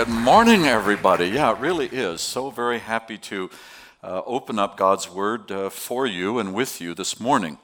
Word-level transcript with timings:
Good 0.00 0.08
morning, 0.08 0.64
everybody. 0.64 1.26
Yeah, 1.26 1.52
it 1.52 1.58
really 1.58 1.84
is. 1.86 2.22
So 2.22 2.48
very 2.48 2.78
happy 2.78 3.18
to 3.18 3.50
uh, 4.02 4.22
open 4.24 4.58
up 4.58 4.78
God's 4.78 5.10
Word 5.10 5.52
uh, 5.52 5.68
for 5.68 6.06
you 6.06 6.38
and 6.38 6.54
with 6.54 6.80
you 6.80 6.94
this 6.94 7.20
morning. 7.20 7.58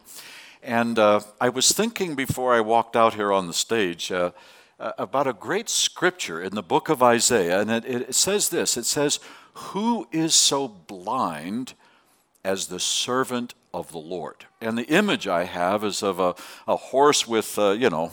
And 0.62 0.98
uh, 0.98 1.20
I 1.40 1.48
was 1.48 1.72
thinking 1.72 2.14
before 2.14 2.52
I 2.52 2.60
walked 2.60 2.94
out 2.94 3.14
here 3.14 3.32
on 3.32 3.46
the 3.46 3.54
stage 3.54 4.12
uh, 4.12 4.32
about 4.78 5.26
a 5.26 5.32
great 5.32 5.70
scripture 5.70 6.42
in 6.42 6.54
the 6.54 6.62
book 6.62 6.90
of 6.90 7.02
Isaiah. 7.02 7.62
And 7.62 7.70
it, 7.70 7.86
it 7.86 8.14
says 8.14 8.50
this 8.50 8.76
it 8.76 8.84
says, 8.84 9.18
Who 9.54 10.06
is 10.12 10.34
so 10.34 10.68
blind 10.68 11.72
as 12.44 12.66
the 12.66 12.80
servant 12.80 13.54
of 13.72 13.92
the 13.92 13.98
Lord? 13.98 14.44
And 14.60 14.76
the 14.76 14.88
image 14.88 15.26
I 15.26 15.44
have 15.44 15.82
is 15.82 16.02
of 16.02 16.20
a, 16.20 16.34
a 16.68 16.76
horse 16.76 17.26
with, 17.26 17.58
uh, 17.58 17.70
you 17.70 17.88
know, 17.88 18.12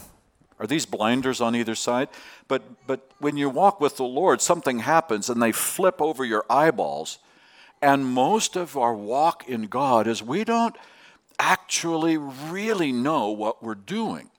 are 0.59 0.67
these 0.67 0.85
blinders 0.85 1.41
on 1.41 1.55
either 1.55 1.75
side? 1.75 2.09
But, 2.48 2.88
but 2.88 3.09
when 3.20 3.38
you 3.38 3.49
walk 3.49 3.81
with 3.81 3.98
the 3.98 4.03
Lord, 4.03 4.41
something 4.41 4.79
happens 4.79 5.29
and 5.29 5.41
they 5.41 5.52
flip 5.52 6.01
over 6.01 6.23
your 6.23 6.46
eyeballs. 6.49 7.20
And 7.82 8.05
most 8.05 8.55
of 8.55 8.77
our 8.77 8.93
walk 8.93 9.48
in 9.48 9.63
God 9.68 10.07
is 10.07 10.24
we 10.24 10.43
don't 10.43 10.76
actually 11.40 12.18
really 12.18 12.91
know 12.91 13.29
what 13.29 13.63
we're 13.63 13.76
doing. 13.76 14.29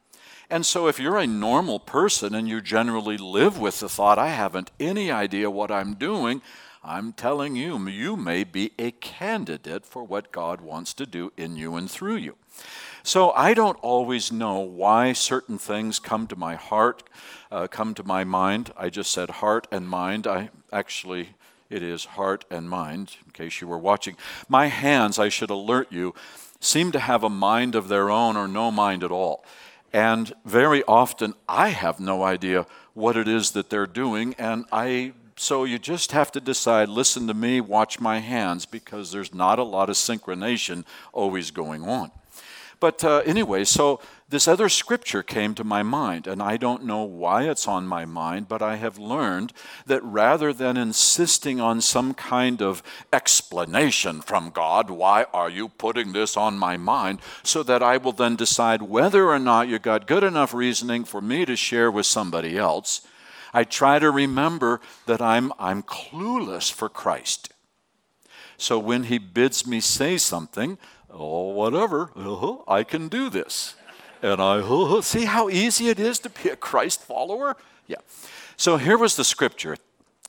And 0.50 0.64
so, 0.64 0.88
if 0.88 0.98
you're 0.98 1.18
a 1.18 1.26
normal 1.26 1.80
person 1.80 2.34
and 2.34 2.48
you 2.48 2.60
generally 2.60 3.16
live 3.16 3.58
with 3.58 3.80
the 3.80 3.88
thought, 3.88 4.18
I 4.18 4.28
haven't 4.28 4.70
any 4.78 5.10
idea 5.10 5.50
what 5.50 5.70
I'm 5.70 5.94
doing, 5.94 6.42
I'm 6.82 7.12
telling 7.14 7.56
you, 7.56 7.88
you 7.88 8.14
may 8.16 8.44
be 8.44 8.72
a 8.78 8.90
candidate 8.90 9.86
for 9.86 10.04
what 10.04 10.32
God 10.32 10.60
wants 10.60 10.92
to 10.94 11.06
do 11.06 11.32
in 11.36 11.56
you 11.56 11.76
and 11.76 11.90
through 11.90 12.16
you. 12.16 12.36
So 13.06 13.32
I 13.32 13.52
don't 13.52 13.78
always 13.82 14.32
know 14.32 14.60
why 14.60 15.12
certain 15.12 15.58
things 15.58 15.98
come 15.98 16.26
to 16.26 16.36
my 16.36 16.54
heart, 16.54 17.02
uh, 17.52 17.66
come 17.66 17.92
to 17.96 18.02
my 18.02 18.24
mind. 18.24 18.72
I 18.78 18.88
just 18.88 19.12
said 19.12 19.28
heart 19.28 19.66
and 19.70 19.86
mind. 19.86 20.26
I 20.26 20.48
actually, 20.72 21.34
it 21.68 21.82
is 21.82 22.06
heart 22.06 22.46
and 22.50 22.68
mind, 22.70 23.18
in 23.26 23.32
case 23.32 23.60
you 23.60 23.68
were 23.68 23.76
watching. 23.76 24.16
My 24.48 24.68
hands, 24.68 25.18
I 25.18 25.28
should 25.28 25.50
alert 25.50 25.92
you, 25.92 26.14
seem 26.60 26.92
to 26.92 26.98
have 26.98 27.22
a 27.22 27.28
mind 27.28 27.74
of 27.74 27.88
their 27.88 28.08
own 28.08 28.38
or 28.38 28.48
no 28.48 28.70
mind 28.70 29.04
at 29.04 29.12
all. 29.12 29.44
And 29.92 30.32
very 30.46 30.82
often 30.84 31.34
I 31.46 31.68
have 31.68 32.00
no 32.00 32.22
idea 32.22 32.64
what 32.94 33.18
it 33.18 33.28
is 33.28 33.50
that 33.50 33.68
they're 33.68 33.86
doing, 33.86 34.34
and 34.38 34.64
I 34.72 35.12
so 35.36 35.64
you 35.64 35.78
just 35.78 36.12
have 36.12 36.32
to 36.32 36.40
decide 36.40 36.88
listen 36.88 37.26
to 37.26 37.34
me, 37.34 37.60
watch 37.60 38.00
my 38.00 38.20
hands, 38.20 38.64
because 38.64 39.12
there's 39.12 39.34
not 39.34 39.58
a 39.58 39.64
lot 39.64 39.90
of 39.90 39.96
synchronization 39.96 40.86
always 41.12 41.50
going 41.50 41.82
on. 41.82 42.10
But 42.84 43.02
uh, 43.02 43.22
anyway, 43.24 43.64
so 43.64 43.98
this 44.28 44.46
other 44.46 44.68
scripture 44.68 45.22
came 45.22 45.54
to 45.54 45.64
my 45.64 45.82
mind, 45.82 46.26
and 46.26 46.42
I 46.42 46.58
don't 46.58 46.84
know 46.84 47.02
why 47.02 47.44
it's 47.48 47.66
on 47.66 47.86
my 47.86 48.04
mind, 48.04 48.46
but 48.46 48.60
I 48.60 48.76
have 48.76 48.98
learned 48.98 49.54
that 49.86 50.04
rather 50.04 50.52
than 50.52 50.76
insisting 50.76 51.62
on 51.62 51.80
some 51.80 52.12
kind 52.12 52.60
of 52.60 52.82
explanation 53.10 54.20
from 54.20 54.50
God, 54.50 54.90
why 54.90 55.24
are 55.32 55.48
you 55.48 55.70
putting 55.70 56.12
this 56.12 56.36
on 56.36 56.58
my 56.58 56.76
mind, 56.76 57.20
so 57.42 57.62
that 57.62 57.82
I 57.82 57.96
will 57.96 58.12
then 58.12 58.36
decide 58.36 58.82
whether 58.82 59.30
or 59.30 59.38
not 59.38 59.68
you 59.68 59.78
got 59.78 60.06
good 60.06 60.22
enough 60.22 60.52
reasoning 60.52 61.04
for 61.04 61.22
me 61.22 61.46
to 61.46 61.56
share 61.56 61.90
with 61.90 62.04
somebody 62.04 62.58
else, 62.58 63.00
I 63.54 63.64
try 63.64 63.98
to 63.98 64.10
remember 64.10 64.82
that 65.06 65.22
I'm, 65.22 65.54
I'm 65.58 65.82
clueless 65.82 66.70
for 66.70 66.90
Christ. 66.90 67.50
So 68.58 68.78
when 68.78 69.04
he 69.04 69.16
bids 69.16 69.66
me 69.66 69.80
say 69.80 70.18
something, 70.18 70.76
oh, 71.14 71.50
whatever, 71.50 72.10
uh-huh, 72.16 72.56
I 72.68 72.84
can 72.84 73.08
do 73.08 73.30
this. 73.30 73.74
And 74.22 74.40
I, 74.40 74.58
uh-huh, 74.58 75.02
see 75.02 75.24
how 75.24 75.48
easy 75.48 75.88
it 75.88 76.00
is 76.00 76.18
to 76.20 76.30
be 76.30 76.48
a 76.48 76.56
Christ 76.56 77.02
follower? 77.02 77.56
Yeah. 77.86 77.98
So 78.56 78.76
here 78.76 78.98
was 78.98 79.16
the 79.16 79.24
scripture. 79.24 79.76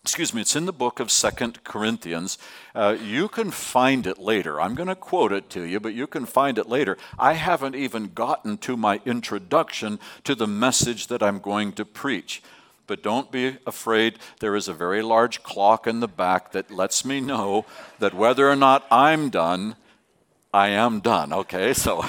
Excuse 0.01 0.35
me, 0.35 0.41
it's 0.41 0.55
in 0.55 0.67
the 0.67 0.71
book 0.71 0.99
of 0.99 1.09
Second 1.09 1.63
Corinthians. 1.63 2.37
Uh, 2.75 2.95
you 3.01 3.27
can 3.27 3.49
find 3.49 4.05
it 4.05 4.19
later. 4.19 4.61
I'm 4.61 4.75
going 4.75 4.87
to 4.87 4.95
quote 4.95 5.31
it 5.31 5.49
to 5.51 5.63
you, 5.63 5.79
but 5.79 5.95
you 5.95 6.05
can 6.05 6.27
find 6.27 6.59
it 6.59 6.69
later. 6.69 6.95
I 7.17 7.33
haven't 7.33 7.73
even 7.73 8.11
gotten 8.13 8.59
to 8.59 8.77
my 8.77 9.01
introduction 9.03 9.99
to 10.23 10.35
the 10.35 10.45
message 10.45 11.07
that 11.07 11.23
I'm 11.23 11.39
going 11.39 11.71
to 11.73 11.85
preach. 11.85 12.43
But 12.85 13.01
don't 13.01 13.31
be 13.31 13.57
afraid. 13.65 14.19
There 14.41 14.55
is 14.55 14.67
a 14.67 14.73
very 14.73 15.01
large 15.01 15.41
clock 15.41 15.87
in 15.87 16.01
the 16.01 16.07
back 16.07 16.51
that 16.51 16.69
lets 16.69 17.03
me 17.03 17.19
know 17.19 17.65
that 17.97 18.13
whether 18.13 18.47
or 18.47 18.55
not 18.55 18.85
I'm 18.91 19.29
done, 19.29 19.75
I 20.55 20.69
am 20.69 21.01
done. 21.01 21.33
Okay, 21.33 21.73
so, 21.73 22.05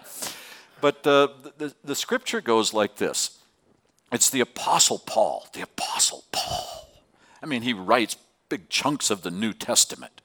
but 0.80 1.04
uh, 1.04 1.26
the, 1.58 1.74
the 1.82 1.96
scripture 1.96 2.40
goes 2.40 2.72
like 2.72 2.96
this 2.96 3.36
it's 4.12 4.30
the 4.30 4.38
Apostle 4.38 5.00
Paul, 5.00 5.48
the 5.52 5.62
Apostle 5.62 6.22
Paul. 6.30 6.88
I 7.42 7.46
mean, 7.46 7.62
he 7.62 7.72
writes 7.72 8.16
big 8.48 8.68
chunks 8.68 9.10
of 9.10 9.22
the 9.22 9.30
New 9.32 9.52
Testament. 9.52 10.20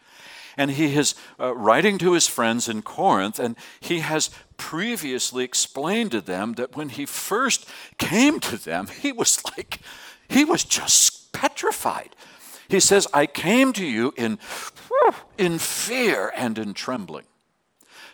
And 0.58 0.72
he 0.72 0.96
is 0.96 1.16
uh, 1.40 1.56
writing 1.56 1.98
to 2.00 2.14
his 2.14 2.28
friends 2.28 2.70
in 2.70 2.84
Corinth, 2.84 3.40
and 3.40 3.56
he 3.80 4.02
has 4.02 4.30
previously 4.58 5.44
explained 5.44 6.12
to 6.12 6.22
them 6.22 6.54
that 6.54 6.76
when 6.76 6.90
he 6.90 7.08
first 7.08 7.68
came 7.98 8.40
to 8.42 8.58
them, 8.58 8.88
he 9.02 9.12
was 9.12 9.42
like, 9.58 9.80
he 10.28 10.46
was 10.46 10.64
just 10.64 11.32
petrified. 11.32 12.16
He 12.68 12.80
says, 12.80 13.08
I 13.12 13.26
came 13.26 13.74
to 13.74 13.86
you 13.86 14.14
in, 14.16 14.38
in 15.40 15.58
fear 15.58 16.32
and 16.36 16.60
in 16.60 16.76
trembling. 16.76 17.26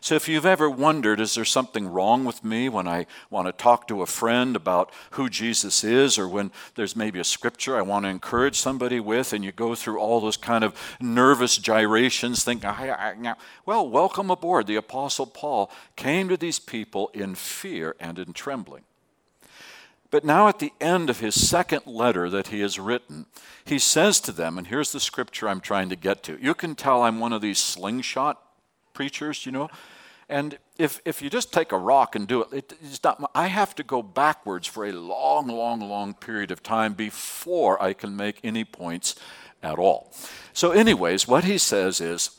So 0.06 0.14
if 0.14 0.30
you've 0.30 0.46
ever 0.46 0.70
wondered, 0.70 1.20
is 1.20 1.34
there 1.34 1.44
something 1.44 1.88
wrong 1.88 2.26
with 2.26 2.44
me 2.44 2.70
when 2.70 2.88
I 2.88 3.08
want 3.32 3.48
to 3.48 3.52
talk 3.52 3.88
to 3.88 4.04
a 4.04 4.06
friend 4.06 4.56
about 4.56 4.92
who 5.10 5.32
Jesus 5.32 5.84
is, 5.84 6.20
or 6.20 6.28
when 6.28 6.52
there's 6.76 6.96
maybe 6.96 7.18
a 7.18 7.24
scripture 7.24 7.76
I 7.76 7.82
want 7.82 8.06
to 8.06 8.10
encourage 8.10 8.56
somebody 8.56 9.00
with, 9.00 9.34
and 9.34 9.44
you 9.44 9.52
go 9.52 9.74
through 9.74 9.98
all 9.98 10.22
those 10.22 10.38
kind 10.38 10.64
of 10.64 10.76
nervous 11.02 11.58
gyrations, 11.58 12.44
think, 12.44 12.64
well, 13.66 13.90
welcome 13.90 14.30
aboard. 14.30 14.68
The 14.68 14.76
Apostle 14.76 15.26
Paul 15.26 15.72
came 15.96 16.30
to 16.30 16.38
these 16.38 16.60
people 16.60 17.10
in 17.16 17.34
fear 17.34 17.96
and 18.00 18.20
in 18.20 18.34
trembling. 18.34 18.84
But 20.12 20.24
now, 20.24 20.48
at 20.48 20.60
the 20.60 20.74
end 20.80 21.10
of 21.10 21.20
his 21.20 21.34
second 21.34 21.88
letter 21.88 22.30
that 22.30 22.50
he 22.50 22.60
has 22.60 22.78
written, 22.78 23.26
he 23.64 23.80
says 23.80 24.20
to 24.20 24.32
them, 24.32 24.60
and 24.60 24.68
here's 24.68 24.92
the 24.92 25.00
scripture 25.00 25.50
I'm 25.50 25.62
trying 25.62 25.90
to 25.90 25.96
get 25.96 26.22
to. 26.26 26.38
You 26.40 26.54
can 26.54 26.76
tell 26.76 27.02
I'm 27.02 27.20
one 27.20 27.34
of 27.34 27.42
these 27.42 27.58
slingshot 27.58 28.40
preachers, 28.94 29.48
you 29.48 29.52
know. 29.52 29.68
And 30.28 30.58
if, 30.78 31.02
if 31.06 31.22
you 31.22 31.30
just 31.30 31.54
take 31.54 31.72
a 31.72 31.78
rock 31.78 32.16
and 32.16 32.28
do 32.28 32.42
it, 32.44 32.54
it, 32.54 32.74
it's 32.82 33.04
not, 33.04 33.30
I 33.36 33.48
have 33.48 33.76
to 33.76 33.84
go 33.84 34.02
backwards 34.02 34.68
for 34.68 34.86
a 34.86 34.92
long, 34.92 35.48
long, 35.48 35.80
long 35.82 36.14
period 36.14 36.52
of 36.52 36.64
time 36.64 36.94
before 36.94 37.82
I 37.82 37.94
can 37.94 38.16
make 38.16 38.40
any 38.44 38.64
points 38.64 39.16
at 39.62 39.78
all. 39.78 40.12
So, 40.54 40.72
anyways, 40.72 41.28
what 41.28 41.44
he 41.44 41.58
says 41.58 42.02
is, 42.02 42.32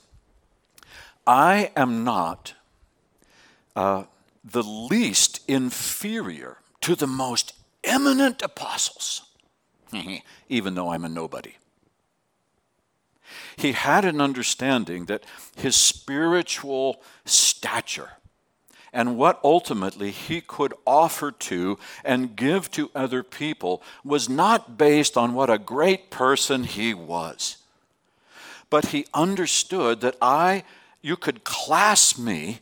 I 1.26 1.70
am 1.76 2.04
not 2.04 2.54
uh, 3.74 4.04
the 4.44 4.62
least 4.62 5.40
inferior 5.48 6.58
to 6.80 6.94
the 6.96 7.06
most 7.06 7.52
eminent 7.84 8.42
apostles, 8.42 9.22
even 10.48 10.74
though 10.74 10.90
I'm 10.90 11.04
a 11.04 11.08
nobody 11.08 11.54
he 13.56 13.72
had 13.72 14.04
an 14.04 14.20
understanding 14.20 15.06
that 15.06 15.24
his 15.56 15.76
spiritual 15.76 17.02
stature 17.66 18.10
and 18.92 19.18
what 19.18 19.40
ultimately 19.42 20.10
he 20.10 20.40
could 20.40 20.72
offer 20.86 21.30
to 21.30 21.78
and 22.04 22.36
give 22.36 22.70
to 22.70 22.90
other 22.94 23.22
people 23.22 23.82
was 24.04 24.28
not 24.28 24.78
based 24.78 25.16
on 25.16 25.34
what 25.34 25.50
a 25.50 25.58
great 25.58 26.08
person 26.10 26.64
he 26.64 26.94
was. 26.94 27.58
But 28.70 28.86
he 28.86 29.06
understood 29.12 30.00
that 30.00 30.16
I, 30.22 30.64
you 31.02 31.16
could 31.16 31.44
class 31.44 32.16
me 32.16 32.60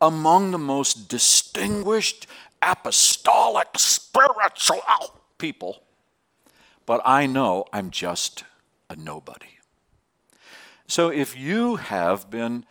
among 0.00 0.50
the 0.50 0.58
most 0.58 1.08
distinguished 1.08 2.26
apostolic 2.62 3.68
spiritual 3.76 5.18
people, 5.38 5.82
but 6.84 7.00
I 7.04 7.26
know 7.26 7.64
I'm 7.72 7.90
just 7.90 8.44
a 8.90 8.96
nobody. 8.96 9.46
So 10.86 11.08
if 11.08 11.36
you 11.36 11.76
have 11.76 12.30
been 12.30 12.64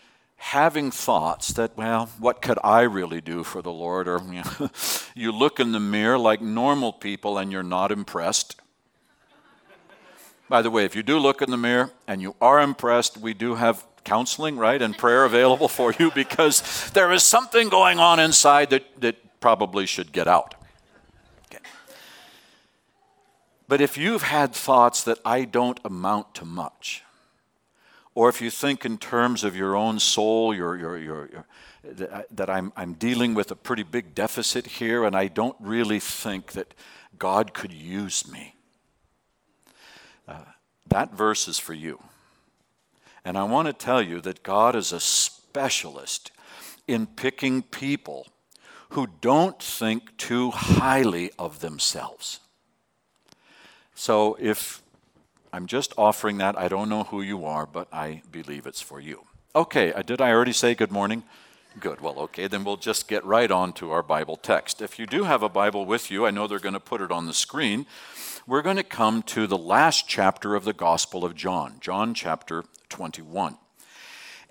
having 0.45 0.91
thoughts 0.91 1.53
that, 1.53 1.75
well, 1.75 2.07
what 2.19 2.39
could 2.39 2.59
I 2.63 2.81
really 2.81 3.19
do 3.19 3.43
for 3.43 3.63
the 3.63 3.71
Lord? 3.71 4.07
Or 4.07 4.21
you, 4.31 4.43
know, 4.43 4.69
you 5.15 5.31
look 5.31 5.59
in 5.59 5.71
the 5.71 5.79
mirror 5.79 6.19
like 6.19 6.39
normal 6.39 6.93
people 6.93 7.39
and 7.39 7.51
you're 7.51 7.63
not 7.63 7.91
impressed. 7.91 8.55
By 10.47 10.61
the 10.61 10.69
way, 10.69 10.85
if 10.85 10.95
you 10.95 11.01
do 11.01 11.17
look 11.17 11.41
in 11.41 11.49
the 11.49 11.57
mirror 11.57 11.91
and 12.07 12.21
you 12.21 12.35
are 12.39 12.61
impressed, 12.61 13.17
we 13.17 13.33
do 13.33 13.55
have 13.55 13.83
counseling, 14.03 14.55
right, 14.55 14.79
and 14.79 14.95
prayer 14.95 15.25
available 15.25 15.67
for 15.67 15.91
you 15.97 16.11
because 16.11 16.91
there 16.91 17.11
is 17.11 17.23
something 17.23 17.67
going 17.67 17.97
on 17.97 18.19
inside 18.19 18.69
that, 18.69 19.01
that 19.01 19.39
probably 19.39 19.87
should 19.87 20.11
get 20.11 20.27
out. 20.27 20.53
Okay. 21.47 21.63
But 23.67 23.81
if 23.81 23.97
you've 23.97 24.21
had 24.21 24.53
thoughts 24.53 25.03
that 25.05 25.17
I 25.25 25.45
don't 25.45 25.79
amount 25.83 26.35
to 26.35 26.45
much, 26.45 27.03
or 28.15 28.29
if 28.29 28.41
you 28.41 28.49
think 28.49 28.85
in 28.85 28.97
terms 28.97 29.43
of 29.43 29.55
your 29.55 29.75
own 29.75 29.99
soul, 29.99 30.55
your, 30.55 30.75
your, 30.75 30.97
your, 30.97 31.29
your 31.31 31.45
that 32.31 32.49
I'm, 32.49 32.73
I'm 32.75 32.93
dealing 32.93 33.35
with 33.35 33.51
a 33.51 33.55
pretty 33.55 33.83
big 33.83 34.15
deficit 34.15 34.65
here, 34.65 35.03
and 35.03 35.15
I 35.15 35.27
don't 35.27 35.55
really 35.59 35.99
think 35.99 36.53
that 36.53 36.73
God 37.19 37.53
could 37.53 37.71
use 37.71 38.27
me 38.27 38.55
uh, 40.27 40.39
that 40.87 41.13
verse 41.13 41.47
is 41.47 41.59
for 41.59 41.73
you. 41.73 42.01
And 43.23 43.37
I 43.37 43.43
want 43.43 43.67
to 43.67 43.73
tell 43.73 44.01
you 44.01 44.21
that 44.21 44.43
God 44.43 44.75
is 44.75 44.91
a 44.91 44.99
specialist 44.99 46.31
in 46.87 47.07
picking 47.07 47.63
people 47.63 48.27
who 48.89 49.07
don't 49.21 49.61
think 49.61 50.15
too 50.17 50.51
highly 50.51 51.31
of 51.39 51.59
themselves. 51.59 52.39
So 53.95 54.37
if 54.39 54.81
I'm 55.55 55.67
just 55.67 55.93
offering 55.97 56.37
that, 56.39 56.57
I 56.57 56.67
don't 56.67 56.89
know 56.89 57.03
who 57.03 57.21
you 57.21 57.45
are, 57.45 57.65
but 57.65 57.87
I 57.93 58.21
believe 58.29 58.67
it's 58.67 58.81
for 58.81 58.99
you. 58.99 59.25
Okay, 59.55 59.93
uh, 59.93 60.01
did 60.01 60.19
I 60.19 60.31
already 60.31 60.51
say 60.51 60.75
good 60.75 60.91
morning? 60.91 61.23
Good. 61.79 62.01
Well, 62.01 62.19
okay, 62.19 62.47
then 62.47 62.65
we'll 62.65 62.75
just 62.75 63.07
get 63.07 63.23
right 63.23 63.49
on 63.49 63.71
to 63.73 63.91
our 63.91 64.03
Bible 64.03 64.35
text. 64.35 64.81
If 64.81 64.99
you 64.99 65.05
do 65.05 65.23
have 65.23 65.43
a 65.43 65.49
Bible 65.49 65.85
with 65.85 66.11
you, 66.11 66.25
I 66.25 66.31
know 66.31 66.45
they're 66.45 66.59
going 66.59 66.73
to 66.73 66.79
put 66.81 66.99
it 66.99 67.11
on 67.11 67.25
the 67.25 67.33
screen 67.33 67.85
we're 68.47 68.61
going 68.61 68.77
to 68.77 68.83
come 68.83 69.23
to 69.23 69.47
the 69.47 69.57
last 69.57 70.07
chapter 70.07 70.53
of 70.53 70.65
the 70.65 70.73
Gospel 70.73 71.25
of 71.25 71.33
John, 71.35 71.77
John 71.79 72.13
chapter 72.13 72.63
21. 72.89 73.57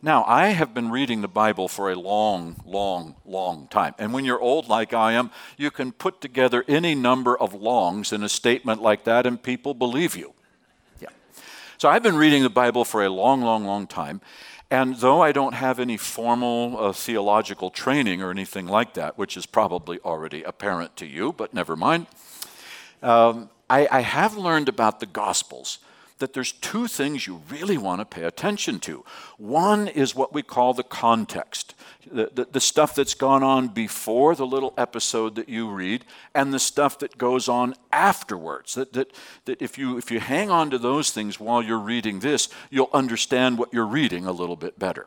Now, 0.00 0.22
I 0.28 0.50
have 0.50 0.72
been 0.72 0.92
reading 0.92 1.20
the 1.20 1.26
Bible 1.26 1.66
for 1.66 1.90
a 1.90 1.98
long, 1.98 2.62
long, 2.64 3.16
long 3.26 3.66
time. 3.66 3.96
And 3.98 4.12
when 4.12 4.24
you're 4.24 4.40
old 4.40 4.68
like 4.68 4.94
I 4.94 5.14
am, 5.14 5.32
you 5.56 5.72
can 5.72 5.90
put 5.90 6.20
together 6.20 6.64
any 6.68 6.94
number 6.94 7.36
of 7.36 7.54
longs 7.54 8.12
in 8.12 8.22
a 8.22 8.28
statement 8.28 8.80
like 8.80 9.02
that, 9.02 9.26
and 9.26 9.42
people 9.42 9.74
believe 9.74 10.16
you. 10.16 10.32
Yeah. 11.00 11.08
So 11.76 11.88
I've 11.88 12.04
been 12.04 12.14
reading 12.14 12.44
the 12.44 12.50
Bible 12.50 12.84
for 12.84 13.04
a 13.04 13.08
long, 13.08 13.42
long, 13.42 13.64
long 13.64 13.88
time. 13.88 14.20
And 14.70 14.96
though 14.96 15.22
I 15.22 15.32
don't 15.32 15.54
have 15.54 15.78
any 15.78 15.96
formal 15.96 16.76
uh, 16.78 16.92
theological 16.92 17.70
training 17.70 18.22
or 18.22 18.30
anything 18.30 18.66
like 18.66 18.94
that, 18.94 19.16
which 19.16 19.36
is 19.36 19.46
probably 19.46 19.98
already 20.00 20.42
apparent 20.42 20.94
to 20.96 21.06
you, 21.06 21.32
but 21.32 21.54
never 21.54 21.74
mind, 21.74 22.06
um, 23.02 23.48
I, 23.70 23.88
I 23.90 24.00
have 24.00 24.36
learned 24.36 24.68
about 24.68 25.00
the 25.00 25.06
Gospels 25.06 25.78
that 26.18 26.32
there's 26.32 26.52
two 26.52 26.86
things 26.86 27.26
you 27.26 27.42
really 27.48 27.78
want 27.78 28.00
to 28.00 28.04
pay 28.04 28.24
attention 28.24 28.80
to. 28.80 29.04
One 29.36 29.88
is 29.88 30.14
what 30.14 30.32
we 30.32 30.42
call 30.42 30.74
the 30.74 30.82
context, 30.82 31.74
the, 32.10 32.30
the, 32.32 32.48
the, 32.52 32.60
stuff 32.60 32.94
that's 32.94 33.14
gone 33.14 33.42
on 33.42 33.68
before 33.68 34.34
the 34.34 34.46
little 34.46 34.74
episode 34.76 35.34
that 35.36 35.48
you 35.48 35.70
read, 35.70 36.04
and 36.34 36.52
the 36.52 36.58
stuff 36.58 36.98
that 37.00 37.18
goes 37.18 37.48
on 37.48 37.74
afterwards. 37.92 38.74
That, 38.74 38.92
that, 38.94 39.12
that 39.44 39.62
if, 39.62 39.78
you, 39.78 39.96
if 39.98 40.10
you 40.10 40.20
hang 40.20 40.50
on 40.50 40.70
to 40.70 40.78
those 40.78 41.10
things 41.10 41.38
while 41.38 41.62
you're 41.62 41.78
reading 41.78 42.20
this, 42.20 42.48
you'll 42.70 42.90
understand 42.92 43.58
what 43.58 43.72
you're 43.72 43.86
reading 43.86 44.26
a 44.26 44.32
little 44.32 44.56
bit 44.56 44.78
better. 44.78 45.06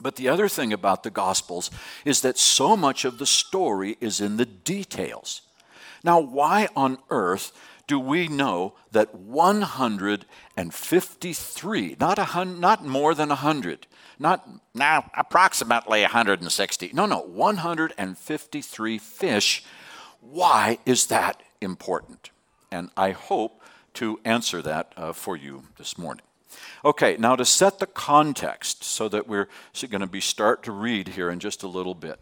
But 0.00 0.16
the 0.16 0.28
other 0.28 0.48
thing 0.48 0.72
about 0.72 1.02
the 1.02 1.10
Gospels 1.10 1.70
is 2.04 2.20
that 2.20 2.38
so 2.38 2.76
much 2.76 3.04
of 3.04 3.18
the 3.18 3.26
story 3.26 3.96
is 4.00 4.20
in 4.20 4.36
the 4.36 4.46
details. 4.46 5.42
Now, 6.04 6.20
why 6.20 6.68
on 6.76 6.98
earth 7.10 7.52
do 7.88 7.98
we 7.98 8.28
know 8.28 8.74
that 8.92 9.12
153, 9.14 11.96
not, 11.98 12.18
a 12.18 12.24
hun- 12.24 12.60
not 12.60 12.84
more 12.84 13.14
than 13.14 13.30
100, 13.30 13.86
not 14.18 14.46
now 14.74 15.10
approximately 15.16 16.02
160, 16.02 16.90
no, 16.92 17.06
no, 17.06 17.22
153 17.22 18.98
fish. 18.98 19.64
Why 20.20 20.78
is 20.84 21.06
that 21.06 21.42
important? 21.60 22.30
And 22.70 22.90
I 22.96 23.10
hope 23.12 23.62
to 23.94 24.20
answer 24.24 24.60
that 24.62 24.92
uh, 24.96 25.12
for 25.12 25.36
you 25.36 25.64
this 25.78 25.98
morning. 25.98 26.22
Okay, 26.84 27.16
now 27.18 27.34
to 27.36 27.44
set 27.44 27.78
the 27.78 27.86
context 27.86 28.82
so 28.84 29.08
that 29.08 29.26
we're 29.26 29.48
going 29.88 30.02
to 30.02 30.06
be 30.06 30.20
start 30.20 30.62
to 30.64 30.72
read 30.72 31.08
here 31.08 31.30
in 31.30 31.40
just 31.40 31.62
a 31.62 31.68
little 31.68 31.94
bit. 31.94 32.20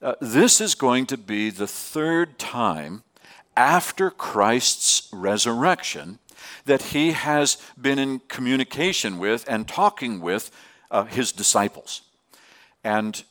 Uh, 0.00 0.14
this 0.20 0.60
is 0.60 0.74
going 0.74 1.06
to 1.06 1.16
be 1.16 1.50
the 1.50 1.66
third 1.66 2.38
time 2.38 3.02
after 3.58 4.08
Christ's 4.08 5.08
resurrection 5.12 6.20
that 6.64 6.80
he 6.82 7.10
has 7.10 7.58
been 7.78 7.98
in 7.98 8.20
communication 8.20 9.18
with 9.18 9.44
and 9.48 9.66
talking 9.66 10.20
with 10.20 10.52
uh, 10.92 11.04
his 11.04 11.32
disciples. 11.32 12.02
And, 12.84 13.24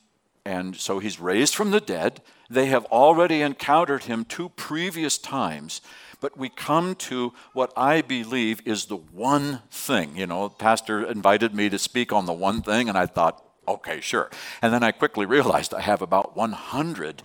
and 0.45 0.75
so 0.75 0.99
he's 0.99 1.17
raised 1.19 1.55
from 1.55 1.71
the 1.71 1.79
dead. 1.79 2.21
They 2.49 2.65
have 2.65 2.83
already 2.85 3.41
encountered 3.41 4.03
him 4.03 4.25
two 4.25 4.49
previous 4.49 5.17
times. 5.17 5.79
But 6.19 6.37
we 6.37 6.49
come 6.49 6.95
to 6.95 7.31
what 7.53 7.71
I 7.77 8.01
believe 8.01 8.61
is 8.65 8.85
the 8.85 8.97
one 8.97 9.61
thing. 9.71 10.17
You 10.17 10.27
know, 10.27 10.49
Pastor 10.49 11.05
invited 11.05 11.55
me 11.55 11.69
to 11.69 11.79
speak 11.79 12.11
on 12.11 12.25
the 12.25 12.33
one 12.33 12.61
thing, 12.61 12.89
and 12.89 12.97
I 12.97 13.05
thought, 13.05 13.45
okay, 13.65 14.01
sure. 14.01 14.29
And 14.61 14.73
then 14.73 14.83
I 14.83 14.91
quickly 14.91 15.25
realized 15.25 15.73
I 15.73 15.81
have 15.81 16.01
about 16.01 16.35
100 16.35 17.21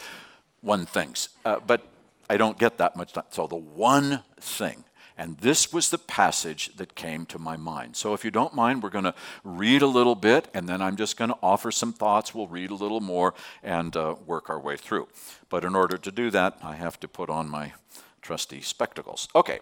one 0.60 0.86
things. 0.86 1.28
Uh, 1.44 1.58
but 1.66 1.91
I 2.32 2.38
don't 2.38 2.58
get 2.58 2.78
that 2.78 2.96
much 2.96 3.12
time. 3.12 3.24
So 3.28 3.46
the 3.46 3.56
one 3.56 4.22
thing. 4.40 4.84
And 5.18 5.36
this 5.36 5.70
was 5.70 5.90
the 5.90 5.98
passage 5.98 6.74
that 6.76 6.94
came 6.94 7.26
to 7.26 7.38
my 7.38 7.58
mind. 7.58 7.96
So, 7.96 8.14
if 8.14 8.24
you 8.24 8.30
don't 8.30 8.54
mind, 8.54 8.82
we're 8.82 8.88
going 8.88 9.04
to 9.04 9.14
read 9.44 9.82
a 9.82 9.86
little 9.86 10.14
bit, 10.14 10.48
and 10.54 10.66
then 10.66 10.80
I'm 10.80 10.96
just 10.96 11.18
going 11.18 11.28
to 11.28 11.36
offer 11.42 11.70
some 11.70 11.92
thoughts. 11.92 12.34
We'll 12.34 12.46
read 12.46 12.70
a 12.70 12.74
little 12.74 13.02
more 13.02 13.34
and 13.62 13.94
uh, 13.94 14.14
work 14.24 14.48
our 14.48 14.58
way 14.58 14.78
through. 14.78 15.08
But 15.50 15.66
in 15.66 15.76
order 15.76 15.98
to 15.98 16.10
do 16.10 16.30
that, 16.30 16.56
I 16.62 16.76
have 16.76 16.98
to 17.00 17.08
put 17.08 17.28
on 17.28 17.50
my 17.50 17.74
trusty 18.22 18.62
spectacles. 18.62 19.28
Okay, 19.34 19.60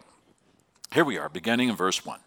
here 0.94 1.04
we 1.04 1.18
are, 1.18 1.28
beginning 1.28 1.68
in 1.68 1.74
verse 1.74 2.06
1. 2.06 2.20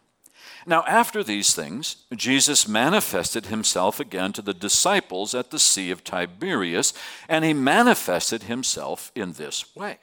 Now, 0.66 0.84
after 0.86 1.24
these 1.24 1.56
things, 1.56 2.04
Jesus 2.14 2.68
manifested 2.68 3.46
himself 3.46 4.02
again 4.02 4.34
to 4.34 4.42
the 4.42 4.54
disciples 4.54 5.34
at 5.34 5.50
the 5.50 5.60
Sea 5.60 5.92
of 5.92 6.04
Tiberias, 6.04 6.94
and 7.30 7.46
he 7.46 7.54
manifested 7.54 8.44
himself 8.44 9.14
in 9.16 9.34
this 9.34 9.74
way. 9.78 10.00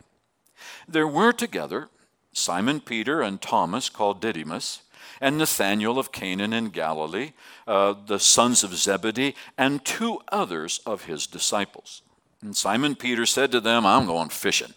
There 0.88 1.09
were 1.09 1.33
together 1.33 1.88
Simon 2.33 2.81
Peter 2.81 3.23
and 3.23 3.40
Thomas, 3.40 3.88
called 3.88 4.21
Didymus, 4.21 4.83
and 5.21 5.37
Nathanael 5.37 5.99
of 5.99 6.12
Canaan 6.12 6.52
in 6.52 6.69
Galilee, 6.69 7.33
uh, 7.67 7.95
the 8.07 8.19
sons 8.19 8.62
of 8.64 8.75
Zebedee, 8.75 9.35
and 9.59 9.85
two 9.85 10.21
others 10.29 10.81
of 10.87 11.05
his 11.05 11.26
disciples. 11.26 12.02
And 12.40 12.57
Simon 12.57 12.95
Peter 12.95 13.26
said 13.26 13.52
to 13.52 13.61
them, 13.61 13.85
I'm 13.85 14.07
going 14.07 14.31
fishing. 14.31 14.75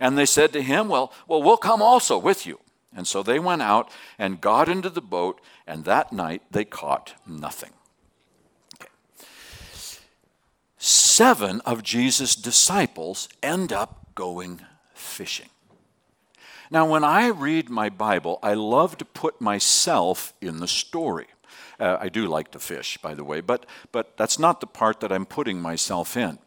And 0.00 0.16
they 0.16 0.26
said 0.26 0.52
to 0.52 0.62
him, 0.62 0.88
Well, 0.88 1.12
well, 1.26 1.42
we'll 1.42 1.56
come 1.56 1.82
also 1.82 2.18
with 2.18 2.46
you. 2.46 2.60
And 2.94 3.06
so 3.06 3.22
they 3.22 3.38
went 3.38 3.62
out 3.62 3.90
and 4.18 4.40
got 4.40 4.68
into 4.68 4.88
the 4.88 5.02
boat, 5.02 5.40
and 5.66 5.84
that 5.84 6.12
night 6.12 6.42
they 6.50 6.64
caught 6.64 7.14
nothing. 7.26 7.72
Seven 10.78 11.60
of 11.62 11.82
Jesus' 11.82 12.36
disciples 12.36 13.28
end 13.42 13.72
up 13.72 14.14
going 14.14 14.60
fishing. 15.06 15.48
Now, 16.70 16.88
when 16.88 17.04
I 17.04 17.28
read 17.28 17.70
my 17.70 17.88
Bible, 17.88 18.38
I 18.42 18.54
love 18.54 18.98
to 18.98 19.04
put 19.04 19.40
myself 19.40 20.34
in 20.40 20.58
the 20.58 20.68
story. 20.68 21.26
Uh, 21.78 21.98
I 22.00 22.08
do 22.08 22.26
like 22.26 22.50
to 22.52 22.58
fish, 22.58 22.96
by 22.98 23.14
the 23.14 23.24
way, 23.24 23.40
but, 23.40 23.66
but 23.92 24.16
that's 24.16 24.38
not 24.38 24.60
the 24.60 24.66
part 24.66 25.00
that 25.00 25.12
I'm 25.12 25.26
putting 25.26 25.60
myself 25.60 26.16
in. 26.16 26.38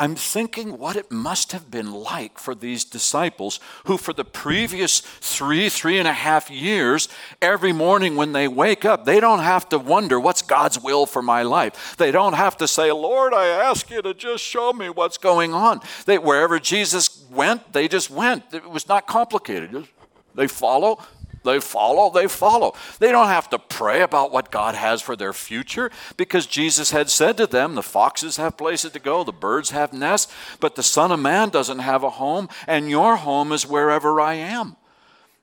I'm 0.00 0.14
thinking 0.14 0.78
what 0.78 0.96
it 0.96 1.10
must 1.10 1.52
have 1.52 1.70
been 1.70 1.92
like 1.92 2.38
for 2.38 2.54
these 2.54 2.84
disciples 2.84 3.60
who, 3.84 3.98
for 3.98 4.14
the 4.14 4.24
previous 4.24 5.00
three, 5.00 5.68
three 5.68 5.98
and 5.98 6.08
a 6.08 6.12
half 6.12 6.50
years, 6.50 7.08
every 7.42 7.72
morning 7.72 8.16
when 8.16 8.32
they 8.32 8.48
wake 8.48 8.86
up, 8.86 9.04
they 9.04 9.20
don't 9.20 9.40
have 9.40 9.68
to 9.68 9.78
wonder 9.78 10.18
what's 10.18 10.40
God's 10.40 10.80
will 10.80 11.04
for 11.04 11.20
my 11.20 11.42
life. 11.42 11.96
They 11.98 12.10
don't 12.10 12.32
have 12.32 12.56
to 12.58 12.68
say, 12.68 12.90
Lord, 12.90 13.34
I 13.34 13.46
ask 13.46 13.90
you 13.90 14.00
to 14.00 14.14
just 14.14 14.42
show 14.42 14.72
me 14.72 14.88
what's 14.88 15.18
going 15.18 15.52
on. 15.52 15.80
They, 16.06 16.18
wherever 16.18 16.58
Jesus 16.58 17.24
went, 17.30 17.72
they 17.74 17.88
just 17.88 18.10
went. 18.10 18.44
It 18.52 18.70
was 18.70 18.88
not 18.88 19.06
complicated. 19.06 19.86
They 20.34 20.46
follow, 20.46 21.02
They 21.44 21.60
follow, 21.60 22.10
they 22.10 22.26
follow. 22.26 22.74
They 22.98 23.12
don't 23.12 23.28
have 23.28 23.50
to 23.50 23.58
pray 23.58 24.02
about 24.02 24.32
what 24.32 24.50
God 24.50 24.74
has 24.74 25.02
for 25.02 25.16
their 25.16 25.32
future 25.32 25.90
because 26.16 26.46
Jesus 26.46 26.90
had 26.90 27.10
said 27.10 27.36
to 27.36 27.46
them, 27.46 27.74
The 27.74 27.82
foxes 27.82 28.36
have 28.38 28.56
places 28.56 28.92
to 28.92 28.98
go, 28.98 29.24
the 29.24 29.32
birds 29.32 29.70
have 29.70 29.92
nests, 29.92 30.32
but 30.60 30.74
the 30.74 30.82
Son 30.82 31.12
of 31.12 31.20
Man 31.20 31.50
doesn't 31.50 31.80
have 31.80 32.02
a 32.02 32.10
home, 32.10 32.48
and 32.66 32.90
your 32.90 33.16
home 33.16 33.52
is 33.52 33.66
wherever 33.66 34.20
I 34.20 34.34
am. 34.34 34.76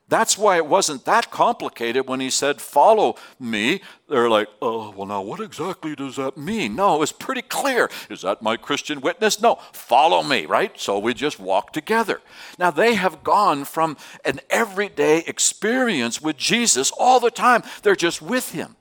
That's 0.07 0.37
why 0.37 0.57
it 0.57 0.67
wasn't 0.67 1.05
that 1.05 1.31
complicated 1.31 2.07
when 2.07 2.19
he 2.19 2.29
said, 2.29 2.61
Follow 2.61 3.15
me. 3.39 3.81
They're 4.07 4.29
like, 4.29 4.47
Oh, 4.61 4.91
well, 4.91 5.07
now 5.07 5.21
what 5.21 5.39
exactly 5.39 5.95
does 5.95 6.17
that 6.17 6.37
mean? 6.37 6.75
No, 6.75 6.95
it 6.95 6.99
was 6.99 7.11
pretty 7.11 7.41
clear. 7.41 7.89
Is 8.09 8.21
that 8.21 8.43
my 8.43 8.55
Christian 8.55 9.01
witness? 9.01 9.41
No, 9.41 9.55
follow 9.73 10.21
me, 10.21 10.45
right? 10.45 10.79
So 10.79 10.99
we 10.99 11.15
just 11.15 11.39
walk 11.39 11.73
together. 11.73 12.21
Now 12.59 12.69
they 12.69 12.93
have 12.93 13.23
gone 13.23 13.65
from 13.65 13.97
an 14.23 14.41
everyday 14.51 15.19
experience 15.19 16.21
with 16.21 16.37
Jesus 16.37 16.91
all 16.91 17.19
the 17.19 17.31
time, 17.31 17.63
they're 17.81 17.95
just 17.95 18.21
with 18.21 18.51
him. 18.51 18.75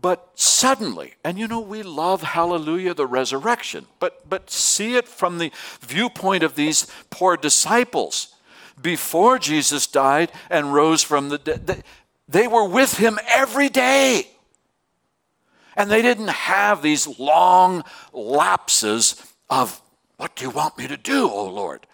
But 0.00 0.30
suddenly, 0.34 1.14
and 1.24 1.38
you 1.38 1.48
know, 1.48 1.58
we 1.58 1.82
love 1.82 2.22
hallelujah, 2.22 2.94
the 2.94 3.06
resurrection, 3.06 3.86
but, 3.98 4.28
but 4.28 4.50
see 4.50 4.94
it 4.94 5.08
from 5.08 5.38
the 5.38 5.50
viewpoint 5.80 6.44
of 6.44 6.54
these 6.54 6.86
poor 7.10 7.36
disciples 7.36 8.34
before 8.82 9.38
Jesus 9.38 9.86
died 9.86 10.32
and 10.50 10.72
rose 10.72 11.02
from 11.02 11.28
the 11.28 11.38
dead. 11.38 11.84
They 12.28 12.46
were 12.46 12.68
with 12.68 12.98
him 12.98 13.18
every 13.32 13.68
day. 13.68 14.28
And 15.76 15.90
they 15.90 16.02
didn't 16.02 16.28
have 16.28 16.82
these 16.82 17.18
long 17.18 17.84
lapses 18.12 19.22
of, 19.48 19.80
What 20.16 20.34
do 20.34 20.44
you 20.44 20.50
want 20.50 20.76
me 20.76 20.88
to 20.88 20.96
do, 20.96 21.30
O 21.30 21.46
Lord? 21.46 21.86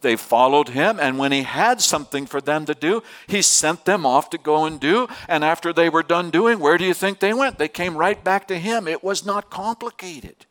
They 0.00 0.16
followed 0.16 0.68
him, 0.70 1.00
and 1.00 1.18
when 1.18 1.32
he 1.32 1.42
had 1.42 1.80
something 1.80 2.26
for 2.26 2.40
them 2.40 2.66
to 2.66 2.74
do, 2.74 3.02
he 3.26 3.42
sent 3.42 3.84
them 3.84 4.06
off 4.06 4.30
to 4.30 4.38
go 4.38 4.64
and 4.64 4.78
do. 4.78 5.08
And 5.26 5.44
after 5.44 5.72
they 5.72 5.88
were 5.88 6.04
done 6.04 6.30
doing, 6.30 6.60
where 6.60 6.78
do 6.78 6.84
you 6.84 6.94
think 6.94 7.18
they 7.18 7.32
went? 7.32 7.58
They 7.58 7.68
came 7.68 7.96
right 7.96 8.22
back 8.22 8.46
to 8.48 8.58
him. 8.58 8.86
It 8.86 9.02
was 9.02 9.26
not 9.26 9.50
complicated. 9.50 10.46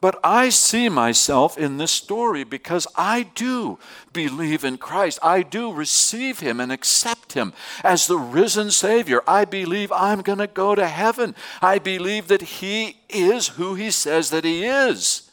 But 0.00 0.20
I 0.22 0.50
see 0.50 0.88
myself 0.88 1.58
in 1.58 1.76
this 1.76 1.90
story 1.90 2.44
because 2.44 2.86
I 2.94 3.24
do 3.34 3.80
believe 4.12 4.64
in 4.64 4.78
Christ. 4.78 5.18
I 5.22 5.42
do 5.42 5.72
receive 5.72 6.38
Him 6.38 6.60
and 6.60 6.70
accept 6.70 7.32
Him 7.32 7.52
as 7.82 8.06
the 8.06 8.18
risen 8.18 8.70
Savior. 8.70 9.22
I 9.26 9.44
believe 9.44 9.90
I'm 9.90 10.22
going 10.22 10.38
to 10.38 10.46
go 10.46 10.76
to 10.76 10.86
heaven. 10.86 11.34
I 11.60 11.80
believe 11.80 12.28
that 12.28 12.42
He 12.42 12.98
is 13.08 13.48
who 13.48 13.74
He 13.74 13.90
says 13.90 14.30
that 14.30 14.44
He 14.44 14.64
is. 14.64 15.30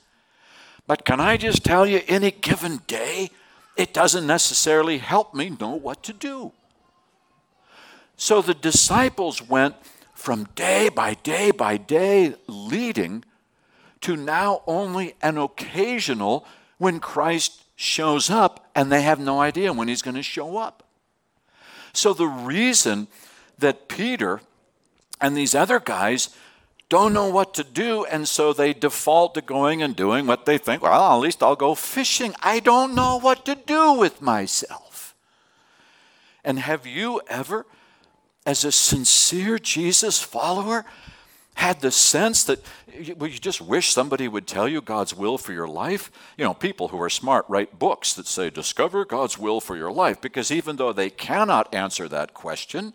But 0.88 1.06
can 1.06 1.20
I 1.20 1.38
just 1.38 1.64
tell 1.64 1.86
you, 1.86 2.02
any 2.08 2.32
given 2.32 2.82
day, 2.88 3.30
it 3.78 3.94
doesn't 3.94 4.26
necessarily 4.26 4.98
help 4.98 5.36
me 5.36 5.52
know 5.60 5.76
what 5.76 6.02
to 6.04 6.14
do. 6.14 6.54
So 8.18 8.42
the 8.42 8.54
disciples 8.56 9.42
went 9.42 9.76
from 10.14 10.46
day 10.56 10.90
by 10.90 11.14
day 11.16 11.52
by 11.52 11.78
day 11.78 12.36
leading 12.48 13.26
to 14.06 14.16
now 14.16 14.62
only 14.68 15.16
an 15.24 15.36
occasional 15.36 16.46
when 16.78 17.00
Christ 17.00 17.64
shows 17.76 18.30
up 18.30 18.70
and 18.76 18.92
they 18.92 19.02
have 19.02 19.20
no 19.20 19.42
idea 19.42 19.74
when 19.74 19.88
he's 19.88 20.04
going 20.04 20.16
to 20.16 20.22
show 20.22 20.58
up. 20.58 20.84
So 21.92 22.14
the 22.14 22.28
reason 22.28 23.08
that 23.58 23.88
Peter 23.88 24.42
and 25.20 25.36
these 25.36 25.56
other 25.56 25.80
guys 25.80 26.30
don't 26.88 27.14
know 27.14 27.30
what 27.30 27.56
to 27.56 27.64
do, 27.64 28.06
and 28.06 28.28
so 28.28 28.54
they 28.54 28.74
default 28.74 29.34
to 29.34 29.42
going 29.42 29.82
and 29.82 29.96
doing 29.96 30.28
what 30.28 30.46
they 30.46 30.60
think, 30.60 30.84
well, 30.84 31.16
at 31.16 31.20
least 31.20 31.42
I'll 31.42 31.56
go 31.56 31.74
fishing. 31.74 32.36
I 32.44 32.60
don't 32.60 32.94
know 32.94 33.18
what 33.18 33.44
to 33.46 33.56
do 33.56 33.94
with 33.94 34.22
myself. 34.22 35.16
And 36.44 36.60
have 36.60 36.86
you 36.86 37.22
ever, 37.28 37.66
as 38.46 38.64
a 38.64 38.72
sincere 38.72 39.58
Jesus 39.58 40.22
follower, 40.22 40.86
had 41.56 41.80
the 41.82 41.92
sense 41.92 42.44
that 42.44 42.60
you 42.94 43.30
just 43.30 43.62
wish 43.62 43.92
somebody 43.92 44.28
would 44.28 44.46
tell 44.46 44.68
you 44.68 44.82
God's 44.82 45.14
will 45.14 45.38
for 45.38 45.54
your 45.54 45.68
life. 45.68 46.12
You 46.38 46.44
know, 46.44 46.54
people 46.54 46.90
who 46.90 47.02
are 47.02 47.10
smart 47.10 47.46
write 47.48 47.80
books 47.80 48.14
that 48.14 48.28
say, 48.28 48.50
Discover 48.50 49.06
God's 49.06 49.38
will 49.38 49.62
for 49.62 49.76
your 49.76 49.92
life, 49.92 50.22
because 50.22 50.52
even 50.52 50.76
though 50.76 50.94
they 50.94 51.10
cannot 51.10 51.74
answer 51.74 52.08
that 52.10 52.34
question, 52.34 52.94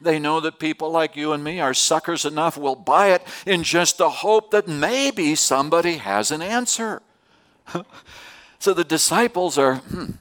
they 0.00 0.18
know 0.18 0.40
that 0.40 0.58
people 0.58 0.90
like 0.90 1.16
you 1.16 1.32
and 1.32 1.44
me 1.44 1.60
are 1.60 1.74
suckers 1.74 2.24
enough, 2.24 2.56
will 2.56 2.76
buy 2.76 3.08
it 3.08 3.22
in 3.46 3.62
just 3.62 3.98
the 3.98 4.10
hope 4.10 4.52
that 4.52 4.68
maybe 4.68 5.34
somebody 5.34 5.96
has 5.96 6.30
an 6.30 6.40
answer. 6.40 7.02
so 8.58 8.72
the 8.72 8.84
disciples 8.84 9.58
are, 9.58 9.76
hmm, 9.76 10.12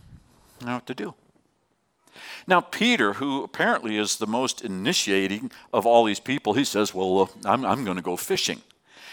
know 0.66 0.76
what 0.76 0.88
to 0.88 0.96
do. 0.96 1.14
Now, 2.48 2.62
Peter, 2.62 3.14
who 3.14 3.44
apparently 3.44 3.98
is 3.98 4.16
the 4.16 4.26
most 4.26 4.64
initiating 4.64 5.52
of 5.74 5.86
all 5.86 6.06
these 6.06 6.22
people, 6.22 6.54
he 6.54 6.64
says, 6.64 6.94
Well, 6.94 7.20
uh, 7.20 7.26
I'm, 7.46 7.66
I'm 7.66 7.84
going 7.84 7.98
to 7.98 8.04
go 8.04 8.16
fishing. 8.16 8.62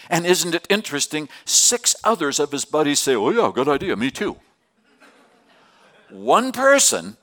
And 0.09 0.25
isn't 0.25 0.55
it 0.55 0.65
interesting? 0.69 1.27
Six 1.43 1.95
others 2.03 2.39
of 2.39 2.51
his 2.51 2.63
buddies 2.63 2.99
say, 2.99 3.13
Oh, 3.13 3.31
yeah, 3.31 3.51
good 3.53 3.67
idea, 3.67 3.97
me 3.97 4.09
too. 4.09 4.37
One 6.09 6.53
person 6.53 7.17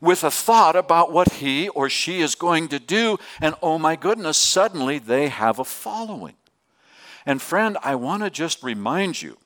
with 0.00 0.24
a 0.24 0.30
thought 0.30 0.76
about 0.76 1.12
what 1.12 1.34
he 1.34 1.68
or 1.68 1.90
she 1.90 2.22
is 2.22 2.34
going 2.34 2.68
to 2.68 2.78
do, 2.78 3.18
and 3.38 3.54
oh 3.62 3.78
my 3.78 3.96
goodness, 3.96 4.38
suddenly 4.38 4.98
they 4.98 5.28
have 5.28 5.58
a 5.58 5.64
following. 5.64 6.36
And 7.26 7.42
friend, 7.42 7.76
I 7.84 7.96
want 7.96 8.22
to 8.22 8.30
just 8.30 8.62
remind 8.62 9.20
you 9.20 9.36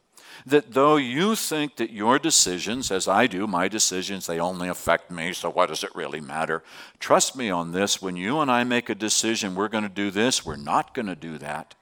that 0.46 0.74
though 0.74 0.96
you 0.96 1.34
think 1.34 1.76
that 1.76 1.90
your 1.90 2.18
decisions, 2.18 2.90
as 2.90 3.08
I 3.08 3.26
do, 3.26 3.46
my 3.46 3.66
decisions, 3.66 4.26
they 4.26 4.38
only 4.38 4.68
affect 4.68 5.10
me, 5.10 5.32
so 5.32 5.50
what 5.50 5.70
does 5.70 5.82
it 5.82 5.94
really 5.94 6.20
matter? 6.20 6.62
Trust 6.98 7.34
me 7.34 7.48
on 7.48 7.72
this. 7.72 8.02
When 8.02 8.16
you 8.16 8.40
and 8.40 8.50
I 8.50 8.64
make 8.64 8.90
a 8.90 8.94
decision, 8.94 9.54
we're 9.54 9.68
going 9.68 9.84
to 9.84 9.90
do 9.90 10.10
this, 10.10 10.44
we're 10.44 10.56
not 10.56 10.92
going 10.94 11.06
to 11.06 11.14
do 11.14 11.38
that. 11.38 11.74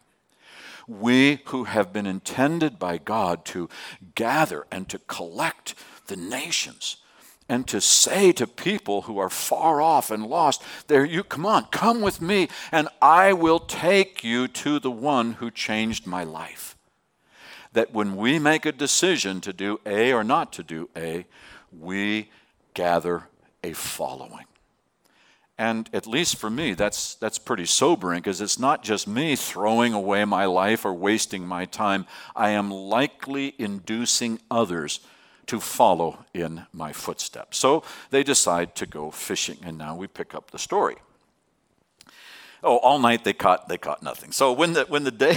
We 0.87 1.43
who 1.47 1.65
have 1.65 1.93
been 1.93 2.07
intended 2.07 2.79
by 2.79 2.99
God 2.99 3.45
to 3.47 3.69
gather 4.15 4.67
and 4.71 4.89
to 4.91 4.99
collect 4.99 5.75
the 6.07 6.17
nations 6.17 6.99
and 7.49 7.67
to 7.69 7.81
say 7.81 8.33
to 8.33 8.47
people 8.47 9.03
who 9.03 9.19
are 9.19 9.31
far 9.31 9.81
off 9.81 10.11
and 10.11 10.27
lost, 10.27 10.63
there 10.87 11.05
you 11.05 11.25
come 11.25 11.47
on, 11.47 11.65
come 11.67 12.01
with 12.01 12.21
me, 12.21 12.49
and 12.71 12.89
I 13.01 13.33
will 13.33 13.59
take 13.59 14.23
you 14.23 14.47
to 14.49 14.79
the 14.79 14.91
one 14.91 15.35
who 15.35 15.51
changed 15.51 16.07
my 16.07 16.23
life 16.23 16.77
that 17.73 17.93
when 17.93 18.17
we 18.17 18.39
make 18.39 18.67
a 18.67 18.73
decision 18.73 19.41
to 19.43 19.53
do 19.53 19.81
A 19.87 20.13
or 20.13 20.25
not 20.25 20.53
to 20.55 20.63
do 20.63 20.89
A, 20.97 21.27
we 21.77 22.31
gather 22.75 23.25
a 23.65 23.73
following. 23.73 24.47
And 25.59 25.89
at 25.93 26.07
least 26.07 26.37
for 26.37 26.51
me, 26.51 26.75
that's, 26.75 27.15
that's 27.15 27.39
pretty 27.39 27.67
sobering 27.67 28.21
because 28.21 28.41
it's 28.41 28.59
not 28.59 28.83
just 28.83 29.07
me 29.07 29.37
throwing 29.37 29.93
away 29.93 30.25
my 30.25 30.45
life 30.45 30.85
or 30.85 30.93
wasting 30.93 31.47
my 31.47 31.67
time. 31.67 32.07
I 32.35 32.51
am 32.51 32.71
likely 32.71 33.55
inducing 33.59 34.41
others 34.51 35.01
to 35.47 35.61
follow 35.61 36.25
in 36.33 36.67
my 36.73 36.93
footsteps. 36.93 37.59
So 37.59 37.85
they 38.11 38.23
decide 38.23 38.75
to 38.77 38.87
go 38.87 39.11
fishing, 39.11 39.59
and 39.63 39.77
now 39.77 39.95
we 39.95 40.07
pick 40.07 40.35
up 40.35 40.51
the 40.51 40.59
story. 40.59 40.97
Oh, 42.65 42.79
all 42.79 42.99
night 42.99 43.25
they 43.25 43.33
caught 43.33 43.69
they 43.69 43.79
caught 43.79 44.03
nothing. 44.03 44.31
So 44.33 44.53
when 44.53 44.73
the 44.73 44.85
when 44.85 45.05
the 45.05 45.11
day 45.11 45.37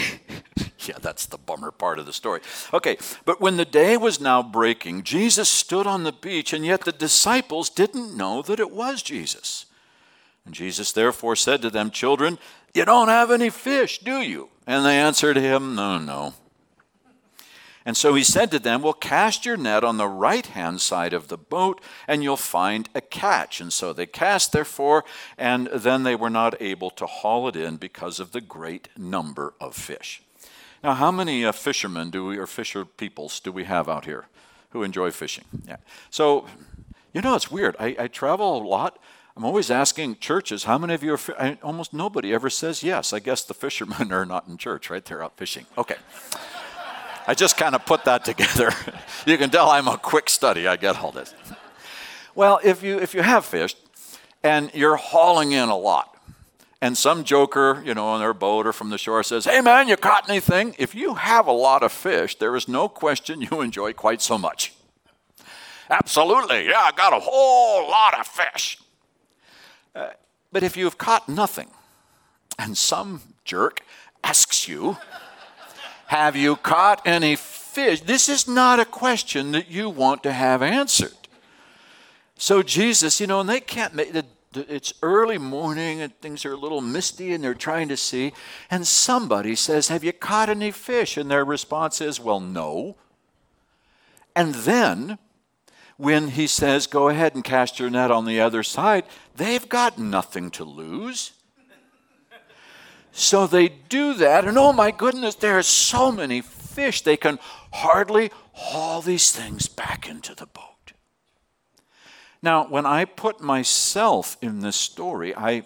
yeah, 0.90 0.98
that's 1.02 1.26
the 1.26 1.38
bummer 1.38 1.72
part 1.72 2.00
of 2.00 2.06
the 2.06 2.14
story. 2.14 2.42
Okay, 2.74 2.98
but 3.26 3.42
when 3.42 3.58
the 3.58 3.66
day 3.66 3.98
was 3.98 4.20
now 4.20 4.42
breaking, 4.42 5.04
Jesus 5.04 5.50
stood 5.50 5.88
on 5.88 6.04
the 6.04 6.12
beach, 6.12 6.54
and 6.54 6.66
yet 6.66 6.82
the 6.82 6.92
disciples 6.92 7.70
didn't 7.70 8.16
know 8.16 8.42
that 8.42 8.60
it 8.60 8.72
was 8.72 9.02
Jesus. 9.02 9.66
And 10.46 10.54
Jesus 10.54 10.92
therefore 10.92 11.36
said 11.36 11.62
to 11.62 11.70
them, 11.70 11.90
Children, 11.90 12.38
you 12.74 12.86
don't 12.86 13.08
have 13.08 13.32
any 13.32 13.50
fish, 13.50 14.00
do 14.00 14.22
you? 14.22 14.50
And 14.68 14.86
they 14.86 14.98
answered 14.98 15.38
him, 15.38 15.76
No, 15.76 15.98
no. 15.98 16.34
And 17.88 17.96
so 17.96 18.16
he 18.16 18.24
said 18.24 18.50
to 18.52 18.60
them, 18.60 18.82
Well, 18.82 18.94
cast 18.94 19.46
your 19.46 19.58
net 19.58 19.84
on 19.84 19.98
the 19.98 20.08
right 20.08 20.46
hand 20.46 20.82
side 20.82 21.14
of 21.14 21.28
the 21.28 21.38
boat, 21.38 21.82
and 22.08 22.24
you'll 22.24 22.36
find 22.36 22.90
a 22.96 23.02
catch. 23.02 23.62
And 23.62 23.72
so 23.72 23.94
they 23.94 24.08
cast, 24.08 24.52
therefore, 24.52 25.06
and 25.38 25.68
then 25.68 26.02
they 26.02 26.16
were 26.16 26.32
not 26.32 26.60
able 26.60 26.90
to 26.92 27.06
haul 27.06 27.48
it 27.48 27.56
in 27.56 27.78
because 27.78 28.20
of 28.20 28.32
the 28.32 28.42
great 28.42 28.90
number 28.98 29.54
of 29.62 29.76
fish. 29.76 30.25
Now, 30.86 30.94
how 30.94 31.10
many 31.10 31.44
uh, 31.44 31.52
fishermen 31.52 32.12
do 32.12 32.28
we, 32.28 32.38
or 32.38 32.46
fisher 32.46 32.86
peoples 32.86 33.40
do 33.40 33.52
we 33.52 33.64
have 33.64 33.90
out 33.90 34.06
here 34.06 34.28
who 34.70 34.84
enjoy 34.84 35.10
fishing? 35.10 35.46
Yeah. 35.68 35.78
So, 36.12 36.46
you 37.12 37.22
know, 37.22 37.34
it's 37.34 37.50
weird. 37.50 37.76
I, 37.80 37.96
I 37.98 38.08
travel 38.08 38.62
a 38.62 38.64
lot. 38.64 39.00
I'm 39.36 39.44
always 39.44 39.72
asking 39.72 40.18
churches, 40.18 40.66
how 40.66 40.78
many 40.78 40.94
of 40.94 41.02
you 41.02 41.16
are, 41.16 41.20
I, 41.40 41.58
almost 41.64 41.92
nobody 41.92 42.36
ever 42.36 42.52
says 42.52 42.84
yes. 42.84 43.14
I 43.14 43.18
guess 43.18 43.44
the 43.44 43.56
fishermen 43.56 44.12
are 44.12 44.28
not 44.28 44.48
in 44.48 44.58
church, 44.58 44.92
right? 44.92 45.04
They're 45.04 45.24
out 45.24 45.36
fishing. 45.38 45.66
Okay. 45.76 45.96
I 47.26 47.34
just 47.34 47.58
kind 47.58 47.74
of 47.74 47.84
put 47.88 48.06
that 48.06 48.24
together. 48.24 48.72
you 49.26 49.40
can 49.40 49.50
tell 49.50 49.72
I'm 49.72 49.88
a 49.88 49.98
quick 49.98 50.30
study. 50.30 50.68
I 50.68 50.76
get 50.76 51.00
all 51.00 51.12
this. 51.12 51.34
Well, 52.36 52.60
if 52.64 52.84
you, 52.84 53.00
if 53.00 53.16
you 53.16 53.24
have 53.24 53.44
fished 53.44 53.78
and 54.44 54.70
you're 54.76 54.98
hauling 54.98 55.52
in 55.52 55.70
a 55.70 55.76
lot, 55.76 56.15
and 56.82 56.98
some 56.98 57.24
joker, 57.24 57.82
you 57.86 57.94
know, 57.94 58.08
on 58.08 58.20
their 58.20 58.34
boat 58.34 58.68
or 58.68 58.74
from 58.74 58.90
the 58.90 58.98
shore 58.98 59.24
says, 59.24 59.46
Hey 59.46 59.62
man, 59.62 59.88
you 59.88 59.98
caught 59.98 60.30
anything? 60.30 60.76
If 60.78 60.94
you 60.94 61.16
have 61.16 61.48
a 61.48 61.52
lot 61.52 61.84
of 61.84 61.92
fish, 61.92 62.36
there 62.36 62.56
is 62.56 62.68
no 62.68 62.90
question 62.90 63.42
you 63.42 63.62
enjoy 63.62 63.94
quite 63.94 64.22
so 64.22 64.38
much. 64.38 64.74
Absolutely, 65.90 66.68
yeah, 66.68 66.80
I 66.80 66.92
got 66.96 67.14
a 67.14 67.20
whole 67.20 67.90
lot 67.90 68.20
of 68.20 68.28
fish. 68.28 68.80
Uh, 69.94 70.10
but 70.52 70.64
if 70.64 70.76
you 70.76 70.86
have 70.86 70.98
caught 70.98 71.30
nothing, 71.30 71.70
and 72.58 72.78
some 72.78 73.22
jerk 73.44 73.82
asks 74.24 74.68
you, 74.68 74.98
Have 76.08 76.36
you 76.36 76.56
caught 76.56 77.06
any 77.06 77.36
fish? 77.36 78.02
This 78.02 78.28
is 78.30 78.48
not 78.48 78.80
a 78.80 78.86
question 78.86 79.52
that 79.52 79.70
you 79.70 79.90
want 79.90 80.24
to 80.24 80.32
have 80.32 80.62
answered. 80.62 81.14
So 82.38 82.64
Jesus, 82.64 83.22
you 83.22 83.28
know, 83.28 83.40
and 83.40 83.50
they 83.50 83.60
can't 83.60 83.94
make 83.94 84.12
the 84.12 84.26
it's 84.58 84.94
early 85.02 85.38
morning 85.38 86.02
and 86.02 86.16
things 86.22 86.46
are 86.46 86.54
a 86.54 86.58
little 86.58 86.82
misty 86.82 87.34
and 87.34 87.44
they're 87.44 87.54
trying 87.54 87.88
to 87.90 87.98
see. 87.98 88.34
And 88.70 88.86
somebody 88.86 89.56
says, 89.56 89.88
Have 89.90 90.04
you 90.04 90.14
caught 90.14 90.50
any 90.50 90.72
fish? 90.72 91.18
And 91.18 91.30
their 91.30 91.46
response 91.46 92.02
is, 92.02 92.20
Well, 92.20 92.40
no. 92.40 92.96
And 94.36 94.54
then 94.54 95.18
when 95.98 96.30
he 96.30 96.48
says, 96.48 96.88
Go 96.88 97.10
ahead 97.10 97.36
and 97.36 97.44
cast 97.44 97.80
your 97.80 97.90
net 97.90 98.12
on 98.12 98.26
the 98.26 98.40
other 98.40 98.64
side, 98.64 99.06
they've 99.36 99.68
got 99.68 99.98
nothing 99.98 100.52
to 100.52 100.64
lose. 100.64 101.32
So 103.18 103.48
they 103.48 103.70
do 103.70 104.14
that, 104.16 104.44
and 104.44 104.58
oh 104.58 104.74
my 104.74 104.92
goodness, 104.92 105.36
there 105.36 105.58
are 105.58 105.64
so 105.64 106.12
many 106.12 106.42
fish, 106.42 107.02
they 107.02 107.16
can 107.16 107.40
hardly 107.72 108.30
haul 108.52 109.02
these 109.02 109.32
things 109.32 109.70
back 109.70 110.10
into 110.10 110.36
the 110.36 110.48
boat. 110.48 110.75
Now, 112.46 112.68
when 112.68 112.86
I 112.86 113.06
put 113.06 113.42
myself 113.42 114.38
in 114.40 114.60
this 114.60 114.76
story, 114.76 115.36
I, 115.36 115.64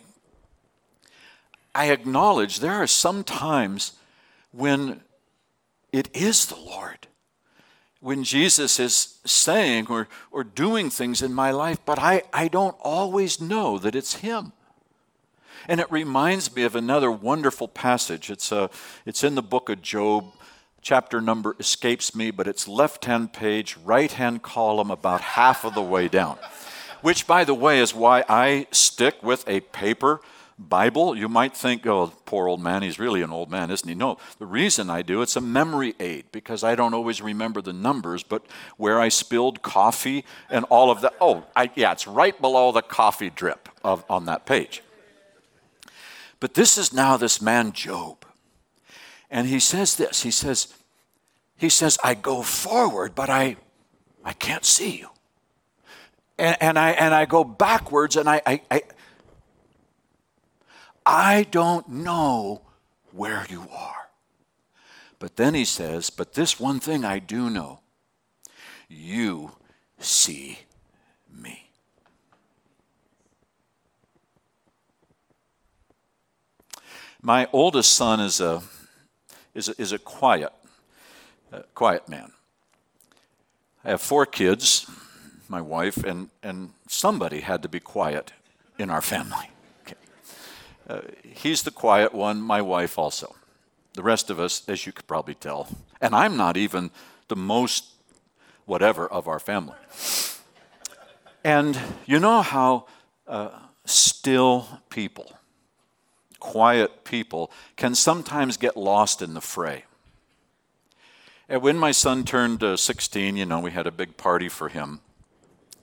I 1.76 1.92
acknowledge 1.92 2.62
there 2.62 2.82
are 2.82 2.88
some 2.88 3.26
times 3.26 3.98
when 4.54 5.02
it 5.92 6.08
is 6.14 6.46
the 6.46 6.56
Lord. 6.56 7.08
When 8.00 8.24
Jesus 8.24 8.80
is 8.80 9.20
saying 9.26 9.88
or, 9.90 10.08
or 10.32 10.46
doing 10.46 10.90
things 10.90 11.22
in 11.22 11.34
my 11.34 11.52
life, 11.52 11.80
but 11.86 12.00
I, 12.00 12.24
I 12.32 12.48
don't 12.48 12.78
always 12.80 13.42
know 13.42 13.78
that 13.78 13.94
it's 13.94 14.16
Him. 14.16 14.54
And 15.68 15.82
it 15.82 15.92
reminds 15.92 16.56
me 16.56 16.64
of 16.64 16.78
another 16.78 17.12
wonderful 17.12 17.68
passage. 17.68 18.30
It's, 18.30 18.54
a, 18.54 18.58
uh, 18.58 18.68
it's 19.06 19.26
in 19.26 19.36
the 19.36 19.42
book 19.42 19.68
of 19.68 19.82
Job. 19.82 20.32
Chapter 20.82 21.20
number 21.20 21.58
escapes 21.60 22.16
me, 22.16 22.32
but 22.32 22.48
it's 22.48 22.70
left 22.70 23.04
hand 23.04 23.34
page, 23.34 23.76
right 23.84 24.14
hand 24.14 24.44
column, 24.44 24.90
about 24.90 25.20
half 25.20 25.66
of 25.66 25.76
the 25.76 25.84
way 25.84 26.08
down 26.08 26.38
which, 27.02 27.28
by 27.28 27.44
the 27.44 27.54
way, 27.54 27.80
is 27.80 27.94
why 27.94 28.24
I 28.28 28.68
stick 28.72 29.22
with 29.24 29.48
a 29.48 29.60
paper 29.62 30.22
Bible. 30.60 31.16
You 31.16 31.30
might 31.30 31.56
think, 31.56 31.88
oh, 31.88 32.12
poor 32.26 32.48
old 32.50 32.62
man, 32.62 32.82
he's 32.82 33.00
really 33.00 33.22
an 33.22 33.32
old 33.32 33.50
man, 33.50 33.72
isn't 33.72 33.88
he? 33.88 33.96
No, 33.96 34.18
the 34.40 34.46
reason 34.46 34.90
I 34.90 35.02
do, 35.02 35.22
it's 35.22 35.38
a 35.38 35.42
memory 35.42 35.96
aid 36.00 36.26
because 36.32 36.64
I 36.64 36.76
don't 36.76 36.94
always 36.94 37.22
remember 37.22 37.62
the 37.62 37.72
numbers, 37.72 38.24
but 38.24 38.46
where 38.76 39.00
I 39.00 39.08
spilled 39.08 39.62
coffee 39.62 40.26
and 40.50 40.66
all 40.66 40.92
of 40.92 41.00
that. 41.02 41.14
Oh, 41.22 41.46
I, 41.56 41.72
yeah, 41.76 41.94
it's 41.94 42.08
right 42.08 42.40
below 42.40 42.74
the 42.74 42.82
coffee 42.82 43.30
drip 43.30 43.70
of, 43.84 44.04
on 44.10 44.26
that 44.26 44.46
page. 44.46 44.84
But 46.42 46.54
this 46.54 46.78
is 46.78 46.94
now 46.94 47.16
this 47.16 47.42
man, 47.42 47.72
Job. 47.72 48.26
And 49.32 49.48
he 49.48 49.60
says 49.60 49.96
this 49.96 50.24
he 50.24 50.32
says, 50.32 50.74
he 51.56 51.70
says, 51.70 51.98
I 52.04 52.16
go 52.16 52.42
forward, 52.42 53.16
but 53.16 53.30
I, 53.30 53.58
I 54.26 54.34
can't 54.34 54.66
see 54.66 54.98
you 54.98 55.10
and, 56.40 56.58
and, 56.62 56.80
I, 56.80 56.92
and 56.92 57.14
I 57.14 57.26
go 57.26 57.44
backwards 57.44 58.16
and 58.16 58.30
I, 58.30 58.42
I, 58.46 58.62
I, 58.72 58.82
I 61.06 61.44
don't 61.52 61.88
know 61.90 62.62
where 63.12 63.46
you 63.50 63.68
are. 63.72 64.10
But 65.20 65.36
then 65.36 65.54
he 65.54 65.66
says, 65.66 66.10
But 66.10 66.34
this 66.34 66.60
one 66.60 66.80
thing 66.80 67.04
I 67.04 67.20
do 67.20 67.50
know 67.50 67.82
you 68.88 69.52
see 70.00 70.60
me. 71.32 71.70
My 77.22 77.48
oldest 77.52 77.92
son 77.92 78.22
is 78.22 78.40
a, 78.40 78.64
is 79.54 79.68
a, 79.68 79.82
is 79.82 79.92
a 79.92 80.00
quiet, 80.00 80.54
uh, 81.52 81.64
quiet 81.76 82.08
man. 82.08 82.32
I 83.84 83.90
have 83.90 84.02
four 84.02 84.26
kids 84.26 84.90
my 85.50 85.62
wife, 85.62 86.04
and, 86.04 86.30
and 86.44 86.72
somebody 86.88 87.42
had 87.42 87.62
to 87.64 87.70
be 87.70 87.80
quiet 87.80 88.34
in 88.78 88.90
our 88.90 89.02
family. 89.02 89.50
Okay. 89.84 89.96
Uh, 90.88 91.02
he's 91.24 91.64
the 91.64 91.72
quiet 91.72 92.14
one, 92.14 92.42
my 92.42 92.62
wife 92.62 92.98
also. 92.98 93.36
The 93.94 94.04
rest 94.04 94.30
of 94.30 94.40
us, 94.40 94.64
as 94.68 94.86
you 94.86 94.92
could 94.92 95.08
probably 95.08 95.34
tell, 95.34 95.68
and 96.00 96.16
I'm 96.16 96.38
not 96.38 96.56
even 96.56 96.92
the 97.28 97.36
most 97.36 97.86
whatever 98.66 99.08
of 99.08 99.28
our 99.28 99.40
family. 99.40 99.76
And 101.44 101.80
you 102.06 102.20
know 102.20 102.42
how 102.42 102.86
uh, 103.28 103.50
still 103.86 104.68
people, 104.90 105.38
quiet 106.40 107.04
people, 107.04 107.52
can 107.76 107.96
sometimes 107.96 108.58
get 108.58 108.78
lost 108.78 109.22
in 109.22 109.34
the 109.34 109.42
fray. 109.42 109.86
And 111.48 111.64
when 111.64 111.78
my 111.78 111.92
son 111.92 112.26
turned 112.26 112.64
uh, 112.64 112.78
16, 112.78 113.36
you 113.36 113.46
know, 113.46 113.60
we 113.60 113.72
had 113.72 113.88
a 113.88 113.92
big 113.92 114.18
party 114.18 114.50
for 114.50 114.70
him. 114.70 115.00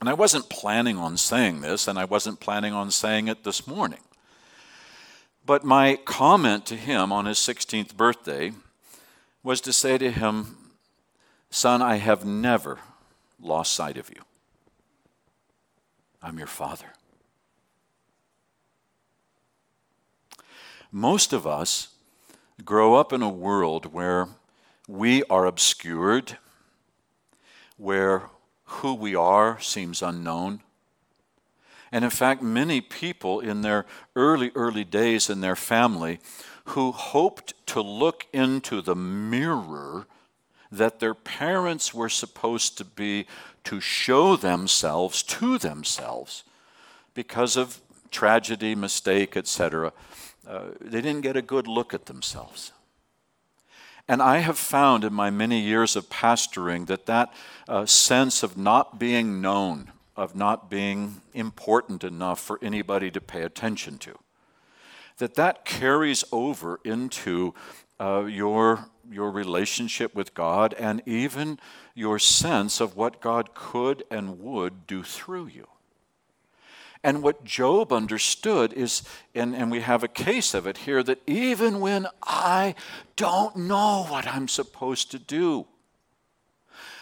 And 0.00 0.08
I 0.08 0.12
wasn't 0.12 0.48
planning 0.48 0.98
on 0.98 1.16
saying 1.16 1.62
this, 1.62 1.88
and 1.88 1.98
I 1.98 2.04
wasn't 2.04 2.40
planning 2.40 2.72
on 2.72 2.90
saying 2.90 3.28
it 3.28 3.44
this 3.44 3.66
morning. 3.66 4.00
But 5.44 5.64
my 5.64 5.96
comment 6.04 6.66
to 6.66 6.76
him 6.76 7.12
on 7.12 7.26
his 7.26 7.38
16th 7.38 7.96
birthday 7.96 8.52
was 9.42 9.60
to 9.62 9.72
say 9.72 9.96
to 9.96 10.10
him, 10.10 10.56
Son, 11.50 11.80
I 11.80 11.96
have 11.96 12.24
never 12.24 12.80
lost 13.40 13.72
sight 13.72 13.96
of 13.96 14.10
you. 14.10 14.22
I'm 16.20 16.38
your 16.38 16.48
father. 16.48 16.86
Most 20.90 21.32
of 21.32 21.46
us 21.46 21.88
grow 22.64 22.94
up 22.94 23.12
in 23.12 23.22
a 23.22 23.28
world 23.28 23.92
where 23.92 24.28
we 24.88 25.22
are 25.24 25.46
obscured, 25.46 26.38
where 27.76 28.30
who 28.66 28.94
we 28.94 29.14
are 29.14 29.60
seems 29.60 30.02
unknown. 30.02 30.60
And 31.92 32.04
in 32.04 32.10
fact, 32.10 32.42
many 32.42 32.80
people 32.80 33.40
in 33.40 33.62
their 33.62 33.86
early, 34.14 34.50
early 34.54 34.84
days 34.84 35.30
in 35.30 35.40
their 35.40 35.56
family 35.56 36.20
who 36.66 36.92
hoped 36.92 37.54
to 37.68 37.80
look 37.80 38.26
into 38.32 38.82
the 38.82 38.96
mirror 38.96 40.06
that 40.70 40.98
their 40.98 41.14
parents 41.14 41.94
were 41.94 42.08
supposed 42.08 42.76
to 42.78 42.84
be 42.84 43.26
to 43.64 43.80
show 43.80 44.36
themselves 44.36 45.22
to 45.22 45.58
themselves 45.58 46.42
because 47.14 47.56
of 47.56 47.80
tragedy, 48.10 48.74
mistake, 48.74 49.36
etc. 49.36 49.92
Uh, 50.46 50.64
they 50.80 51.00
didn't 51.00 51.22
get 51.22 51.36
a 51.36 51.42
good 51.42 51.66
look 51.66 51.94
at 51.94 52.06
themselves. 52.06 52.72
And 54.08 54.22
I 54.22 54.38
have 54.38 54.58
found 54.58 55.04
in 55.04 55.12
my 55.12 55.30
many 55.30 55.60
years 55.60 55.96
of 55.96 56.08
pastoring 56.08 56.86
that 56.86 57.06
that 57.06 57.32
uh, 57.68 57.86
sense 57.86 58.42
of 58.42 58.56
not 58.56 58.98
being 58.98 59.40
known, 59.40 59.90
of 60.16 60.36
not 60.36 60.70
being 60.70 61.20
important 61.34 62.04
enough 62.04 62.40
for 62.40 62.58
anybody 62.62 63.10
to 63.10 63.20
pay 63.20 63.42
attention 63.42 63.98
to, 63.98 64.18
that 65.18 65.34
that 65.34 65.64
carries 65.64 66.22
over 66.30 66.78
into 66.84 67.52
uh, 67.98 68.24
your, 68.24 68.86
your 69.10 69.30
relationship 69.30 70.14
with 70.14 70.34
God 70.34 70.74
and 70.74 71.02
even 71.06 71.58
your 71.94 72.18
sense 72.18 72.80
of 72.80 72.96
what 72.96 73.20
God 73.20 73.54
could 73.54 74.04
and 74.10 74.40
would 74.40 74.86
do 74.86 75.02
through 75.02 75.46
you. 75.46 75.66
And 77.06 77.22
what 77.22 77.44
Job 77.44 77.92
understood 77.92 78.72
is, 78.72 79.04
and, 79.32 79.54
and 79.54 79.70
we 79.70 79.80
have 79.80 80.02
a 80.02 80.08
case 80.08 80.54
of 80.54 80.66
it 80.66 80.78
here, 80.78 81.04
that 81.04 81.22
even 81.24 81.78
when 81.78 82.08
I 82.20 82.74
don't 83.14 83.54
know 83.54 84.06
what 84.08 84.26
I'm 84.26 84.48
supposed 84.48 85.12
to 85.12 85.20
do, 85.20 85.66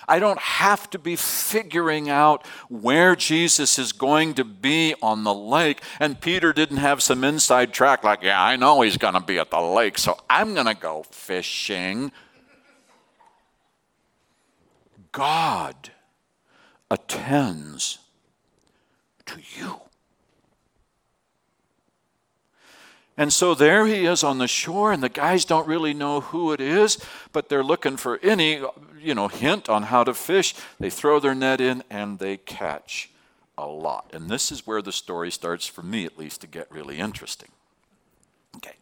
I 0.06 0.18
don't 0.18 0.38
have 0.38 0.90
to 0.90 0.98
be 0.98 1.16
figuring 1.16 2.10
out 2.10 2.46
where 2.68 3.16
Jesus 3.16 3.78
is 3.78 3.92
going 3.92 4.34
to 4.34 4.44
be 4.44 4.94
on 5.00 5.24
the 5.24 5.32
lake. 5.32 5.80
And 5.98 6.20
Peter 6.20 6.52
didn't 6.52 6.76
have 6.76 7.02
some 7.02 7.24
inside 7.24 7.72
track 7.72 8.04
like, 8.04 8.22
yeah, 8.22 8.44
I 8.44 8.56
know 8.56 8.82
he's 8.82 8.98
going 8.98 9.14
to 9.14 9.20
be 9.20 9.38
at 9.38 9.50
the 9.50 9.62
lake, 9.62 9.96
so 9.96 10.18
I'm 10.28 10.52
going 10.52 10.66
to 10.66 10.74
go 10.74 11.06
fishing. 11.10 12.12
God 15.12 15.92
attends 16.90 18.00
to 19.24 19.40
you. 19.58 19.80
And 23.16 23.32
so 23.32 23.54
there 23.54 23.86
he 23.86 24.06
is 24.06 24.24
on 24.24 24.38
the 24.38 24.48
shore, 24.48 24.92
and 24.92 25.02
the 25.02 25.08
guys 25.08 25.44
don't 25.44 25.68
really 25.68 25.94
know 25.94 26.20
who 26.20 26.52
it 26.52 26.60
is, 26.60 26.98
but 27.32 27.48
they're 27.48 27.62
looking 27.62 27.96
for 27.96 28.18
any, 28.22 28.60
you 29.00 29.14
know, 29.14 29.28
hint 29.28 29.68
on 29.68 29.84
how 29.84 30.02
to 30.02 30.14
fish. 30.14 30.54
They 30.80 30.90
throw 30.90 31.20
their 31.20 31.34
net 31.34 31.60
in 31.60 31.84
and 31.88 32.18
they 32.18 32.38
catch 32.38 33.10
a 33.56 33.66
lot. 33.66 34.10
And 34.12 34.28
this 34.28 34.50
is 34.50 34.66
where 34.66 34.82
the 34.82 34.90
story 34.90 35.30
starts, 35.30 35.66
for 35.66 35.82
me 35.82 36.04
at 36.04 36.18
least, 36.18 36.40
to 36.40 36.48
get 36.48 36.70
really 36.72 36.98
interesting. 36.98 37.50
Okay. 38.56 38.74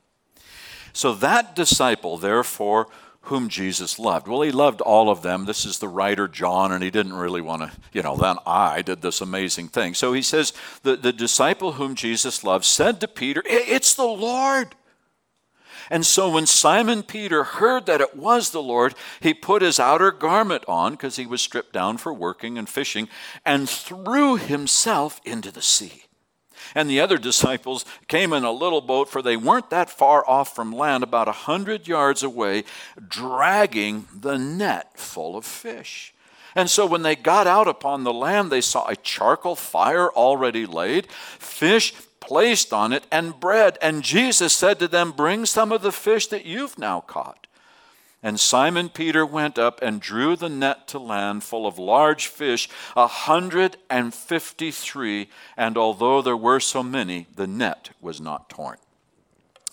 So 0.95 1.12
that 1.14 1.55
disciple, 1.55 2.16
therefore, 2.16 2.88
whom 3.22 3.48
Jesus 3.48 3.98
loved. 3.98 4.26
Well, 4.26 4.42
he 4.42 4.50
loved 4.50 4.80
all 4.80 5.08
of 5.08 5.22
them. 5.22 5.44
This 5.44 5.64
is 5.64 5.78
the 5.78 5.88
writer 5.88 6.26
John, 6.26 6.72
and 6.72 6.82
he 6.82 6.90
didn't 6.90 7.14
really 7.14 7.40
want 7.40 7.62
to, 7.62 7.72
you 7.92 8.02
know, 8.02 8.16
then 8.16 8.37
I 8.46 8.82
did 8.82 9.00
this 9.00 9.20
amazing 9.20 9.68
thing. 9.68 9.94
So 9.94 10.12
he 10.12 10.22
says, 10.22 10.52
the, 10.82 10.96
the 10.96 11.12
disciple 11.12 11.72
whom 11.72 11.94
Jesus 11.94 12.42
loved 12.42 12.64
said 12.64 13.00
to 13.00 13.08
Peter, 13.08 13.42
It's 13.46 13.94
the 13.94 14.04
Lord. 14.04 14.74
And 15.88 16.06
so 16.06 16.30
when 16.30 16.46
Simon 16.46 17.02
Peter 17.02 17.44
heard 17.44 17.87
that 17.87 18.00
it 18.00 18.16
was 18.16 18.50
the 18.50 18.62
Lord, 18.62 18.94
he 19.20 19.35
put 19.35 19.62
his 19.62 19.78
outer 19.78 20.11
garment 20.11 20.64
on, 20.66 20.92
because 20.92 21.16
he 21.16 21.26
was 21.26 21.42
stripped 21.42 21.72
down 21.72 21.98
for 21.98 22.12
working 22.12 22.58
and 22.58 22.68
fishing, 22.68 23.08
and 23.44 23.68
threw 23.68 24.37
himself 24.37 25.20
into 25.24 25.50
the 25.50 25.62
sea 25.62 26.04
and 26.74 26.88
the 26.88 27.00
other 27.00 27.18
disciples 27.18 27.85
came 28.08 28.32
in 28.32 28.44
a 28.44 28.52
little 28.52 28.80
boat, 28.80 29.08
for 29.08 29.22
they 29.22 29.37
weren't 29.37 29.70
that 29.70 29.90
far 29.90 30.28
off 30.28 30.54
from 30.54 30.72
land, 30.72 31.02
about 31.02 31.28
a 31.28 31.32
hundred 31.32 31.88
yards 31.88 32.22
away, 32.22 32.64
dragging 33.08 34.06
the 34.14 34.38
net 34.38 34.98
full 34.98 35.37
of 35.37 35.44
fish. 35.44 36.14
And 36.54 36.68
so 36.68 36.87
when 36.87 37.02
they 37.02 37.16
got 37.16 37.46
out 37.46 37.68
upon 37.68 38.04
the 38.04 38.12
land, 38.12 38.50
they 38.50 38.61
saw 38.61 38.87
a 38.88 38.96
charcoal 38.96 39.56
fire 39.56 40.08
already 40.11 40.66
laid, 40.66 41.11
fish 41.11 41.94
placed 42.20 42.72
on 42.72 42.92
it, 42.92 43.06
and 43.11 43.38
bread. 43.40 43.78
And 43.80 44.02
Jesus 44.02 44.54
said 44.54 44.78
to 44.78 44.88
them, 44.88 45.12
Bring 45.12 45.46
some 45.46 45.72
of 45.72 45.82
the 45.82 45.92
fish 45.92 46.26
that 46.28 46.44
you've 46.44 46.78
now 46.78 47.00
caught. 47.00 47.46
And 48.22 48.38
Simon 48.38 48.88
Peter 48.88 49.26
went 49.26 49.58
up 49.58 49.82
and 49.82 50.00
drew 50.00 50.37
the 50.37 50.48
net 50.48 50.87
to 50.88 50.98
land 50.98 51.42
full 51.42 51.66
of 51.66 51.76
large 51.76 52.28
fish, 52.28 52.68
a 52.96 53.08
hundred 53.08 53.76
and 53.90 54.14
fifty 54.14 54.70
three. 54.70 55.28
And 55.56 55.76
although 55.76 56.22
there 56.22 56.37
were 56.37 56.61
so 56.61 56.85
many, 56.85 57.26
the 57.35 57.48
net 57.48 57.90
was 58.00 58.20
not 58.20 58.48
torn. 58.48 58.78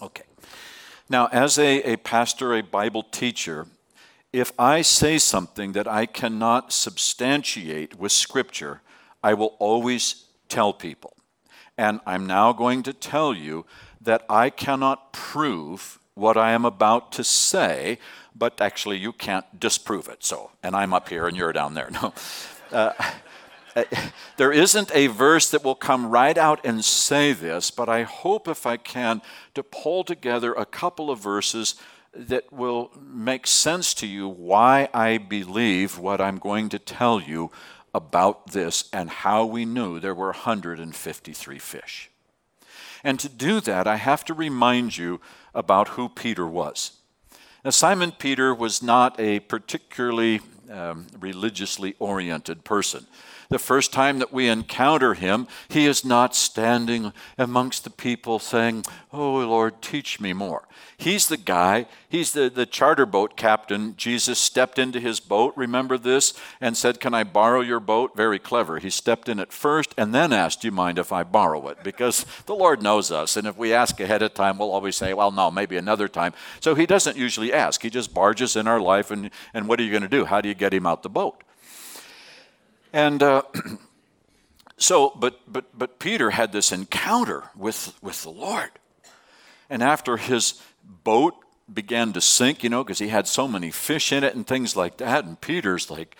Okay. 0.02 0.24
Now, 1.10 1.28
as 1.28 1.60
a, 1.60 1.82
a 1.84 1.98
pastor, 1.98 2.56
a 2.56 2.64
Bible 2.64 3.04
teacher, 3.04 3.68
if 4.34 4.52
I 4.58 4.82
say 4.82 5.20
something 5.20 5.74
that 5.74 5.88
I 5.88 6.08
cannot 6.08 6.72
substantiate 6.74 8.00
with 8.00 8.12
Scripture, 8.12 8.82
I 9.24 9.36
will 9.36 9.56
always 9.60 10.26
tell 10.48 10.74
people. 10.74 11.14
And 11.78 12.00
I'm 12.06 12.26
now 12.26 12.54
going 12.54 12.84
to 12.84 12.94
tell 12.94 13.34
you 13.34 13.66
that 14.02 14.24
I 14.28 14.50
cannot 14.50 15.14
prove 15.14 15.99
what 16.20 16.38
I 16.38 16.52
am 16.52 16.66
about 16.66 17.12
to 17.14 17.24
say 17.24 17.98
but 18.40 18.62
actually 18.62 18.98
you 18.98 19.12
can't 19.12 19.60
disprove 19.60 20.08
it. 20.08 20.24
So, 20.24 20.52
and 20.64 20.76
I'm 20.76 20.94
up 20.94 21.10
here 21.10 21.28
and 21.28 21.38
you're 21.38 21.54
down 21.54 21.74
there. 21.76 21.90
No. 22.02 22.14
Uh, 22.72 22.94
uh, 23.76 23.84
there 24.38 24.52
isn't 24.52 24.92
a 24.94 25.08
verse 25.08 25.50
that 25.50 25.64
will 25.64 25.76
come 25.76 26.10
right 26.10 26.38
out 26.38 26.64
and 26.64 26.86
say 26.86 27.34
this, 27.34 27.72
but 27.72 27.90
I 27.90 28.04
hope 28.04 28.48
if 28.48 28.66
I 28.68 28.78
can 28.78 29.22
to 29.56 29.64
pull 29.64 30.04
together 30.04 30.54
a 30.54 30.66
couple 30.66 31.10
of 31.10 31.20
verses 31.20 31.76
that 32.14 32.54
will 32.54 32.92
make 33.02 33.48
sense 33.48 33.94
to 33.96 34.08
you 34.08 34.30
why 34.30 34.88
I 34.94 35.18
believe 35.18 35.98
what 35.98 36.22
I'm 36.22 36.38
going 36.38 36.70
to 36.70 36.80
tell 36.80 37.20
you 37.20 37.52
about 37.94 38.52
this 38.52 38.88
and 38.94 39.10
how 39.10 39.46
we 39.46 39.66
knew 39.66 40.00
there 40.00 40.16
were 40.16 40.28
153 40.28 41.60
fish. 41.60 42.12
And 43.04 43.20
to 43.20 43.30
do 43.30 43.62
that, 43.62 43.88
I 43.88 43.96
have 43.96 44.24
to 44.26 44.34
remind 44.34 44.96
you 44.98 45.22
about 45.54 45.90
who 45.90 46.10
Peter 46.10 46.48
was. 46.48 47.00
Now, 47.64 47.72
Simon 47.72 48.12
Peter 48.12 48.54
was 48.54 48.82
not 48.82 49.20
a 49.20 49.42
particularly 49.42 50.42
um, 50.72 51.08
religiously 51.20 51.96
oriented 52.00 52.64
person. 52.64 53.06
The 53.50 53.58
first 53.58 53.92
time 53.92 54.20
that 54.20 54.32
we 54.32 54.48
encounter 54.48 55.16
him, 55.16 55.48
he 55.70 55.88
is 55.88 56.06
not 56.06 56.36
standing 56.36 57.14
amongst 57.36 57.84
the 57.84 57.90
people 57.90 58.38
saying, 58.38 58.86
Oh 59.12 59.38
Lord, 59.38 59.82
teach 59.82 60.20
me 60.20 60.34
more. 60.34 60.68
He's 60.98 61.28
the 61.28 61.38
guy, 61.38 61.88
he's 62.10 62.34
the, 62.34 62.52
the 62.52 62.68
charter 62.68 63.08
boat 63.08 63.36
captain. 63.36 63.96
Jesus 63.98 64.38
stepped 64.38 64.78
into 64.78 65.00
his 65.00 65.20
boat, 65.20 65.54
remember 65.56 65.98
this, 65.98 66.36
and 66.62 66.78
said, 66.78 67.00
Can 67.00 67.16
I 67.16 67.24
borrow 67.24 67.62
your 67.62 67.80
boat? 67.80 68.16
Very 68.16 68.38
clever. 68.38 68.78
He 68.78 68.92
stepped 68.92 69.28
in 69.28 69.40
it 69.40 69.52
first 69.52 69.96
and 69.98 70.14
then 70.14 70.32
asked, 70.32 70.62
Do 70.62 70.68
you 70.68 70.72
mind 70.72 71.00
if 71.00 71.12
I 71.12 71.24
borrow 71.24 71.70
it? 71.70 71.84
Because 71.84 72.28
the 72.46 72.54
Lord 72.54 72.84
knows 72.84 73.10
us. 73.10 73.36
And 73.36 73.48
if 73.48 73.58
we 73.58 73.74
ask 73.74 74.00
ahead 74.00 74.22
of 74.22 74.36
time, 74.36 74.60
we'll 74.60 74.72
always 74.72 74.96
say, 74.96 75.12
Well, 75.16 75.32
no, 75.32 75.50
maybe 75.50 75.76
another 75.76 76.08
time. 76.08 76.34
So 76.60 76.76
he 76.76 76.86
doesn't 76.86 77.18
usually 77.18 77.52
ask. 77.52 77.82
He 77.82 77.90
just 77.90 78.14
barges 78.14 78.56
in 78.56 78.68
our 78.68 78.80
life, 78.80 79.10
and, 79.10 79.32
and 79.56 79.68
what 79.68 79.80
are 79.80 79.84
you 79.84 79.90
going 79.90 80.04
to 80.04 80.08
do? 80.08 80.26
How 80.26 80.40
do 80.40 80.48
you 80.48 80.56
get 80.56 80.72
him 80.72 80.86
out 80.86 81.02
the 81.02 81.10
boat? 81.10 81.44
And 82.94 83.22
uh, 83.22 83.44
so, 84.78 85.12
but, 85.16 85.40
but, 85.52 85.78
but 85.78 86.00
Peter 86.00 86.32
had 86.32 86.52
this 86.52 86.72
encounter 86.72 87.44
with, 87.56 87.94
with 88.02 88.24
the 88.24 88.30
Lord. 88.30 88.72
And 89.70 89.84
after 89.84 90.18
his 90.18 90.62
boat 91.04 91.36
began 91.72 92.14
to 92.14 92.22
sink, 92.22 92.64
you 92.64 92.70
know, 92.70 92.84
because 92.84 93.00
he 93.00 93.10
had 93.10 93.28
so 93.28 93.48
many 93.48 93.72
fish 93.72 94.12
in 94.12 94.24
it 94.24 94.36
and 94.36 94.46
things 94.46 94.76
like 94.76 94.98
that, 94.98 95.26
and 95.26 95.40
Peter's 95.40 95.92
like, 95.92 96.16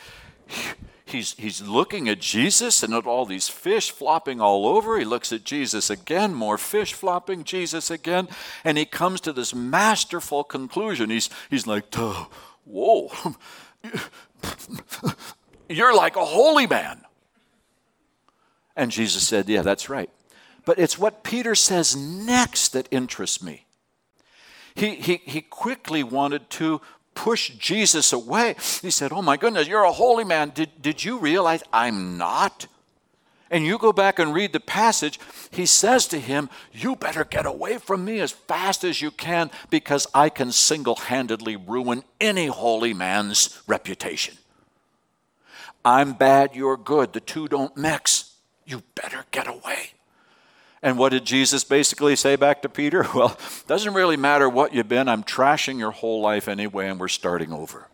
he's, 1.06 1.34
he's 1.34 1.62
looking 1.62 2.08
at 2.08 2.20
Jesus 2.20 2.84
and 2.84 2.94
at 2.94 3.08
all 3.08 3.26
these 3.26 3.48
fish 3.48 3.90
flopping 3.90 4.40
all 4.40 4.68
over. 4.68 5.00
He 5.00 5.06
looks 5.06 5.34
at 5.34 5.44
Jesus 5.44 5.90
again, 5.90 6.36
more 6.36 6.60
fish 6.60 6.94
flopping, 6.94 7.44
Jesus 7.44 7.90
again, 7.90 8.28
and 8.64 8.78
he 8.78 8.86
comes 8.86 9.20
to 9.22 9.34
this 9.34 9.56
masterful 9.56 10.44
conclusion. 10.44 11.10
He's, 11.10 11.30
he's 11.50 11.66
like, 11.66 11.86
whoa. 12.66 13.12
You're 15.70 15.96
like 15.96 16.16
a 16.16 16.26
holy 16.26 16.68
man. 16.68 17.02
And 18.76 18.92
Jesus 18.92 19.28
said, 19.28 19.48
Yeah, 19.48 19.62
that's 19.62 19.90
right. 19.90 20.10
But 20.66 20.80
it's 20.80 20.98
what 20.98 21.24
Peter 21.24 21.56
says 21.56 21.96
next 21.96 22.70
that 22.70 22.88
interests 22.92 23.42
me. 23.42 23.66
He, 24.76 24.96
he, 24.96 25.18
he 25.26 25.42
quickly 25.42 26.04
wanted 26.04 26.50
to 26.52 26.82
push 27.14 27.50
Jesus 27.50 28.14
away. 28.14 28.56
He 28.82 28.92
said, 28.92 29.12
Oh 29.12 29.22
my 29.22 29.38
goodness, 29.38 29.68
you're 29.68 29.84
a 29.84 29.92
holy 29.92 30.24
man. 30.24 30.52
Did, 30.54 30.82
did 30.82 31.04
you 31.04 31.18
realize 31.18 31.64
I'm 31.72 32.18
not? 32.18 32.68
And 33.52 33.66
you 33.66 33.78
go 33.78 33.92
back 33.92 34.20
and 34.20 34.34
read 34.34 34.54
the 34.54 34.60
passage, 34.60 35.20
he 35.50 35.66
says 35.66 36.08
to 36.08 36.20
him, 36.20 36.50
You 36.72 36.96
better 36.96 37.24
get 37.24 37.46
away 37.46 37.78
from 37.78 38.06
me 38.06 38.20
as 38.20 38.32
fast 38.32 38.84
as 38.84 39.02
you 39.02 39.12
can 39.12 39.50
because 39.70 40.08
I 40.14 40.30
can 40.30 40.52
single 40.52 40.96
handedly 40.96 41.56
ruin 41.56 42.04
any 42.22 42.46
holy 42.46 42.94
man's 42.94 43.62
reputation. 43.68 44.38
I'm 45.90 46.14
bad, 46.14 46.56
you're 46.56 46.78
good. 46.78 47.14
The 47.14 47.20
two 47.20 47.48
don't 47.48 47.76
mix. 47.76 48.36
You 48.64 48.84
better 48.94 49.26
get 49.32 49.48
away. 49.48 49.94
And 50.84 51.00
what 51.00 51.10
did 51.10 51.26
Jesus 51.26 51.64
basically 51.64 52.16
say 52.16 52.36
back 52.36 52.62
to 52.62 52.70
Peter? 52.70 53.08
Well, 53.16 53.36
doesn't 53.66 53.96
really 53.96 54.16
matter 54.16 54.48
what 54.48 54.72
you've 54.72 54.88
been. 54.88 55.10
I'm 55.10 55.24
trashing 55.24 55.80
your 55.80 55.90
whole 55.90 56.22
life 56.22 56.48
anyway, 56.48 56.90
and 56.90 57.00
we're 57.00 57.08
starting 57.08 57.52
over. 57.52 57.88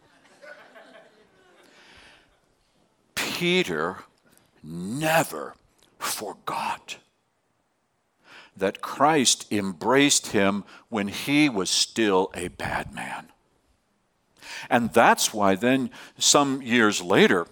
Peter 3.16 4.00
never 4.62 5.56
forgot 5.98 6.98
that 8.58 8.82
Christ 8.82 9.52
embraced 9.52 10.28
him 10.28 10.66
when 10.90 11.08
he 11.08 11.48
was 11.48 11.70
still 11.70 12.30
a 12.34 12.50
bad 12.50 12.94
man. 12.94 13.32
And 14.70 14.92
that's 14.92 15.34
why 15.34 15.56
then, 15.56 15.92
some 16.18 16.62
years 16.62 17.02
later, 17.02 17.48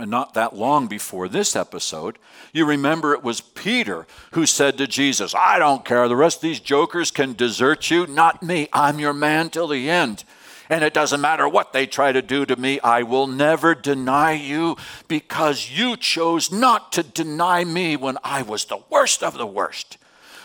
and 0.00 0.10
not 0.10 0.34
that 0.34 0.56
long 0.56 0.86
before 0.86 1.28
this 1.28 1.54
episode, 1.54 2.18
you 2.52 2.64
remember 2.64 3.12
it 3.12 3.22
was 3.22 3.40
Peter 3.40 4.06
who 4.32 4.46
said 4.46 4.78
to 4.78 4.86
Jesus, 4.86 5.34
I 5.34 5.58
don't 5.58 5.84
care. 5.84 6.08
The 6.08 6.16
rest 6.16 6.38
of 6.38 6.42
these 6.42 6.60
jokers 6.60 7.10
can 7.10 7.34
desert 7.34 7.90
you, 7.90 8.06
not 8.06 8.42
me. 8.42 8.68
I'm 8.72 8.98
your 8.98 9.12
man 9.12 9.50
till 9.50 9.68
the 9.68 9.90
end. 9.90 10.24
And 10.68 10.84
it 10.84 10.94
doesn't 10.94 11.20
matter 11.20 11.48
what 11.48 11.72
they 11.72 11.86
try 11.86 12.12
to 12.12 12.22
do 12.22 12.46
to 12.46 12.54
me, 12.54 12.78
I 12.80 13.02
will 13.02 13.26
never 13.26 13.74
deny 13.74 14.32
you 14.32 14.76
because 15.08 15.70
you 15.70 15.96
chose 15.96 16.52
not 16.52 16.92
to 16.92 17.02
deny 17.02 17.64
me 17.64 17.96
when 17.96 18.18
I 18.22 18.42
was 18.42 18.64
the 18.64 18.78
worst 18.88 19.22
of 19.22 19.36
the 19.36 19.46
worst. 19.46 19.98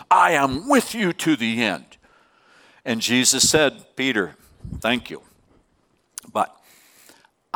I 0.09 0.31
am 0.31 0.67
with 0.67 0.95
you 0.95 1.13
to 1.13 1.35
the 1.35 1.61
end. 1.61 1.97
And 2.83 3.01
Jesus 3.01 3.47
said, 3.47 3.95
Peter, 3.95 4.35
thank 4.79 5.09
you. 5.09 5.24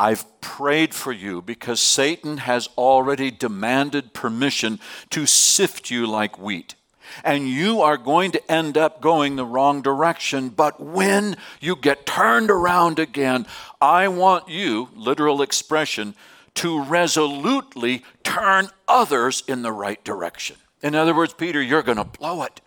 I've 0.00 0.40
prayed 0.40 0.94
for 0.94 1.12
you 1.12 1.42
because 1.42 1.78
Satan 1.78 2.38
has 2.38 2.70
already 2.78 3.30
demanded 3.30 4.14
permission 4.14 4.80
to 5.10 5.26
sift 5.26 5.90
you 5.90 6.06
like 6.06 6.38
wheat. 6.38 6.74
And 7.22 7.46
you 7.46 7.82
are 7.82 7.98
going 7.98 8.30
to 8.30 8.50
end 8.50 8.78
up 8.78 9.02
going 9.02 9.36
the 9.36 9.44
wrong 9.44 9.82
direction. 9.82 10.48
But 10.48 10.80
when 10.80 11.36
you 11.60 11.76
get 11.76 12.06
turned 12.06 12.50
around 12.50 12.98
again, 12.98 13.46
I 13.78 14.08
want 14.08 14.48
you, 14.48 14.88
literal 14.96 15.42
expression, 15.42 16.14
to 16.54 16.82
resolutely 16.82 18.02
turn 18.24 18.70
others 18.88 19.42
in 19.46 19.60
the 19.60 19.72
right 19.72 20.02
direction. 20.02 20.56
In 20.82 20.94
other 20.94 21.14
words, 21.14 21.34
Peter, 21.34 21.60
you're 21.60 21.82
going 21.82 21.98
to 21.98 22.04
blow 22.04 22.42
it. 22.44 22.62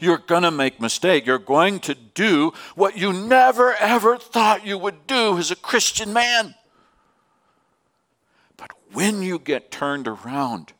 You're 0.00 0.18
going 0.18 0.42
to 0.42 0.50
make 0.50 0.80
mistake. 0.80 1.26
You're 1.26 1.38
going 1.38 1.80
to 1.80 1.94
do 1.94 2.52
what 2.74 2.96
you 2.96 3.12
never 3.12 3.74
ever 3.74 4.16
thought 4.16 4.66
you 4.66 4.78
would 4.78 5.06
do 5.06 5.38
as 5.38 5.50
a 5.50 5.56
Christian 5.56 6.12
man. 6.12 6.54
But 8.56 8.72
when 8.92 9.22
you 9.22 9.38
get 9.38 9.70
turned 9.70 10.06
around, 10.06 10.72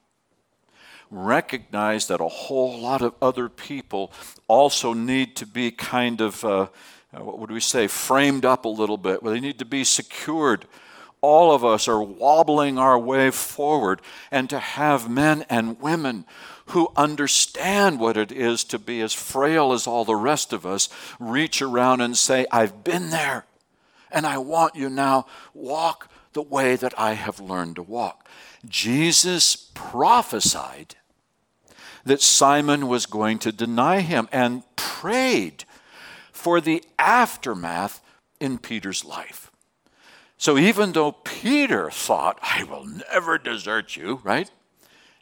recognize 1.11 2.07
that 2.07 2.21
a 2.21 2.29
whole 2.29 2.79
lot 2.79 3.03
of 3.03 3.15
other 3.21 3.49
people 3.49 4.13
also 4.47 4.93
need 4.93 5.35
to 5.37 5.47
be 5.47 5.71
kind 5.71 6.21
of, 6.21 6.45
uh, 6.45 6.69
uh, 7.13 7.25
what 7.25 7.39
would 7.39 7.51
we 7.51 7.61
say, 7.61 7.87
framed 7.87 8.45
up 8.45 8.65
a 8.65 8.69
little 8.69 8.97
bit, 8.97 9.23
where 9.23 9.33
they 9.33 9.41
need 9.41 9.59
to 9.59 9.65
be 9.65 9.83
secured. 9.83 10.67
All 11.21 11.53
of 11.53 11.65
us 11.65 11.89
are 11.89 12.03
wobbling 12.03 12.79
our 12.79 12.99
way 12.99 13.31
forward, 13.31 14.01
and 14.31 14.49
to 14.51 14.59
have 14.59 15.11
men 15.11 15.45
and 15.51 15.81
women 15.81 16.25
who 16.71 16.93
understand 16.97 18.01
what 18.01 18.17
it 18.17 18.33
is 18.33 18.65
to 18.65 18.79
be 18.79 19.01
as 19.01 19.13
frail 19.13 19.73
as 19.73 19.87
all 19.87 20.05
the 20.05 20.17
rest 20.17 20.53
of 20.53 20.67
us 20.67 20.89
reach 21.19 21.63
around 21.63 22.01
and 22.01 22.17
say, 22.17 22.47
I've 22.51 22.85
been 22.85 23.11
there, 23.11 23.47
and 24.11 24.27
I 24.27 24.39
want 24.39 24.75
you 24.75 24.89
now. 24.89 25.27
Walk 25.55 26.11
the 26.33 26.43
way 26.43 26.77
that 26.77 26.95
I 26.99 27.15
have 27.15 27.41
learned 27.41 27.77
to 27.77 27.83
walk. 27.83 28.29
Jesus 28.69 29.71
prophesied 29.75 30.97
that 32.05 32.23
Simon 32.23 32.89
was 32.89 33.07
going 33.07 33.39
to 33.41 33.53
deny 33.53 34.01
him 34.01 34.29
and 34.33 34.63
prayed 34.77 35.65
for 36.33 36.61
the 36.61 36.83
aftermath 36.99 38.01
in 38.39 38.59
Peter's 38.59 39.05
life. 39.05 39.51
So 40.39 40.57
even 40.57 40.93
though 40.93 41.13
Peter 41.13 41.91
thought, 41.91 42.39
I 42.43 42.65
will 42.65 42.87
never 42.87 43.37
desert 43.37 43.97
you, 43.97 44.21
right? 44.25 44.51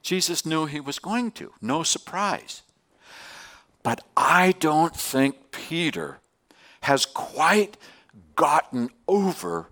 Jesus 0.03 0.47
knew 0.47 0.67
he 0.67 0.81
was 0.81 0.99
going 0.99 1.31
to. 1.33 1.53
No 1.61 1.83
surprise. 1.83 2.63
But 3.83 4.05
I 4.17 4.53
don't 4.59 4.95
think 4.95 5.51
Peter 5.51 6.19
has 6.83 7.05
quite 7.05 7.77
gotten 8.37 8.91
over 9.07 9.69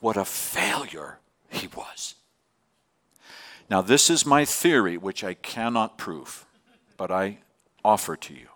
what 0.00 0.16
a 0.16 0.24
failure 0.24 1.18
he 1.50 1.68
was. 1.68 2.14
Now, 3.68 3.80
this 3.82 4.10
is 4.10 4.26
my 4.26 4.44
theory, 4.44 4.96
which 4.96 5.22
I 5.22 5.34
cannot 5.34 5.96
prove, 5.96 6.44
but 6.96 7.10
I 7.10 7.38
offer 7.84 8.16
to 8.16 8.34
you. 8.34 8.48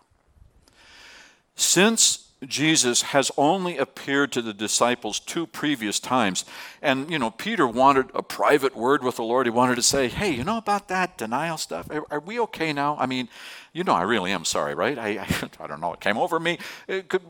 Since 1.54 2.23
Jesus 2.48 3.02
has 3.02 3.30
only 3.36 3.78
appeared 3.78 4.32
to 4.32 4.42
the 4.42 4.52
disciples 4.52 5.20
two 5.20 5.46
previous 5.46 6.00
times, 6.00 6.44
and 6.82 7.10
you 7.10 7.18
know, 7.18 7.30
Peter 7.30 7.66
wanted 7.66 8.06
a 8.14 8.22
private 8.22 8.76
word 8.76 9.02
with 9.02 9.16
the 9.16 9.22
Lord. 9.22 9.46
He 9.46 9.50
wanted 9.50 9.76
to 9.76 9.82
say, 9.82 10.08
Hey, 10.08 10.32
you 10.34 10.44
know 10.44 10.58
about 10.58 10.88
that 10.88 11.18
denial 11.18 11.56
stuff? 11.56 11.90
Are, 11.90 12.04
are 12.10 12.20
we 12.20 12.40
okay 12.40 12.72
now? 12.72 12.96
I 12.98 13.06
mean, 13.06 13.28
you 13.72 13.84
know, 13.84 13.94
I 13.94 14.02
really 14.02 14.32
am 14.32 14.44
sorry, 14.44 14.74
right? 14.74 14.98
I, 14.98 15.08
I, 15.18 15.48
I 15.60 15.66
don't 15.66 15.80
know, 15.80 15.92
it 15.92 16.00
came 16.00 16.18
over 16.18 16.40
me. 16.40 16.58
It 16.88 17.08
could, 17.08 17.22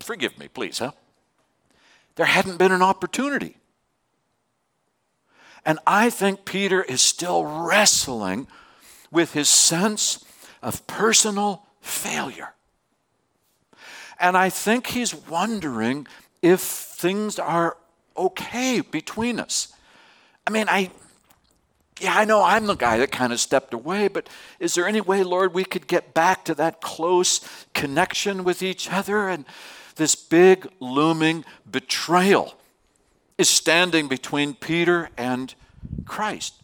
forgive 0.00 0.38
me, 0.38 0.48
please, 0.48 0.78
huh? 0.78 0.92
There 2.16 2.26
hadn't 2.26 2.56
been 2.56 2.72
an 2.72 2.82
opportunity. 2.82 3.56
And 5.64 5.78
I 5.86 6.10
think 6.10 6.44
Peter 6.44 6.82
is 6.82 7.02
still 7.02 7.44
wrestling 7.44 8.46
with 9.10 9.32
his 9.32 9.48
sense 9.48 10.24
of 10.62 10.86
personal 10.86 11.66
failure. 11.80 12.54
And 14.18 14.36
I 14.36 14.50
think 14.50 14.88
he's 14.88 15.14
wondering 15.14 16.06
if 16.42 16.60
things 16.60 17.38
are 17.38 17.76
okay 18.16 18.80
between 18.80 19.38
us. 19.38 19.72
I 20.46 20.50
mean, 20.50 20.66
I, 20.68 20.90
yeah, 22.00 22.16
I 22.16 22.24
know 22.24 22.42
I'm 22.42 22.66
the 22.66 22.74
guy 22.74 22.98
that 22.98 23.10
kind 23.10 23.32
of 23.32 23.40
stepped 23.40 23.74
away, 23.74 24.08
but 24.08 24.28
is 24.60 24.74
there 24.74 24.86
any 24.86 25.00
way, 25.00 25.22
Lord, 25.22 25.54
we 25.54 25.64
could 25.64 25.86
get 25.86 26.14
back 26.14 26.44
to 26.46 26.54
that 26.54 26.80
close 26.80 27.40
connection 27.74 28.44
with 28.44 28.62
each 28.62 28.90
other? 28.90 29.28
And 29.28 29.44
this 29.96 30.14
big 30.14 30.68
looming 30.80 31.44
betrayal 31.70 32.54
is 33.38 33.48
standing 33.48 34.08
between 34.08 34.54
Peter 34.54 35.10
and 35.16 35.54
Christ. 36.04 36.62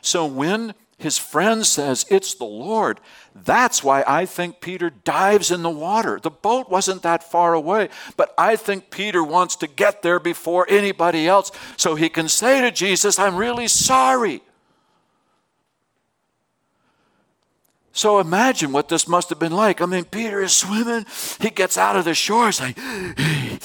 So 0.00 0.26
when 0.26 0.74
his 1.04 1.18
friend 1.18 1.64
says 1.64 2.04
it's 2.10 2.34
the 2.34 2.44
Lord, 2.44 2.98
that's 3.34 3.84
why 3.84 4.02
I 4.06 4.24
think 4.26 4.60
Peter 4.60 4.90
dives 4.90 5.50
in 5.50 5.62
the 5.62 5.70
water. 5.70 6.18
The 6.20 6.30
boat 6.30 6.70
wasn't 6.70 7.02
that 7.02 7.22
far 7.22 7.54
away, 7.54 7.90
but 8.16 8.34
I 8.38 8.56
think 8.56 8.90
Peter 8.90 9.22
wants 9.22 9.54
to 9.56 9.66
get 9.66 10.02
there 10.02 10.18
before 10.18 10.66
anybody 10.68 11.28
else 11.28 11.52
so 11.76 11.94
he 11.94 12.08
can 12.08 12.26
say 12.26 12.62
to 12.62 12.70
Jesus, 12.70 13.18
I'm 13.18 13.36
really 13.36 13.68
sorry. 13.68 14.40
So 17.92 18.18
imagine 18.18 18.72
what 18.72 18.88
this 18.88 19.06
must 19.06 19.28
have 19.28 19.38
been 19.38 19.52
like. 19.52 19.80
I 19.80 19.86
mean, 19.86 20.04
Peter 20.04 20.42
is 20.42 20.56
swimming. 20.56 21.06
He 21.40 21.50
gets 21.50 21.78
out 21.78 21.94
of 21.94 22.04
the 22.04 22.14
shore. 22.14 22.50
Like, 22.58 22.76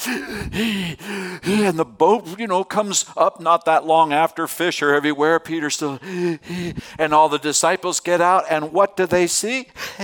and 0.06 1.78
the 1.78 1.84
boat, 1.84 2.38
you 2.38 2.46
know, 2.46 2.64
comes 2.64 3.04
up 3.16 3.40
not 3.40 3.66
that 3.66 3.84
long 3.84 4.12
after. 4.12 4.46
Fish 4.46 4.80
are 4.82 4.94
everywhere. 4.94 5.38
Peter 5.38 5.68
still, 5.68 5.98
and 6.98 7.12
all 7.12 7.28
the 7.28 7.38
disciples 7.38 8.00
get 8.00 8.20
out. 8.20 8.44
And 8.48 8.72
what 8.72 8.96
do 8.96 9.04
they 9.06 9.26
see? 9.26 9.68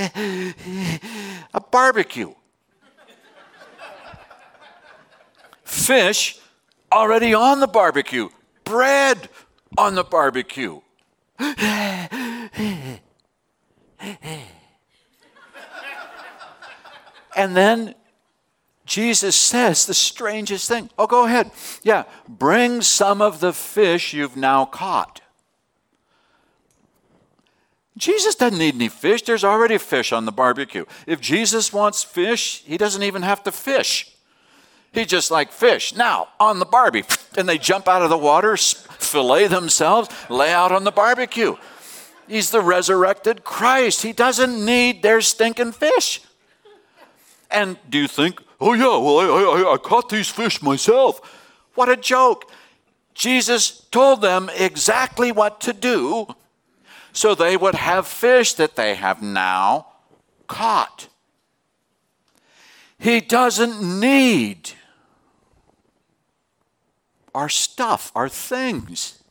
A 1.54 1.60
barbecue. 1.70 2.34
Fish 5.64 6.38
already 6.92 7.32
on 7.32 7.60
the 7.60 7.66
barbecue. 7.66 8.28
Bread 8.64 9.30
on 9.78 9.94
the 9.94 10.04
barbecue. 10.04 10.80
and 11.38 13.00
then 17.34 17.94
Jesus 18.86 19.36
says 19.36 19.84
the 19.84 19.94
strangest 19.94 20.68
thing. 20.68 20.88
Oh, 20.96 21.06
go 21.06 21.26
ahead. 21.26 21.50
Yeah, 21.82 22.04
bring 22.28 22.80
some 22.80 23.20
of 23.20 23.40
the 23.40 23.52
fish 23.52 24.14
you've 24.14 24.36
now 24.36 24.64
caught. 24.64 25.20
Jesus 27.98 28.34
doesn't 28.34 28.58
need 28.58 28.74
any 28.74 28.88
fish. 28.88 29.22
There's 29.22 29.44
already 29.44 29.78
fish 29.78 30.12
on 30.12 30.24
the 30.24 30.32
barbecue. 30.32 30.84
If 31.06 31.20
Jesus 31.20 31.72
wants 31.72 32.04
fish, 32.04 32.62
he 32.64 32.76
doesn't 32.76 33.02
even 33.02 33.22
have 33.22 33.42
to 33.44 33.52
fish. 33.52 34.12
He 34.92 35.04
just 35.04 35.30
like 35.30 35.50
fish. 35.50 35.94
Now, 35.94 36.28
on 36.38 36.58
the 36.58 36.64
barbie. 36.64 37.04
And 37.36 37.48
they 37.48 37.58
jump 37.58 37.88
out 37.88 38.02
of 38.02 38.10
the 38.10 38.18
water, 38.18 38.56
fillet 38.56 39.48
themselves, 39.48 40.08
lay 40.30 40.52
out 40.52 40.72
on 40.72 40.84
the 40.84 40.92
barbecue. 40.92 41.56
He's 42.28 42.50
the 42.50 42.60
resurrected 42.60 43.44
Christ. 43.44 44.02
He 44.02 44.12
doesn't 44.12 44.64
need 44.64 45.02
their 45.02 45.20
stinking 45.20 45.72
fish. 45.72 46.20
And 47.50 47.78
do 47.88 47.98
you 47.98 48.08
think, 48.08 48.42
oh, 48.60 48.72
yeah, 48.72 48.96
well, 48.98 49.20
I, 49.20 49.70
I, 49.70 49.74
I 49.74 49.76
caught 49.78 50.08
these 50.08 50.28
fish 50.28 50.62
myself? 50.62 51.20
What 51.74 51.88
a 51.88 51.96
joke. 51.96 52.50
Jesus 53.14 53.80
told 53.90 54.20
them 54.20 54.50
exactly 54.54 55.32
what 55.32 55.60
to 55.62 55.72
do 55.72 56.26
so 57.12 57.34
they 57.34 57.56
would 57.56 57.74
have 57.74 58.06
fish 58.06 58.52
that 58.54 58.76
they 58.76 58.94
have 58.94 59.22
now 59.22 59.86
caught. 60.46 61.08
He 62.98 63.20
doesn't 63.20 64.00
need 64.00 64.72
our 67.34 67.48
stuff, 67.48 68.12
our 68.14 68.28
things. 68.28 69.22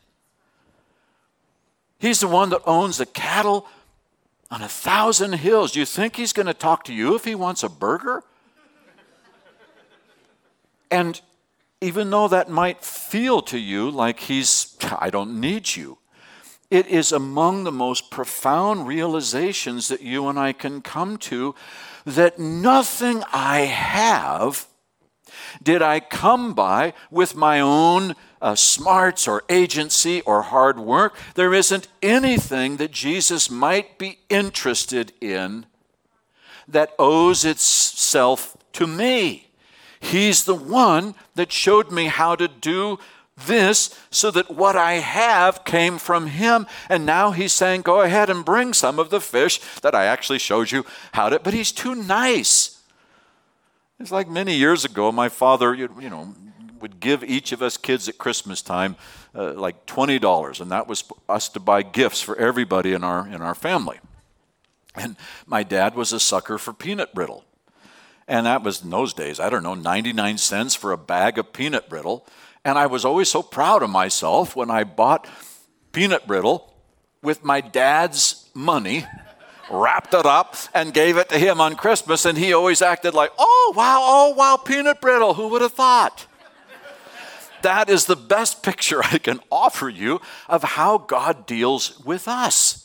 He's 2.00 2.20
the 2.20 2.28
one 2.28 2.50
that 2.50 2.62
owns 2.66 2.98
the 2.98 3.06
cattle 3.06 3.68
on 4.52 4.62
a 4.62 4.68
thousand 4.68 5.34
hills. 5.34 5.76
You 5.76 5.86
think 5.86 6.16
he's 6.16 6.34
going 6.34 6.46
to 6.46 6.54
talk 6.54 6.84
to 6.86 6.94
you 6.94 7.16
if 7.16 7.26
he 7.26 7.36
wants 7.36 7.64
a 7.64 7.70
burger? 7.70 8.24
And 10.96 11.20
even 11.82 12.10
though 12.10 12.30
that 12.30 12.50
might 12.50 12.82
feel 12.82 13.42
to 13.42 13.58
you 13.58 13.92
like 13.92 14.22
he's, 14.22 14.78
I 14.98 15.10
don't 15.10 15.42
need 15.42 15.76
you, 15.76 15.98
it 16.72 16.88
is 16.88 17.12
among 17.12 17.66
the 17.66 17.72
most 17.72 18.10
profound 18.10 18.88
realizations 18.88 19.90
that 19.90 20.02
you 20.02 20.30
and 20.30 20.40
I 20.40 20.54
can 20.54 20.82
come 20.82 21.18
to 21.18 21.54
that 22.06 22.40
nothing 22.40 23.24
I 23.34 23.62
have 23.62 24.68
did 25.62 25.82
I 25.82 26.00
come 26.00 26.54
by 26.54 26.94
with 27.12 27.36
my 27.36 27.60
own 27.60 28.16
uh, 28.42 28.56
smarts 28.56 29.28
or 29.28 29.44
agency 29.50 30.22
or 30.22 30.44
hard 30.44 30.80
work. 30.80 31.18
There 31.34 31.54
isn't 31.54 31.90
anything 32.02 32.78
that 32.78 32.92
Jesus 32.92 33.50
might 33.50 33.98
be 33.98 34.20
interested 34.30 35.12
in 35.20 35.66
that 36.70 36.94
owes 36.98 37.44
itself 37.44 38.56
to 38.74 38.88
me. 38.88 39.45
He's 40.12 40.46
the 40.46 40.56
one 40.56 41.16
that 41.34 41.52
showed 41.52 41.92
me 41.92 42.06
how 42.06 42.36
to 42.36 42.48
do 42.48 43.00
this 43.36 44.00
so 44.12 44.32
that 44.32 44.52
what 44.52 44.76
I 44.76 44.94
have 44.94 45.66
came 45.66 45.98
from 45.98 46.28
him. 46.28 46.68
And 46.90 47.06
now 47.06 47.32
he's 47.32 47.54
saying, 47.54 47.82
Go 47.82 48.02
ahead 48.02 48.30
and 48.30 48.46
bring 48.46 48.74
some 48.74 49.00
of 49.00 49.10
the 49.10 49.20
fish 49.20 49.60
that 49.82 49.96
I 49.96 50.06
actually 50.06 50.40
showed 50.40 50.72
you 50.72 50.86
how 51.14 51.30
to. 51.30 51.40
But 51.40 51.54
he's 51.54 51.72
too 51.72 51.96
nice. 51.96 52.82
It's 54.00 54.12
like 54.12 54.30
many 54.30 54.56
years 54.56 54.86
ago, 54.86 55.12
my 55.12 55.30
father, 55.30 55.74
you, 55.74 55.90
you 56.00 56.10
know, 56.10 56.36
would 56.80 57.00
give 57.00 57.24
each 57.24 57.52
of 57.52 57.62
us 57.62 57.78
kids 57.78 58.08
at 58.08 58.18
Christmas 58.18 58.62
time 58.62 58.96
uh, 59.34 59.54
like 59.54 59.86
twenty 59.86 60.20
dollars, 60.20 60.62
and 60.62 60.72
that 60.72 60.88
was 60.88 61.04
us 61.28 61.50
to 61.50 61.60
buy 61.60 61.82
gifts 61.82 62.22
for 62.22 62.38
everybody 62.38 62.94
in 62.94 63.04
our 63.04 63.28
in 63.28 63.42
our 63.42 63.56
family. 63.56 64.00
And 64.96 65.16
my 65.46 65.64
dad 65.64 65.96
was 65.96 66.14
a 66.14 66.20
sucker 66.20 66.58
for 66.58 66.74
peanut 66.74 67.14
brittle, 67.16 67.44
and 68.28 68.46
that 68.46 68.64
was 68.64 68.84
in 68.84 68.90
those 68.90 69.14
days. 69.14 69.40
I 69.40 69.50
don't 69.50 69.64
know, 69.64 69.74
ninety 69.74 70.14
nine 70.14 70.38
cents 70.38 70.76
for 70.76 70.92
a 70.92 70.98
bag 70.98 71.38
of 71.38 71.54
peanut 71.54 71.90
brittle, 71.90 72.26
and 72.64 72.78
I 72.78 72.88
was 72.88 73.06
always 73.06 73.30
so 73.30 73.44
proud 73.44 73.84
of 73.84 73.90
myself 73.90 74.56
when 74.56 74.72
I 74.72 74.84
bought 74.84 75.28
peanut 75.92 76.28
brittle 76.28 76.74
with 77.22 77.44
my 77.44 77.60
dad's 77.60 78.50
money, 78.54 79.06
wrapped 79.70 80.14
it 80.14 80.26
up, 80.26 80.56
and 80.74 80.94
gave 80.94 81.18
it 81.18 81.30
to 81.30 81.40
him 81.40 81.60
on 81.60 81.76
Christmas. 81.76 82.26
And 82.26 82.38
he 82.38 82.54
always 82.54 82.82
acted 82.82 83.14
like, 83.14 83.32
oh, 83.38 83.74
wow, 83.76 84.00
oh, 84.02 84.34
wow, 84.36 84.58
peanut 84.58 85.02
brittle. 85.02 85.34
Who 85.34 85.50
would 85.50 85.62
have 85.62 85.74
thought? 85.74 86.28
That 87.62 87.90
is 87.90 88.06
the 88.06 88.16
best 88.16 88.62
picture 88.62 89.04
I 89.04 89.18
can 89.18 89.40
offer 89.52 89.90
you 89.90 90.22
of 90.48 90.64
how 90.64 91.00
God 91.00 91.46
deals 91.46 92.00
with 92.06 92.28
us. 92.28 92.85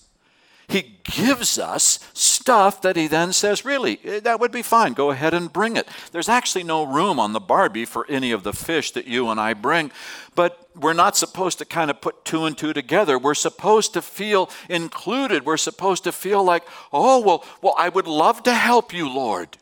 He 0.70 0.98
gives 1.02 1.59
us 1.59 1.98
stuff 2.14 2.80
that 2.83 2.94
he 2.94 3.09
then 3.09 3.33
says, 3.33 3.64
really, 3.64 3.98
eh, 4.04 4.20
that 4.20 4.38
would 4.38 4.52
be 4.52 4.62
fine. 4.62 4.92
Go 4.92 5.11
ahead 5.11 5.35
and 5.35 5.52
bring 5.52 5.76
it. 5.76 5.88
There's 6.12 6.28
actually 6.28 6.62
no 6.62 6.85
room 6.85 7.18
on 7.18 7.33
the 7.33 7.40
Barbie 7.40 7.85
for 7.85 8.06
any 8.09 8.30
of 8.30 8.44
the 8.44 8.52
fish 8.52 8.92
that 8.92 9.09
you 9.09 9.30
and 9.30 9.40
I 9.40 9.52
bring, 9.52 9.90
but 10.37 10.70
we're 10.76 10.92
not 10.92 11.16
supposed 11.16 11.59
to 11.59 11.64
kind 11.64 11.90
of 11.90 12.00
put 12.00 12.24
two 12.24 12.44
and 12.44 12.56
two 12.56 12.72
together. 12.72 13.18
We're 13.18 13.35
supposed 13.35 13.94
to 13.94 14.02
feel 14.02 14.48
included. 14.68 15.44
We're 15.44 15.56
supposed 15.56 16.04
to 16.04 16.12
feel 16.12 16.44
like, 16.44 16.62
oh, 16.92 17.20
well, 17.20 17.44
well, 17.61 17.74
I 17.76 17.88
would 17.88 18.06
love 18.06 18.44
to 18.44 18.54
help 18.54 18.92
you, 18.92 19.09
Lord. 19.09 19.59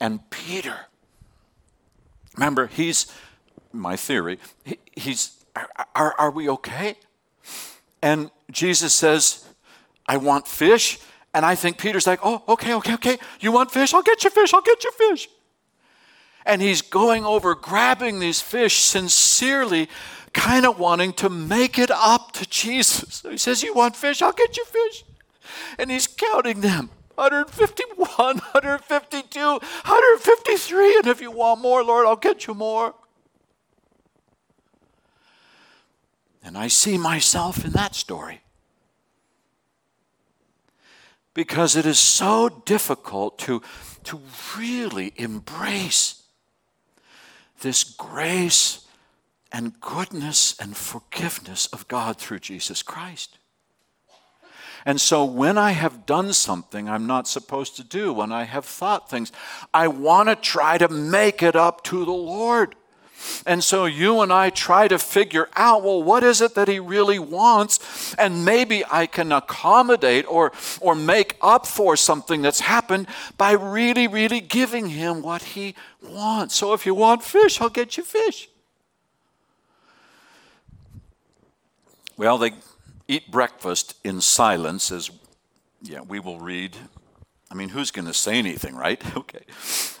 And 0.00 0.30
Peter, 0.30 0.86
remember, 2.34 2.68
he's 2.68 3.12
my 3.70 3.96
theory, 3.96 4.38
he, 4.64 4.78
he's, 4.92 5.44
are, 5.94 6.14
are 6.18 6.30
we 6.30 6.48
okay? 6.48 6.96
And 8.00 8.30
Jesus 8.50 8.94
says, 8.94 9.44
I 10.06 10.16
want 10.16 10.46
fish. 10.46 10.98
And 11.32 11.44
I 11.44 11.54
think 11.54 11.78
Peter's 11.78 12.06
like, 12.06 12.20
oh, 12.22 12.42
okay, 12.48 12.74
okay, 12.74 12.94
okay. 12.94 13.18
You 13.40 13.50
want 13.52 13.72
fish? 13.72 13.92
I'll 13.92 14.02
get 14.02 14.22
you 14.22 14.30
fish. 14.30 14.54
I'll 14.54 14.62
get 14.62 14.84
you 14.84 14.92
fish. 14.92 15.28
And 16.46 16.62
he's 16.62 16.82
going 16.82 17.24
over, 17.24 17.54
grabbing 17.54 18.20
these 18.20 18.40
fish 18.40 18.82
sincerely, 18.82 19.88
kind 20.32 20.66
of 20.66 20.78
wanting 20.78 21.12
to 21.14 21.30
make 21.30 21.78
it 21.78 21.90
up 21.90 22.32
to 22.32 22.48
Jesus. 22.48 23.22
He 23.22 23.38
says, 23.38 23.62
You 23.62 23.74
want 23.74 23.96
fish? 23.96 24.20
I'll 24.20 24.32
get 24.32 24.56
you 24.56 24.64
fish. 24.64 25.04
And 25.78 25.90
he's 25.90 26.06
counting 26.06 26.60
them 26.60 26.90
151, 27.14 27.96
152, 28.16 29.40
153. 29.40 30.96
And 30.98 31.06
if 31.06 31.20
you 31.20 31.30
want 31.30 31.60
more, 31.60 31.82
Lord, 31.82 32.06
I'll 32.06 32.16
get 32.16 32.46
you 32.46 32.54
more. 32.54 32.94
And 36.44 36.58
I 36.58 36.68
see 36.68 36.98
myself 36.98 37.64
in 37.64 37.72
that 37.72 37.94
story. 37.94 38.42
Because 41.32 41.74
it 41.74 41.86
is 41.86 41.98
so 41.98 42.62
difficult 42.64 43.38
to, 43.40 43.62
to 44.04 44.20
really 44.56 45.12
embrace 45.16 46.22
this 47.62 47.82
grace 47.82 48.86
and 49.50 49.80
goodness 49.80 50.54
and 50.60 50.76
forgiveness 50.76 51.66
of 51.68 51.88
God 51.88 52.18
through 52.18 52.40
Jesus 52.40 52.82
Christ. 52.82 53.38
And 54.84 55.00
so 55.00 55.24
when 55.24 55.56
I 55.56 55.70
have 55.70 56.04
done 56.04 56.32
something 56.34 56.88
I'm 56.88 57.06
not 57.06 57.26
supposed 57.26 57.76
to 57.76 57.84
do, 57.84 58.12
when 58.12 58.32
I 58.32 58.44
have 58.44 58.66
thought 58.66 59.08
things, 59.08 59.32
I 59.72 59.88
want 59.88 60.28
to 60.28 60.36
try 60.36 60.76
to 60.76 60.88
make 60.88 61.42
it 61.42 61.56
up 61.56 61.82
to 61.84 62.04
the 62.04 62.12
Lord. 62.12 62.74
And 63.46 63.62
so 63.62 63.84
you 63.86 64.20
and 64.20 64.32
I 64.32 64.50
try 64.50 64.88
to 64.88 64.98
figure 64.98 65.48
out, 65.56 65.82
well, 65.82 66.02
what 66.02 66.22
is 66.22 66.40
it 66.40 66.54
that 66.54 66.68
he 66.68 66.80
really 66.80 67.18
wants? 67.18 68.14
And 68.14 68.44
maybe 68.44 68.84
I 68.90 69.06
can 69.06 69.32
accommodate 69.32 70.24
or, 70.28 70.52
or 70.80 70.94
make 70.94 71.36
up 71.40 71.66
for 71.66 71.96
something 71.96 72.42
that's 72.42 72.60
happened 72.60 73.06
by 73.38 73.52
really, 73.52 74.08
really 74.08 74.40
giving 74.40 74.88
him 74.88 75.22
what 75.22 75.42
he 75.42 75.74
wants. 76.02 76.54
So 76.54 76.72
if 76.72 76.86
you 76.86 76.94
want 76.94 77.22
fish, 77.22 77.60
I'll 77.60 77.68
get 77.68 77.96
you 77.96 78.02
fish. 78.02 78.48
Well, 82.16 82.38
they 82.38 82.52
eat 83.08 83.30
breakfast 83.30 83.96
in 84.04 84.20
silence 84.20 84.92
as 84.92 85.10
yeah, 85.82 86.00
we 86.00 86.18
will 86.18 86.38
read 86.38 86.76
I 87.54 87.56
mean, 87.56 87.68
who's 87.68 87.92
going 87.92 88.08
to 88.08 88.14
say 88.14 88.36
anything, 88.36 88.74
right? 88.74 89.00
Okay. 89.16 89.44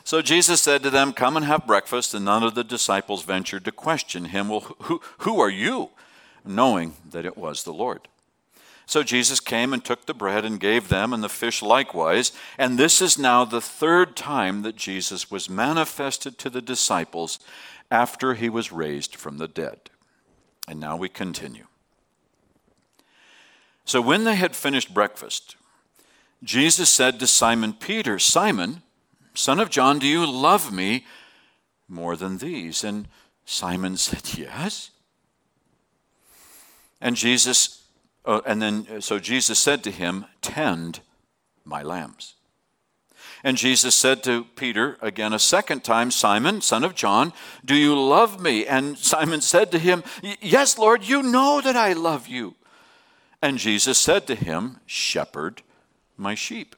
So 0.06 0.20
Jesus 0.20 0.60
said 0.60 0.82
to 0.82 0.90
them, 0.90 1.12
Come 1.12 1.36
and 1.36 1.46
have 1.46 1.66
breakfast. 1.66 2.12
And 2.12 2.24
none 2.24 2.42
of 2.42 2.54
the 2.54 2.64
disciples 2.64 3.22
ventured 3.22 3.64
to 3.64 3.72
question 3.72 4.26
him, 4.26 4.48
Well, 4.48 4.76
who, 4.82 5.00
who 5.18 5.40
are 5.40 5.48
you? 5.48 5.90
Knowing 6.44 6.94
that 7.08 7.24
it 7.24 7.38
was 7.38 7.62
the 7.62 7.72
Lord. 7.72 8.08
So 8.86 9.02
Jesus 9.02 9.40
came 9.40 9.72
and 9.72 9.82
took 9.82 10.04
the 10.04 10.12
bread 10.12 10.44
and 10.44 10.60
gave 10.60 10.88
them, 10.88 11.12
and 11.12 11.22
the 11.22 11.28
fish 11.28 11.62
likewise. 11.62 12.32
And 12.58 12.76
this 12.76 13.00
is 13.00 13.16
now 13.16 13.44
the 13.44 13.62
third 13.62 14.14
time 14.14 14.62
that 14.62 14.76
Jesus 14.76 15.30
was 15.30 15.48
manifested 15.48 16.36
to 16.38 16.50
the 16.50 16.60
disciples 16.60 17.38
after 17.90 18.34
he 18.34 18.50
was 18.50 18.72
raised 18.72 19.14
from 19.14 19.38
the 19.38 19.48
dead. 19.48 19.90
And 20.68 20.80
now 20.80 20.96
we 20.96 21.08
continue. 21.08 21.66
So 23.86 24.02
when 24.02 24.24
they 24.24 24.34
had 24.34 24.56
finished 24.56 24.92
breakfast, 24.92 25.56
Jesus 26.44 26.90
said 26.90 27.18
to 27.18 27.26
Simon 27.26 27.72
Peter, 27.72 28.18
Simon, 28.18 28.82
son 29.34 29.58
of 29.58 29.70
John, 29.70 29.98
do 29.98 30.06
you 30.06 30.30
love 30.30 30.72
me 30.72 31.06
more 31.88 32.16
than 32.16 32.38
these? 32.38 32.84
And 32.84 33.08
Simon 33.44 33.96
said, 33.96 34.38
Yes. 34.38 34.90
And 37.00 37.16
Jesus, 37.16 37.84
uh, 38.24 38.40
and 38.46 38.62
then, 38.62 39.00
so 39.00 39.18
Jesus 39.18 39.58
said 39.58 39.82
to 39.84 39.90
him, 39.90 40.26
Tend 40.42 41.00
my 41.64 41.82
lambs. 41.82 42.34
And 43.42 43.58
Jesus 43.58 43.94
said 43.94 44.22
to 44.22 44.44
Peter 44.56 44.96
again 45.02 45.34
a 45.34 45.38
second 45.38 45.84
time, 45.84 46.10
Simon, 46.10 46.62
son 46.62 46.82
of 46.82 46.94
John, 46.94 47.34
do 47.62 47.74
you 47.74 47.98
love 47.98 48.40
me? 48.40 48.66
And 48.66 48.96
Simon 48.96 49.42
said 49.42 49.70
to 49.72 49.78
him, 49.78 50.02
Yes, 50.40 50.78
Lord, 50.78 51.04
you 51.04 51.22
know 51.22 51.60
that 51.62 51.76
I 51.76 51.92
love 51.92 52.26
you. 52.26 52.54
And 53.42 53.58
Jesus 53.58 53.98
said 53.98 54.26
to 54.26 54.34
him, 54.34 54.80
Shepherd 54.86 55.62
my 56.16 56.34
sheep. 56.34 56.76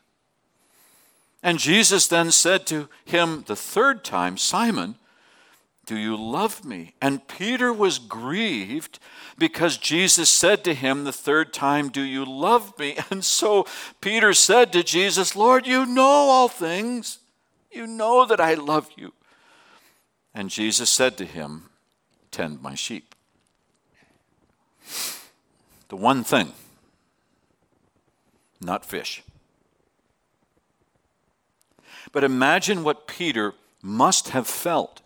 And 1.42 1.58
Jesus 1.58 2.06
then 2.06 2.30
said 2.30 2.66
to 2.66 2.88
him 3.04 3.44
the 3.46 3.56
third 3.56 4.04
time, 4.04 4.36
Simon, 4.36 4.96
do 5.84 5.96
you 5.96 6.16
love 6.16 6.64
me? 6.64 6.94
And 7.00 7.28
Peter 7.28 7.72
was 7.72 8.00
grieved 8.00 8.98
because 9.38 9.76
Jesus 9.76 10.28
said 10.28 10.64
to 10.64 10.74
him 10.74 11.04
the 11.04 11.12
third 11.12 11.52
time, 11.52 11.90
Do 11.90 12.02
you 12.02 12.24
love 12.24 12.76
me? 12.78 12.98
And 13.10 13.24
so 13.24 13.66
Peter 14.00 14.32
said 14.32 14.72
to 14.72 14.82
Jesus, 14.82 15.36
Lord, 15.36 15.66
you 15.66 15.86
know 15.86 16.02
all 16.02 16.48
things. 16.48 17.18
You 17.70 17.86
know 17.86 18.26
that 18.26 18.40
I 18.40 18.54
love 18.54 18.90
you. 18.96 19.12
And 20.34 20.50
Jesus 20.50 20.90
said 20.90 21.16
to 21.18 21.24
him, 21.24 21.70
Tend 22.32 22.60
my 22.60 22.74
sheep. 22.74 23.14
The 25.88 25.96
one 25.96 26.24
thing 26.24 26.52
not 28.60 28.84
fish. 28.84 29.22
But 32.16 32.24
imagine 32.24 32.82
what 32.82 33.06
Peter 33.06 33.52
must 33.82 34.30
have 34.30 34.46
felt 34.46 35.02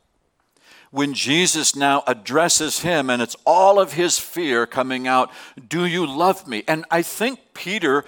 when 0.93 1.13
Jesus 1.13 1.75
now 1.75 2.05
addresses 2.07 2.83
him 2.83 3.11
and 3.11 3.21
it's 3.21 3.35
all 3.45 3.81
of 3.81 3.95
his 3.95 4.21
fear 4.21 4.65
coming 4.65 5.09
out 5.09 5.29
Do 5.67 5.87
you 5.87 6.07
love 6.07 6.47
me? 6.47 6.63
And 6.69 6.85
I 6.89 7.03
think 7.03 7.41
Peter 7.53 8.05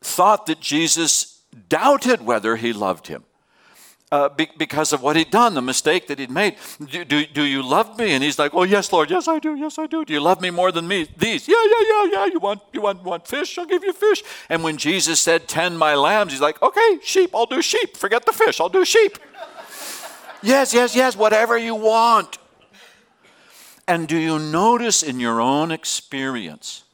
thought 0.00 0.46
that 0.46 0.58
Jesus 0.58 1.42
doubted 1.68 2.22
whether 2.22 2.56
he 2.56 2.72
loved 2.72 3.08
him 3.08 3.24
uh, 4.12 4.28
be, 4.28 4.48
because 4.56 4.92
of 4.92 5.02
what 5.02 5.14
he'd 5.14 5.30
done, 5.30 5.54
the 5.54 5.62
mistake 5.62 6.08
that 6.08 6.18
he'd 6.18 6.30
made. 6.30 6.56
Do, 6.84 7.04
do, 7.04 7.26
do, 7.26 7.42
you 7.44 7.62
love 7.62 7.96
me? 7.96 8.12
And 8.12 8.24
he's 8.24 8.38
like, 8.38 8.52
Oh, 8.54 8.64
yes, 8.64 8.92
Lord, 8.92 9.08
yes, 9.10 9.28
I 9.28 9.38
do, 9.38 9.54
yes, 9.54 9.78
I 9.78 9.86
do. 9.86 10.04
Do 10.04 10.12
you 10.12 10.20
love 10.20 10.40
me 10.40 10.50
more 10.50 10.72
than 10.72 10.88
me? 10.88 11.06
These, 11.16 11.46
yeah, 11.46 11.62
yeah, 11.64 11.86
yeah, 11.88 12.08
yeah. 12.12 12.26
You 12.26 12.40
want, 12.40 12.60
you 12.72 12.80
want, 12.80 13.04
want 13.04 13.28
fish? 13.28 13.56
I'll 13.56 13.66
give 13.66 13.84
you 13.84 13.92
fish. 13.92 14.22
And 14.48 14.64
when 14.64 14.76
Jesus 14.78 15.20
said, 15.20 15.46
Tend 15.46 15.78
my 15.78 15.94
lambs, 15.94 16.32
he's 16.32 16.40
like, 16.40 16.60
Okay, 16.60 16.98
sheep, 17.02 17.30
I'll 17.34 17.46
do 17.46 17.62
sheep. 17.62 17.96
Forget 17.96 18.26
the 18.26 18.32
fish, 18.32 18.60
I'll 18.60 18.68
do 18.68 18.84
sheep. 18.84 19.18
yes, 20.42 20.74
yes, 20.74 20.96
yes, 20.96 21.16
whatever 21.16 21.56
you 21.56 21.76
want. 21.76 22.38
And 23.86 24.08
do 24.08 24.16
you 24.16 24.38
notice 24.38 25.02
in 25.02 25.20
your 25.20 25.40
own 25.40 25.70
experience 25.70 26.84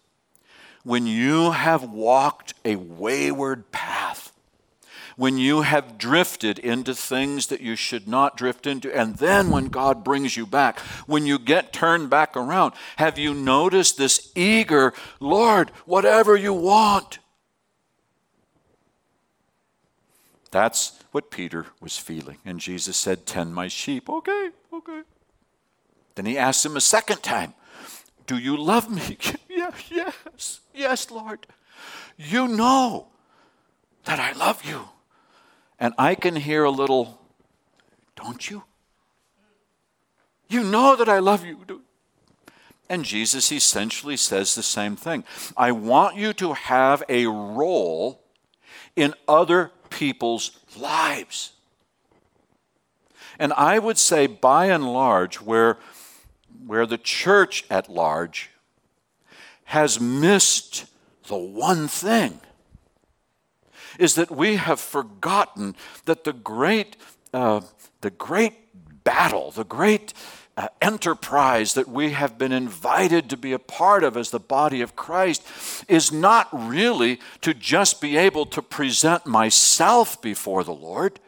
when 0.83 1.07
you 1.07 1.51
have 1.53 1.83
walked 1.83 2.55
a 2.65 2.77
wayward 2.77 3.71
path? 3.73 4.26
When 5.17 5.39
you 5.39 5.63
have 5.63 5.97
drifted 5.97 6.59
into 6.59 6.95
things 6.95 7.47
that 7.47 7.63
you 7.63 7.75
should 7.75 8.07
not 8.07 8.37
drift 8.37 8.67
into, 8.67 8.95
and 8.95 9.17
then 9.17 9.51
when 9.51 9.69
God 9.69 10.05
brings 10.05 10.37
you 10.37 10.47
back, 10.47 10.79
when 11.07 11.25
you 11.27 11.39
get 11.39 11.73
turned 11.73 12.11
back 12.11 12.37
around, 12.37 12.75
have 12.97 13.19
you 13.19 13.33
noticed 13.33 13.97
this 13.97 14.31
eager, 14.35 14.93
Lord, 15.19 15.71
whatever 15.87 16.37
you 16.37 16.53
want? 16.53 17.19
That's 20.51 20.99
what 21.13 21.31
Peter 21.31 21.67
was 21.81 21.99
feeling. 21.99 22.39
And 22.45 22.61
Jesus 22.61 22.97
said, 22.97 23.27
Tend 23.27 23.55
my 23.55 23.69
sheep. 23.69 24.09
Okay, 24.09 24.51
okay. 24.73 25.03
Then 26.15 26.27
he 26.27 26.39
asked 26.39 26.65
him 26.65 26.77
a 26.77 26.81
second 26.81 27.23
time, 27.23 27.55
Do 28.27 28.37
you 28.37 28.57
love 28.57 28.91
me? 28.91 29.19
yeah, 29.49 29.73
yes, 29.91 30.61
yes, 30.75 31.11
Lord. 31.11 31.47
You 32.17 32.49
know 32.49 33.09
that 34.05 34.21
I 34.21 34.33
love 34.33 34.65
you. 34.65 34.89
And 35.79 35.95
I 35.99 36.15
can 36.15 36.37
hear 36.37 36.65
a 36.65 36.71
little, 36.71 37.21
don't 38.15 38.51
you? 38.51 38.65
You 40.49 40.63
know 40.63 40.97
that 40.97 41.09
I 41.09 41.19
love 41.19 41.45
you. 41.45 41.83
And 42.89 43.05
Jesus 43.05 43.51
essentially 43.51 44.17
says 44.17 44.55
the 44.55 44.63
same 44.63 44.97
thing. 44.97 45.25
I 45.57 45.73
want 45.73 46.17
you 46.17 46.33
to 46.35 46.53
have 46.53 47.03
a 47.09 47.27
role 47.27 48.23
in 48.95 49.15
other 49.27 49.73
people's 49.91 50.59
lives. 50.79 51.53
And 53.39 53.53
I 53.53 53.79
would 53.79 53.99
say, 53.99 54.27
by 54.27 54.67
and 54.67 54.93
large, 54.93 55.41
where, 55.41 55.79
where 56.65 56.87
the 56.87 56.97
church 56.97 57.65
at 57.69 57.91
large 57.91 58.51
has 59.65 60.01
missed 60.01 60.87
the 61.27 61.37
one 61.37 61.89
thing 61.89 62.41
is 63.99 64.15
that 64.15 64.31
we 64.31 64.57
have 64.57 64.81
forgotten 64.81 65.75
that 66.05 66.25
the 66.25 66.33
great, 66.33 66.97
uh, 67.33 67.61
the 68.01 68.11
great 68.11 68.55
battle, 69.05 69.51
the 69.51 69.65
great 69.65 70.13
uh, 70.57 70.69
enterprise 70.81 71.75
that 71.75 71.89
we 71.89 72.13
have 72.13 72.39
been 72.39 72.53
invited 72.53 73.29
to 73.29 73.37
be 73.37 73.53
a 73.53 73.59
part 73.59 74.03
of 74.03 74.17
as 74.17 74.31
the 74.31 74.41
body 74.41 74.81
of 74.81 74.97
Christ 74.97 75.47
is 75.87 76.11
not 76.11 76.49
really 76.53 77.21
to 77.43 77.53
just 77.53 78.01
be 78.01 78.17
able 78.17 78.47
to 78.47 78.63
present 78.63 79.27
myself 79.27 80.21
before 80.23 80.65
the 80.65 80.73
Lord. 80.75 81.21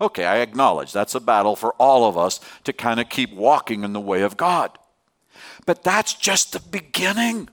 Okay, 0.00 0.24
I 0.24 0.38
acknowledge 0.38 0.92
that's 0.92 1.16
a 1.16 1.20
battle 1.20 1.56
for 1.56 1.72
all 1.74 2.08
of 2.08 2.16
us 2.16 2.38
to 2.64 2.72
kind 2.72 3.00
of 3.00 3.08
keep 3.08 3.32
walking 3.32 3.82
in 3.82 3.92
the 3.92 4.00
way 4.00 4.22
of 4.22 4.36
God. 4.36 4.78
But 5.66 5.82
that's 5.82 6.14
just 6.14 6.52
the 6.52 6.60
beginning. 6.60 7.48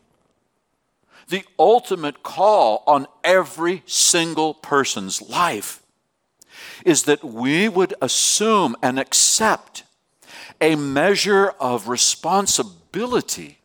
The 1.28 1.44
ultimate 1.58 2.24
call 2.24 2.84
on 2.86 3.08
every 3.24 3.84
single 3.86 4.54
person's 4.54 5.22
life 5.22 5.82
is 6.86 7.04
that 7.04 7.24
we 7.24 7.68
would 7.68 7.94
assume 8.02 8.76
and 8.82 9.00
accept 9.00 9.84
a 10.62 10.76
measure 10.76 11.50
of 11.60 11.88
responsibility 11.88 13.60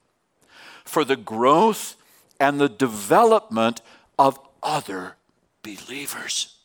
for 0.85 1.05
the 1.05 1.17
growth 1.17 1.97
and 2.39 2.61
the 2.61 2.69
development 2.69 3.83
of 4.19 4.41
other 4.63 5.17
believers. 5.63 6.57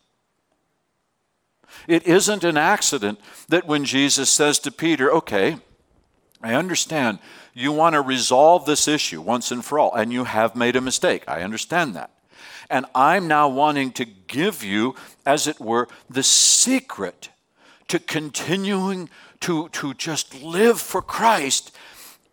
It 1.87 2.07
isn't 2.07 2.43
an 2.43 2.57
accident 2.57 3.19
that 3.49 3.67
when 3.67 3.85
Jesus 3.85 4.29
says 4.29 4.57
to 4.59 4.71
Peter, 4.71 5.11
Okay, 5.11 5.57
I 6.41 6.53
understand 6.53 7.19
you 7.55 7.71
want 7.71 7.93
to 7.93 8.01
resolve 8.01 8.65
this 8.65 8.87
issue 8.87 9.21
once 9.21 9.49
and 9.49 9.63
for 9.63 9.79
all, 9.79 9.93
and 9.95 10.11
you 10.11 10.25
have 10.25 10.55
made 10.55 10.75
a 10.75 10.81
mistake. 10.81 11.23
I 11.27 11.41
understand 11.41 11.95
that. 11.95 12.11
And 12.69 12.85
I'm 12.93 13.27
now 13.27 13.47
wanting 13.47 13.91
to 13.93 14.05
give 14.05 14.63
you, 14.63 14.95
as 15.25 15.47
it 15.47 15.59
were, 15.59 15.87
the 16.09 16.23
secret 16.23 17.29
to 17.87 17.97
continuing 17.97 19.09
to, 19.41 19.69
to 19.69 19.93
just 19.93 20.43
live 20.43 20.81
for 20.81 21.01
Christ, 21.01 21.75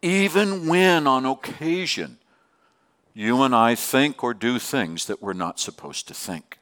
even 0.02 0.66
when 0.66 1.06
on 1.06 1.24
occasion 1.24 2.18
you 3.14 3.42
and 3.42 3.54
I 3.54 3.74
think 3.74 4.24
or 4.24 4.34
do 4.34 4.58
things 4.58 5.06
that 5.06 5.22
we're 5.22 5.34
not 5.34 5.60
supposed 5.60 6.08
to 6.08 6.14
think. 6.14 6.58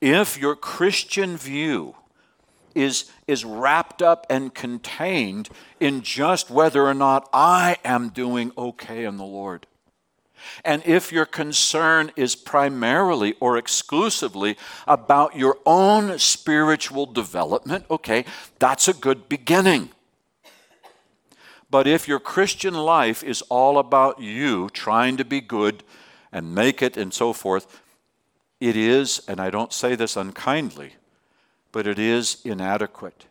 If 0.00 0.38
your 0.38 0.56
Christian 0.56 1.36
view 1.36 1.94
is, 2.74 3.10
is 3.26 3.44
wrapped 3.44 4.02
up 4.02 4.26
and 4.28 4.54
contained 4.54 5.48
in 5.80 6.02
just 6.02 6.50
whether 6.50 6.86
or 6.86 6.94
not 6.94 7.28
I 7.32 7.76
am 7.84 8.10
doing 8.10 8.52
okay 8.56 9.04
in 9.04 9.16
the 9.16 9.24
Lord, 9.24 9.66
and 10.64 10.82
if 10.84 11.12
your 11.12 11.26
concern 11.26 12.12
is 12.16 12.36
primarily 12.36 13.34
or 13.40 13.56
exclusively 13.56 14.56
about 14.86 15.36
your 15.36 15.58
own 15.64 16.18
spiritual 16.18 17.06
development, 17.06 17.86
okay, 17.90 18.24
that's 18.58 18.88
a 18.88 18.94
good 18.94 19.28
beginning. 19.28 19.90
But 21.70 21.86
if 21.86 22.06
your 22.06 22.20
Christian 22.20 22.74
life 22.74 23.24
is 23.24 23.42
all 23.42 23.78
about 23.78 24.20
you 24.20 24.68
trying 24.70 25.16
to 25.16 25.24
be 25.24 25.40
good 25.40 25.82
and 26.30 26.54
make 26.54 26.82
it 26.82 26.96
and 26.96 27.12
so 27.12 27.32
forth, 27.32 27.80
it 28.60 28.76
is, 28.76 29.20
and 29.26 29.40
I 29.40 29.50
don't 29.50 29.72
say 29.72 29.94
this 29.94 30.16
unkindly, 30.16 30.92
but 31.74 31.88
it 31.88 31.98
is 31.98 32.40
inadequate 32.44 33.26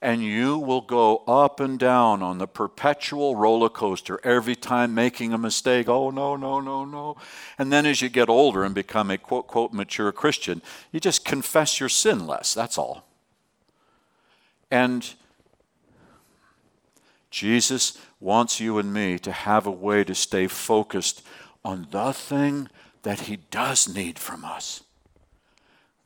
and 0.00 0.22
you 0.22 0.56
will 0.56 0.82
go 0.82 1.24
up 1.26 1.58
and 1.58 1.80
down 1.80 2.22
on 2.22 2.38
the 2.38 2.46
perpetual 2.46 3.34
roller 3.34 3.68
coaster 3.68 4.20
every 4.22 4.54
time 4.54 4.94
making 4.94 5.32
a 5.32 5.38
mistake. 5.38 5.88
Oh, 5.88 6.10
no, 6.10 6.36
no, 6.36 6.60
no, 6.60 6.84
no. 6.84 7.16
And 7.58 7.72
then 7.72 7.84
as 7.86 8.00
you 8.00 8.08
get 8.08 8.28
older 8.28 8.62
and 8.62 8.72
become 8.72 9.10
a 9.10 9.18
quote, 9.18 9.48
quote, 9.48 9.72
mature 9.72 10.12
Christian, 10.12 10.62
you 10.92 11.00
just 11.00 11.24
confess 11.24 11.80
your 11.80 11.88
sin 11.88 12.24
less. 12.24 12.54
That's 12.54 12.78
all. 12.78 13.04
And 14.70 15.12
Jesus 17.32 17.98
wants 18.20 18.60
you 18.60 18.78
and 18.78 18.94
me 18.94 19.18
to 19.18 19.32
have 19.32 19.66
a 19.66 19.72
way 19.72 20.04
to 20.04 20.14
stay 20.14 20.46
focused 20.46 21.20
on 21.64 21.88
the 21.90 22.12
thing 22.12 22.68
that 23.02 23.22
He 23.22 23.38
does 23.50 23.92
need 23.92 24.20
from 24.20 24.44
us 24.44 24.84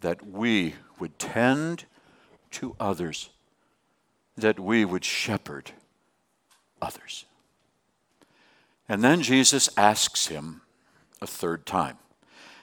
that 0.01 0.27
we 0.27 0.75
would 1.01 1.19
tend 1.19 1.85
to 2.53 2.77
others 2.79 3.31
that 4.37 4.59
we 4.59 4.85
would 4.85 5.05
shepherd 5.05 5.73
others. 6.81 7.25
And 8.89 9.05
then 9.05 9.23
Jesus 9.23 9.69
asks 9.77 10.27
him 10.27 10.63
a 11.21 11.27
third 11.27 11.67
time. 11.67 11.99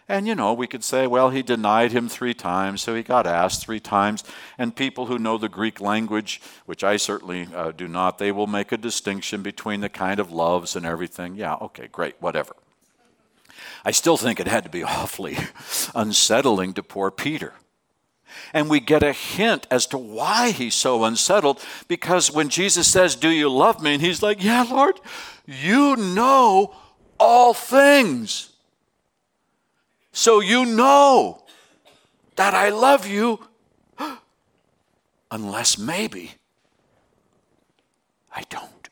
And 0.10 0.26
you 0.26 0.36
know, 0.36 0.54
we 0.54 0.68
could 0.68 0.86
say, 0.86 1.06
well, 1.06 1.32
he 1.32 1.42
denied 1.42 1.92
him 1.92 2.08
three 2.08 2.34
times, 2.34 2.82
so 2.82 2.96
he 2.96 3.04
got 3.04 3.28
asked 3.28 3.62
three 3.62 3.82
times. 3.82 4.24
And 4.58 4.76
people 4.76 5.08
who 5.08 5.20
know 5.20 5.38
the 5.38 5.50
Greek 5.50 5.82
language, 5.82 6.42
which 6.66 6.84
I 6.84 6.96
certainly 6.96 7.48
uh, 7.54 7.72
do 7.72 7.90
not, 7.90 8.18
they 8.18 8.32
will 8.32 8.48
make 8.48 8.72
a 8.72 8.78
distinction 8.78 9.42
between 9.42 9.82
the 9.82 9.90
kind 9.90 10.20
of 10.20 10.32
loves 10.32 10.78
and 10.78 10.86
everything. 10.86 11.36
Yeah, 11.36 11.56
okay, 11.56 11.88
great, 11.92 12.16
whatever. 12.22 12.56
I 13.84 13.92
still 13.92 14.18
think 14.18 14.40
it 14.40 14.48
had 14.48 14.64
to 14.64 14.70
be 14.70 14.84
awfully 14.84 15.38
unsettling 15.94 16.74
to 16.76 16.84
poor 16.84 17.12
Peter. 17.12 17.54
And 18.54 18.70
we 18.70 18.80
get 18.80 19.04
a 19.04 19.14
hint 19.14 19.68
as 19.72 19.86
to 19.88 19.98
why 19.98 20.52
he's 20.52 20.76
so 20.76 21.04
unsettled 21.04 21.62
because 21.88 22.32
when 22.32 22.50
Jesus 22.50 22.88
says, 22.88 23.16
Do 23.16 23.30
you 23.30 23.50
love 23.50 23.82
me? 23.82 23.94
And 23.94 24.02
he's 24.02 24.22
like, 24.22 24.44
Yeah, 24.44 24.64
Lord, 24.64 25.00
you 25.46 25.96
know 25.96 26.76
all 27.20 27.54
things. 27.54 28.50
So 30.12 30.40
you 30.40 30.66
know 30.66 31.44
that 32.36 32.54
I 32.54 32.70
love 32.70 33.08
you, 33.08 33.40
unless 35.32 35.78
maybe 35.78 36.32
I 38.34 38.44
don't. 38.50 38.90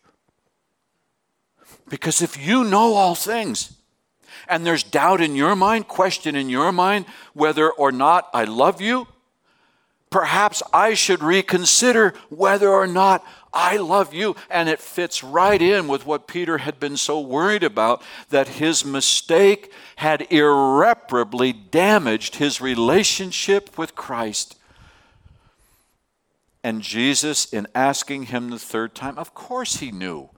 Because 1.88 2.22
if 2.22 2.38
you 2.38 2.64
know 2.64 2.94
all 2.94 3.16
things, 3.16 3.76
and 4.48 4.66
there's 4.66 4.84
doubt 4.84 5.22
in 5.22 5.36
your 5.36 5.56
mind, 5.56 5.88
question 5.88 6.36
in 6.36 6.50
your 6.50 6.72
mind 6.72 7.06
whether 7.34 7.72
or 7.72 7.92
not 7.92 8.30
I 8.34 8.44
love 8.44 8.82
you, 8.82 9.08
perhaps 10.16 10.64
I 10.72 10.94
should 10.94 11.22
reconsider 11.22 12.14
whether 12.30 12.70
or 12.70 12.88
not 12.88 13.22
I 13.54 13.76
love 13.76 14.14
you. 14.14 14.38
And 14.50 14.70
it 14.70 14.80
fits 14.80 15.26
right 15.26 15.62
in 15.62 15.90
with 15.90 16.06
what 16.06 16.26
Peter 16.26 16.60
had 16.60 16.80
been 16.80 16.96
so 16.96 17.20
worried 17.20 17.66
about 17.66 18.02
that 18.30 18.48
his 18.48 18.86
mistake 18.86 19.74
had 19.98 20.26
irreparably 20.32 21.52
damaged 21.52 22.38
his 22.38 22.62
relationship 22.62 23.78
with 23.78 23.94
Christ. 23.94 24.56
And 26.64 26.82
Jesus, 26.82 27.52
in 27.52 27.68
asking 27.76 28.28
him 28.28 28.52
the 28.52 28.58
third 28.58 28.96
time, 28.96 29.18
of 29.18 29.34
course 29.34 29.82
he 29.82 29.92
knew 29.92 30.30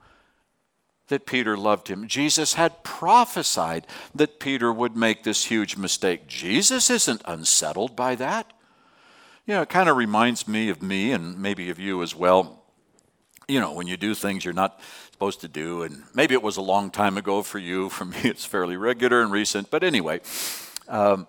that 1.06 1.24
Peter 1.24 1.56
loved 1.56 1.86
him. 1.86 2.08
Jesus 2.08 2.54
had 2.54 2.82
prophesied 2.82 3.86
that 4.12 4.40
Peter 4.40 4.72
would 4.72 4.96
make 4.96 5.22
this 5.22 5.44
huge 5.44 5.76
mistake. 5.76 6.26
Jesus 6.26 6.90
isn't 6.90 7.22
unsettled 7.26 7.94
by 7.94 8.16
that. 8.16 8.52
You 9.48 9.54
know, 9.54 9.62
it 9.62 9.70
kind 9.70 9.88
of 9.88 9.96
reminds 9.96 10.46
me 10.46 10.68
of 10.68 10.82
me 10.82 11.10
and 11.10 11.38
maybe 11.38 11.70
of 11.70 11.78
you 11.78 12.02
as 12.02 12.14
well. 12.14 12.62
You 13.48 13.60
know, 13.60 13.72
when 13.72 13.86
you 13.86 13.96
do 13.96 14.14
things 14.14 14.44
you're 14.44 14.52
not 14.52 14.78
supposed 15.10 15.40
to 15.40 15.48
do, 15.48 15.84
and 15.84 16.02
maybe 16.12 16.34
it 16.34 16.42
was 16.42 16.58
a 16.58 16.60
long 16.60 16.90
time 16.90 17.16
ago 17.16 17.42
for 17.42 17.58
you. 17.58 17.88
For 17.98 18.04
me, 18.04 18.18
it's 18.24 18.44
fairly 18.44 18.76
regular 18.76 19.22
and 19.22 19.32
recent. 19.32 19.70
But 19.70 19.84
anyway, 19.84 20.20
um, 20.86 21.26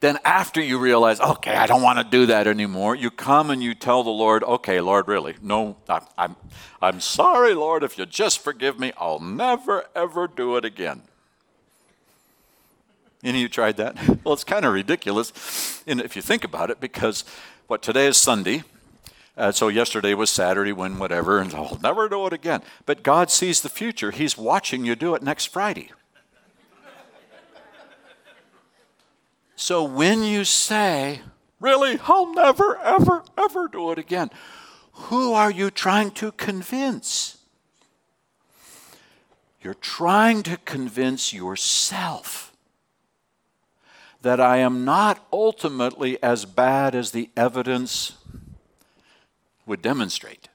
then 0.00 0.18
after 0.22 0.60
you 0.60 0.78
realize, 0.78 1.18
okay, 1.18 1.54
I 1.54 1.66
don't 1.66 1.80
want 1.80 1.98
to 1.98 2.04
do 2.04 2.26
that 2.26 2.46
anymore, 2.46 2.94
you 2.94 3.10
come 3.10 3.48
and 3.48 3.62
you 3.62 3.74
tell 3.74 4.02
the 4.02 4.10
Lord, 4.10 4.44
okay, 4.44 4.82
Lord, 4.82 5.08
really, 5.08 5.36
no, 5.40 5.78
I'm, 5.88 6.02
I'm, 6.18 6.36
I'm 6.82 7.00
sorry, 7.00 7.54
Lord, 7.54 7.82
if 7.82 7.96
you 7.96 8.04
just 8.04 8.40
forgive 8.40 8.78
me, 8.78 8.92
I'll 8.98 9.18
never, 9.18 9.86
ever 9.94 10.28
do 10.28 10.58
it 10.58 10.66
again. 10.66 11.00
Any 13.26 13.38
of 13.38 13.42
you 13.42 13.48
tried 13.48 13.76
that? 13.78 13.96
Well, 14.24 14.34
it's 14.34 14.44
kind 14.44 14.64
of 14.64 14.72
ridiculous 14.72 15.82
if 15.86 16.14
you 16.14 16.22
think 16.22 16.44
about 16.44 16.70
it 16.70 16.78
because 16.80 17.24
what 17.66 17.82
today 17.82 18.06
is 18.06 18.16
Sunday. 18.16 18.62
Uh, 19.36 19.50
so 19.50 19.66
yesterday 19.66 20.14
was 20.14 20.30
Saturday 20.30 20.72
when 20.72 21.00
whatever, 21.00 21.40
and 21.40 21.52
I'll 21.52 21.78
never 21.82 22.08
do 22.08 22.26
it 22.26 22.32
again. 22.32 22.62
But 22.86 23.02
God 23.02 23.30
sees 23.30 23.60
the 23.60 23.68
future. 23.68 24.12
He's 24.12 24.38
watching 24.38 24.84
you 24.84 24.94
do 24.94 25.16
it 25.16 25.22
next 25.22 25.46
Friday. 25.46 25.90
so 29.56 29.82
when 29.82 30.22
you 30.22 30.44
say, 30.44 31.20
Really, 31.58 31.98
I'll 32.06 32.32
never, 32.32 32.78
ever, 32.78 33.24
ever 33.36 33.66
do 33.66 33.90
it 33.90 33.98
again, 33.98 34.30
who 34.92 35.32
are 35.32 35.50
you 35.50 35.70
trying 35.70 36.12
to 36.12 36.30
convince? 36.32 37.38
You're 39.62 39.74
trying 39.74 40.44
to 40.44 40.58
convince 40.58 41.32
yourself 41.32 42.45
that 44.26 44.40
I 44.40 44.56
am 44.56 44.84
not 44.84 45.24
ultimately 45.32 46.20
as 46.20 46.44
bad 46.44 46.96
as 46.96 47.12
the 47.12 47.30
evidence 47.36 48.14
would 49.66 49.80
demonstrate. 49.80 50.48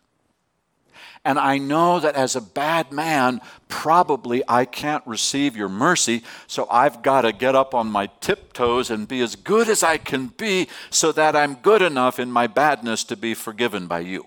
And 1.23 1.39
I 1.39 1.57
know 1.57 2.01
that 2.01 2.15
as 2.15 2.35
a 2.35 2.41
bad 2.41 2.91
man, 2.91 3.39
probably 3.69 4.43
I 4.45 4.65
can't 4.65 5.07
receive 5.07 5.55
your 5.55 5.69
mercy, 5.69 6.21
so 6.47 6.67
I've 6.69 7.01
got 7.01 7.21
to 7.21 7.31
get 7.31 7.55
up 7.55 7.73
on 7.73 7.87
my 7.87 8.07
tiptoes 8.19 8.89
and 8.89 9.07
be 9.07 9.21
as 9.21 9.37
good 9.37 9.69
as 9.69 9.83
I 9.83 9.95
can 9.97 10.27
be 10.27 10.67
so 10.89 11.13
that 11.13 11.33
I'm 11.33 11.55
good 11.55 11.81
enough 11.81 12.19
in 12.19 12.29
my 12.29 12.47
badness 12.47 13.05
to 13.05 13.15
be 13.15 13.33
forgiven 13.33 13.87
by 13.87 13.99
you. 13.99 14.25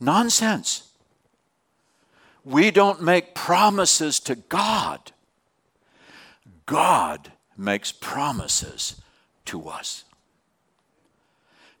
Nonsense. 0.00 0.88
We 2.42 2.70
don't 2.70 3.02
make 3.02 3.34
promises 3.34 4.18
to 4.20 4.34
God, 4.34 5.12
God 6.64 7.32
makes 7.58 7.92
promises 7.92 9.00
to 9.46 9.68
us. 9.68 10.04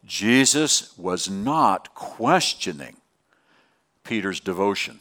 Jesus 0.04 0.96
was 0.98 1.30
not 1.30 1.94
questioning 1.94 2.96
Peter's 4.04 4.40
devotion, 4.40 5.00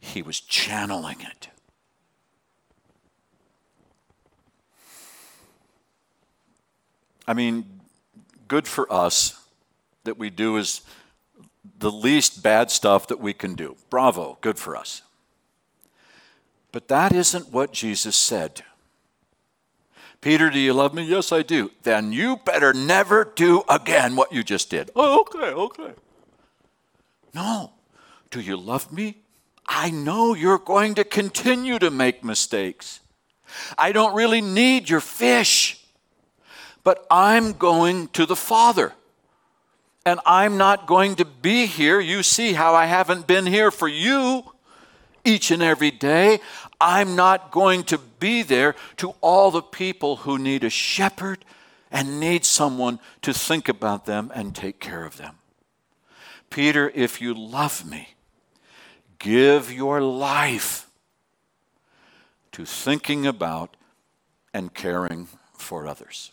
he 0.00 0.22
was 0.22 0.40
channeling 0.40 1.20
it. 1.20 1.48
I 7.28 7.32
mean, 7.32 7.80
good 8.48 8.66
for 8.66 8.92
us 8.92 9.40
that 10.02 10.18
we 10.18 10.30
do 10.30 10.56
is 10.56 10.80
the 11.78 11.92
least 11.92 12.42
bad 12.42 12.72
stuff 12.72 13.06
that 13.06 13.20
we 13.20 13.32
can 13.32 13.54
do. 13.54 13.76
Bravo, 13.88 14.36
good 14.40 14.58
for 14.58 14.76
us. 14.76 15.02
But 16.72 16.88
that 16.88 17.12
isn't 17.12 17.52
what 17.52 17.72
Jesus 17.72 18.16
said. 18.16 18.62
Peter, 20.20 20.50
do 20.50 20.58
you 20.58 20.74
love 20.74 20.92
me? 20.92 21.02
Yes, 21.02 21.32
I 21.32 21.42
do. 21.42 21.70
Then 21.82 22.12
you 22.12 22.36
better 22.36 22.74
never 22.74 23.24
do 23.24 23.62
again 23.68 24.16
what 24.16 24.32
you 24.32 24.42
just 24.42 24.68
did. 24.68 24.90
Oh, 24.94 25.20
okay, 25.20 25.46
okay. 25.46 25.94
No. 27.34 27.72
Do 28.30 28.40
you 28.40 28.56
love 28.56 28.92
me? 28.92 29.16
I 29.66 29.90
know 29.90 30.34
you're 30.34 30.58
going 30.58 30.94
to 30.96 31.04
continue 31.04 31.78
to 31.78 31.90
make 31.90 32.22
mistakes. 32.22 33.00
I 33.78 33.92
don't 33.92 34.14
really 34.14 34.40
need 34.40 34.90
your 34.90 35.00
fish, 35.00 35.82
but 36.84 37.06
I'm 37.10 37.52
going 37.52 38.08
to 38.08 38.26
the 38.26 38.36
Father. 38.36 38.92
And 40.04 40.20
I'm 40.26 40.56
not 40.56 40.86
going 40.86 41.16
to 41.16 41.24
be 41.24 41.66
here. 41.66 42.00
You 42.00 42.22
see 42.22 42.52
how 42.52 42.74
I 42.74 42.86
haven't 42.86 43.26
been 43.26 43.46
here 43.46 43.70
for 43.70 43.88
you 43.88 44.44
each 45.24 45.50
and 45.50 45.62
every 45.62 45.90
day. 45.90 46.40
I'm 46.80 47.16
not 47.16 47.50
going 47.50 47.84
to 47.84 47.98
be 47.98 48.42
there 48.42 48.74
to 48.98 49.14
all 49.20 49.50
the 49.50 49.62
people 49.62 50.16
who 50.16 50.38
need 50.38 50.64
a 50.64 50.70
shepherd 50.70 51.44
and 51.90 52.20
need 52.20 52.44
someone 52.44 53.00
to 53.22 53.32
think 53.32 53.68
about 53.68 54.06
them 54.06 54.30
and 54.34 54.54
take 54.54 54.80
care 54.80 55.04
of 55.04 55.16
them. 55.16 55.36
Peter, 56.48 56.90
if 56.94 57.20
you 57.20 57.34
love 57.34 57.88
me, 57.88 58.14
give 59.18 59.72
your 59.72 60.00
life 60.00 60.88
to 62.52 62.64
thinking 62.64 63.26
about 63.26 63.76
and 64.52 64.74
caring 64.74 65.28
for 65.52 65.86
others. 65.86 66.32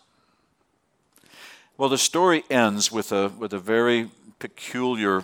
Well, 1.78 1.90
the 1.90 1.98
story 1.98 2.44
ends 2.50 2.92
with 2.92 3.12
a, 3.12 3.30
with 3.30 3.54
a 3.54 3.60
very 3.60 4.10
peculiar 4.40 5.24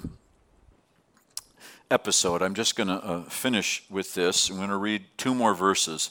episode. 1.94 2.42
I'm 2.42 2.56
just 2.56 2.76
going 2.76 2.88
to 2.88 2.96
uh, 2.96 3.24
finish 3.26 3.84
with 3.90 4.16
this. 4.16 4.50
I'm 4.50 4.58
going 4.58 4.70
to 4.70 4.78
read 4.78 5.06
two 5.16 5.36
more 5.36 5.54
verses 5.54 6.10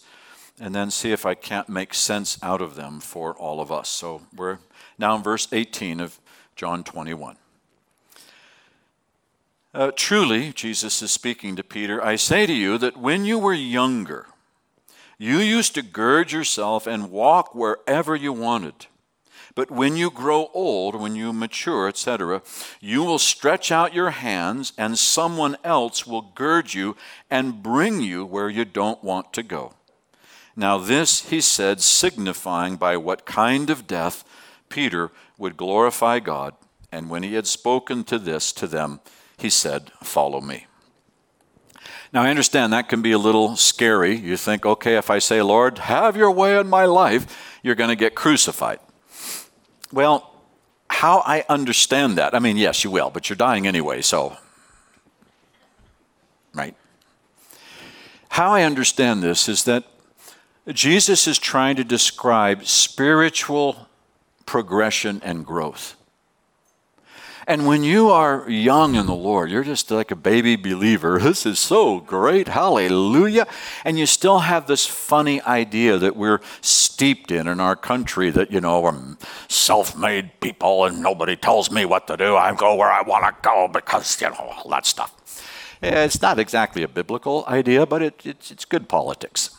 and 0.61 0.75
then 0.75 0.91
see 0.93 1.11
if 1.11 1.27
I 1.27 1.35
can't 1.35 1.69
make 1.69 1.93
sense 1.93 2.39
out 2.43 2.63
of 2.63 2.77
them 2.77 3.01
for 3.01 3.35
all 3.35 3.61
of 3.61 3.73
us. 3.73 3.89
So 3.89 4.23
we're 4.35 4.59
now 4.97 5.17
in 5.17 5.23
verse 5.23 5.49
18 5.51 5.99
of 5.99 6.21
John 6.55 6.85
21. 6.85 7.37
Uh, 9.75 9.91
truly, 9.97 10.53
Jesus 10.53 11.03
is 11.03 11.11
speaking 11.11 11.57
to 11.57 11.65
Peter, 11.65 12.03
I 12.05 12.17
say 12.17 12.47
to 12.47 12.53
you 12.53 12.79
that 12.79 12.97
when 12.97 13.25
you 13.25 13.39
were 13.39 13.55
younger, 13.55 14.27
you 15.19 15.39
used 15.39 15.75
to 15.75 15.83
gird 15.83 16.31
yourself 16.31 16.87
and 16.87 17.11
walk 17.11 17.55
wherever 17.55 18.15
you 18.15 18.33
wanted. 18.33 18.87
But 19.55 19.71
when 19.71 19.97
you 19.97 20.11
grow 20.11 20.51
old, 20.55 20.95
when 20.95 21.15
you 21.15 21.33
mature, 21.33 21.87
etc., 21.89 22.43
you 22.81 23.03
will 23.03 23.19
stretch 23.19 23.71
out 23.71 23.95
your 23.95 24.11
hands, 24.11 24.73
and 24.79 24.99
someone 24.99 25.57
else 25.63 26.07
will 26.07 26.33
gird 26.35 26.73
you 26.73 26.97
and 27.31 27.63
bring 27.63 28.01
you 28.01 28.25
where 28.25 28.49
you 28.49 28.65
don't 28.65 29.05
want 29.05 29.33
to 29.35 29.43
go. 29.43 29.75
Now, 30.57 30.79
this 30.79 31.29
he 31.29 31.41
said, 31.41 31.81
signifying 31.81 32.77
by 32.77 32.97
what 32.97 33.27
kind 33.27 33.69
of 33.69 33.87
death 33.87 34.25
Peter 34.69 35.11
would 35.37 35.57
glorify 35.57 36.19
God. 36.19 36.55
And 36.91 37.09
when 37.09 37.23
he 37.23 37.35
had 37.35 37.47
spoken 37.47 38.05
to 38.05 38.19
this 38.19 38.53
to 38.53 38.67
them, 38.67 39.01
he 39.37 39.51
said, 39.51 39.91
Follow 40.03 40.41
me. 40.41 40.67
Now, 42.13 42.23
I 42.23 42.31
understand 42.31 42.73
that 42.73 42.91
can 42.91 43.01
be 43.01 43.13
a 43.13 43.19
little 43.19 43.57
scary. 43.57 44.15
You 44.15 44.37
think, 44.37 44.67
okay, 44.67 44.97
if 44.97 45.09
I 45.09 45.19
say, 45.19 45.41
Lord, 45.41 45.79
have 45.79 46.17
your 46.17 46.31
way 46.31 46.59
in 46.59 46.69
my 46.69 46.85
life, 46.85 47.59
you're 47.63 47.75
going 47.75 47.89
to 47.89 47.97
get 47.97 48.15
crucified. 48.15 48.79
Well, 49.93 50.31
how 50.89 51.19
I 51.21 51.45
understand 51.49 52.19
that, 52.19 52.35
I 52.35 52.39
mean, 52.39 52.57
yes, 52.57 52.85
you 52.85 52.91
will, 52.91 53.11
but 53.11 53.29
you're 53.29 53.37
dying 53.37 53.67
anyway, 53.67 54.03
so. 54.03 54.37
Right? 56.55 56.75
How 58.31 58.51
I 58.51 58.63
understand 58.63 59.23
this 59.23 59.49
is 59.49 59.65
that 59.65 59.85
Jesus 60.69 61.27
is 61.27 61.39
trying 61.39 61.77
to 61.77 61.85
describe 61.85 62.67
spiritual 62.67 63.89
progression 64.47 65.21
and 65.25 65.45
growth. 65.45 65.97
And 67.47 67.67
when 67.67 67.83
you 67.83 68.09
are 68.11 68.49
young 68.49 68.95
in 68.95 69.07
the 69.07 69.15
Lord, 69.15 69.51
you're 69.51 69.65
just 69.65 69.91
like 69.91 70.11
a 70.11 70.17
baby 70.17 70.57
believer. 70.57 71.19
This 71.33 71.47
is 71.47 71.59
so 71.59 71.99
great. 71.99 72.49
Hallelujah. 72.49 73.47
And 73.85 73.99
you 73.99 74.07
still 74.07 74.41
have 74.41 74.67
this 74.67 74.87
funny 74.87 75.41
idea 75.43 75.97
that 75.97 76.15
we're 76.15 76.41
steeped 76.61 77.31
in 77.31 77.49
in 77.49 77.59
our 77.59 77.75
country 77.75 78.31
that, 78.31 78.51
you 78.51 78.61
know, 78.61 78.81
we're 78.81 79.17
self 79.49 79.97
made 79.97 80.41
people 80.41 80.85
and 80.85 81.03
nobody 81.03 81.37
tells 81.37 81.71
me 81.71 81.87
what 81.87 82.07
to 82.09 82.17
do. 82.17 82.37
I 82.37 82.55
go 82.55 82.75
where 82.75 82.93
I 82.93 83.01
want 83.03 83.25
to 83.25 83.35
go 83.43 83.67
because, 83.67 84.21
you 84.21 84.29
know, 84.29 84.53
all 84.57 84.69
that 84.71 84.85
stuff. 84.85 85.11
Eh, 85.83 86.05
it's 86.05 86.21
not 86.21 86.39
exactly 86.39 86.83
a 86.83 86.89
biblical 86.89 87.45
idea, 87.49 87.87
but 87.87 88.03
it, 88.03 88.21
it's, 88.25 88.51
it's 88.51 88.65
good 88.65 88.89
politics. 88.89 89.51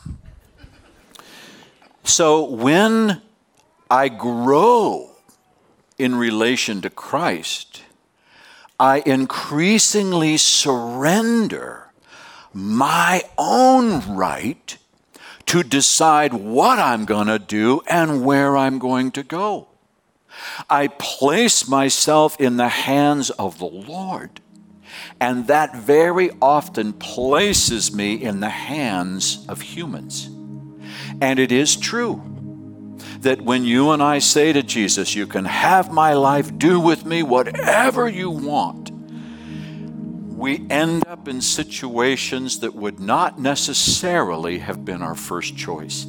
So 2.03 2.43
when 2.49 3.21
I 3.89 4.09
grow 4.09 5.12
in 5.97 6.15
relation 6.15 6.81
to 6.81 6.89
Christ, 6.89 7.83
I 8.79 9.03
increasingly 9.05 10.37
surrender 10.37 11.91
my 12.53 13.23
own 13.37 14.15
right 14.15 14.77
to 15.45 15.63
decide 15.63 16.33
what 16.33 16.79
I'm 16.79 17.05
going 17.05 17.27
to 17.27 17.39
do 17.39 17.81
and 17.87 18.25
where 18.25 18.57
I'm 18.57 18.79
going 18.79 19.11
to 19.11 19.23
go. 19.23 19.67
I 20.69 20.87
place 20.87 21.67
myself 21.67 22.39
in 22.39 22.57
the 22.57 22.69
hands 22.69 23.29
of 23.29 23.59
the 23.59 23.65
Lord, 23.65 24.41
and 25.19 25.47
that 25.47 25.75
very 25.75 26.31
often 26.41 26.93
places 26.93 27.93
me 27.93 28.15
in 28.15 28.39
the 28.39 28.49
hands 28.49 29.45
of 29.47 29.61
humans. 29.61 30.29
And 31.21 31.39
it 31.39 31.51
is 31.51 31.75
true 31.75 32.32
that 33.23 33.41
when 33.41 33.65
you 33.65 33.91
and 33.91 34.03
I 34.03 34.19
say 34.19 34.53
to 34.53 34.63
Jesus, 34.63 35.15
You 35.15 35.27
can 35.27 35.45
have 35.45 35.91
my 35.91 36.13
life, 36.13 36.57
do 36.57 36.79
with 36.79 37.05
me 37.05 37.23
whatever 37.23 38.07
you 38.07 38.29
want, 38.29 38.91
we 38.91 40.65
end 40.69 41.07
up 41.07 41.27
in 41.27 41.41
situations 41.41 42.59
that 42.59 42.75
would 42.75 42.99
not 42.99 43.39
necessarily 43.39 44.59
have 44.59 44.83
been 44.83 45.01
our 45.01 45.15
first 45.15 45.55
choice. 45.55 46.05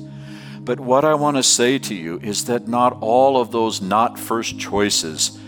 But 0.60 0.80
what 0.80 1.04
I 1.04 1.14
want 1.14 1.36
to 1.36 1.42
say 1.42 1.78
to 1.78 1.94
you 1.94 2.18
is 2.20 2.46
that 2.46 2.66
not 2.66 2.98
all 3.00 3.40
of 3.40 3.52
those 3.52 3.80
not 3.80 4.18
first 4.18 4.58
choices 4.58 5.38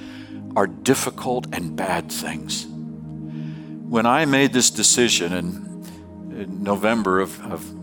are 0.55 0.67
difficult 0.67 1.47
and 1.53 1.75
bad 1.75 2.12
things. 2.12 2.67
When 2.67 4.07
I 4.07 4.25
made 4.25 4.53
this 4.53 4.71
decision 4.71 5.33
in, 5.33 6.37
in 6.41 6.62
November 6.62 7.19
of, 7.21 7.41
of 7.51 7.76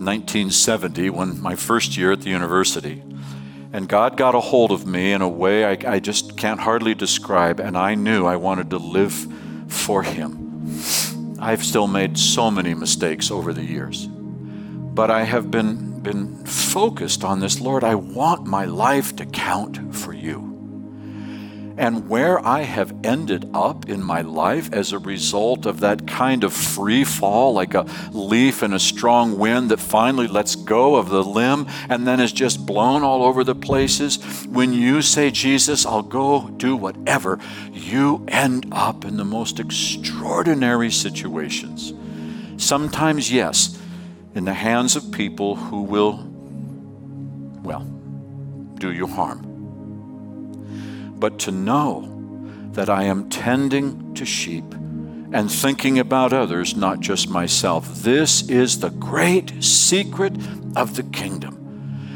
1970, 0.00 1.10
when 1.10 1.40
my 1.42 1.54
first 1.54 1.96
year 1.96 2.12
at 2.12 2.22
the 2.22 2.30
university, 2.30 3.02
and 3.72 3.88
God 3.88 4.16
got 4.16 4.34
a 4.34 4.40
hold 4.40 4.72
of 4.72 4.86
me 4.86 5.12
in 5.12 5.22
a 5.22 5.28
way 5.28 5.64
I, 5.64 5.76
I, 5.86 6.00
just 6.00 6.36
can't 6.36 6.58
hardly 6.58 6.94
describe, 6.94 7.60
and 7.60 7.76
I 7.76 7.94
knew 7.94 8.26
I 8.26 8.36
wanted 8.36 8.70
to 8.70 8.78
live 8.78 9.12
for 9.68 10.02
Him. 10.02 10.66
I've 11.38 11.62
still 11.62 11.86
made 11.86 12.18
so 12.18 12.50
many 12.50 12.74
mistakes 12.74 13.30
over 13.30 13.52
the 13.52 13.62
years, 13.62 14.06
but 14.06 15.10
I 15.10 15.24
have 15.24 15.50
been, 15.50 16.00
been 16.00 16.44
focused 16.46 17.22
on 17.22 17.40
this 17.40 17.60
Lord, 17.60 17.84
I 17.84 17.94
want 17.94 18.46
my 18.46 18.64
life 18.64 19.14
to 19.16 19.26
count 19.26 19.94
for 19.94 20.12
you. 20.12 20.49
And 21.80 22.10
where 22.10 22.46
I 22.46 22.60
have 22.60 22.94
ended 23.04 23.48
up 23.54 23.88
in 23.88 24.02
my 24.02 24.20
life 24.20 24.70
as 24.70 24.92
a 24.92 24.98
result 24.98 25.64
of 25.64 25.80
that 25.80 26.06
kind 26.06 26.44
of 26.44 26.52
free 26.52 27.04
fall, 27.04 27.54
like 27.54 27.72
a 27.72 27.86
leaf 28.12 28.62
in 28.62 28.74
a 28.74 28.78
strong 28.78 29.38
wind 29.38 29.70
that 29.70 29.80
finally 29.80 30.26
lets 30.26 30.56
go 30.56 30.96
of 30.96 31.08
the 31.08 31.24
limb 31.24 31.66
and 31.88 32.06
then 32.06 32.20
is 32.20 32.32
just 32.32 32.66
blown 32.66 33.02
all 33.02 33.22
over 33.22 33.44
the 33.44 33.54
places. 33.54 34.18
When 34.44 34.74
you 34.74 35.00
say, 35.00 35.30
Jesus, 35.30 35.86
I'll 35.86 36.02
go 36.02 36.50
do 36.50 36.76
whatever, 36.76 37.38
you 37.72 38.26
end 38.28 38.66
up 38.72 39.06
in 39.06 39.16
the 39.16 39.24
most 39.24 39.58
extraordinary 39.58 40.90
situations. 40.90 41.94
Sometimes, 42.62 43.32
yes, 43.32 43.80
in 44.34 44.44
the 44.44 44.52
hands 44.52 44.96
of 44.96 45.10
people 45.12 45.56
who 45.56 45.80
will, 45.80 46.28
well, 47.62 47.86
do 48.74 48.92
you 48.92 49.06
harm 49.06 49.49
but 51.20 51.38
to 51.40 51.52
know 51.52 52.16
that 52.72 52.88
I 52.88 53.04
am 53.04 53.28
tending 53.28 54.14
to 54.14 54.24
sheep 54.24 54.64
and 55.32 55.50
thinking 55.50 55.98
about 55.98 56.32
others, 56.32 56.74
not 56.76 57.00
just 57.00 57.28
myself. 57.28 57.86
This 58.02 58.48
is 58.48 58.80
the 58.80 58.90
great 58.90 59.62
secret 59.62 60.32
of 60.74 60.96
the 60.96 61.04
kingdom. 61.04 61.56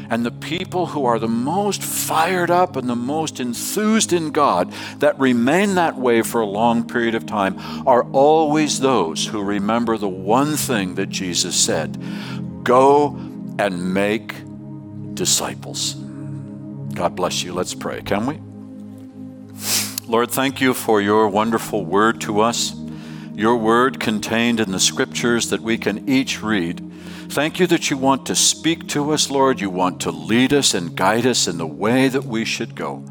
And 0.09 0.25
the 0.25 0.31
people 0.31 0.87
who 0.87 1.05
are 1.05 1.17
the 1.17 1.27
most 1.27 1.81
fired 1.81 2.51
up 2.51 2.75
and 2.75 2.89
the 2.89 2.95
most 2.95 3.39
enthused 3.39 4.13
in 4.13 4.31
God, 4.31 4.71
that 4.99 5.17
remain 5.19 5.75
that 5.75 5.97
way 5.97 6.21
for 6.21 6.41
a 6.41 6.45
long 6.45 6.87
period 6.87 7.15
of 7.15 7.25
time, 7.25 7.57
are 7.87 8.03
always 8.11 8.79
those 8.79 9.25
who 9.27 9.41
remember 9.41 9.97
the 9.97 10.09
one 10.09 10.57
thing 10.57 10.95
that 10.95 11.09
Jesus 11.09 11.55
said 11.55 11.97
go 12.63 13.15
and 13.57 13.93
make 13.93 14.35
disciples. 15.15 15.95
God 16.93 17.15
bless 17.15 17.43
you. 17.43 17.53
Let's 17.53 17.73
pray, 17.73 18.01
can 18.01 18.25
we? 18.25 18.39
Lord, 20.07 20.29
thank 20.29 20.61
you 20.61 20.75
for 20.75 21.01
your 21.01 21.27
wonderful 21.27 21.83
word 21.83 22.21
to 22.21 22.41
us, 22.41 22.75
your 23.33 23.57
word 23.57 23.99
contained 23.99 24.59
in 24.59 24.71
the 24.71 24.79
scriptures 24.79 25.49
that 25.49 25.61
we 25.61 25.79
can 25.79 26.07
each 26.07 26.43
read. 26.43 26.91
Thank 27.29 27.59
you 27.59 27.65
that 27.65 27.89
you 27.89 27.97
want 27.97 28.27
to 28.27 28.35
speak 28.35 28.87
to 28.89 29.11
us, 29.13 29.31
Lord. 29.31 29.59
You 29.59 29.71
want 29.71 30.01
to 30.01 30.11
lead 30.11 30.53
us 30.53 30.75
and 30.75 30.95
guide 30.95 31.25
us 31.25 31.47
in 31.47 31.57
the 31.57 31.65
way 31.65 32.07
that 32.07 32.23
we 32.23 32.45
should 32.45 32.75
go. 32.75 33.03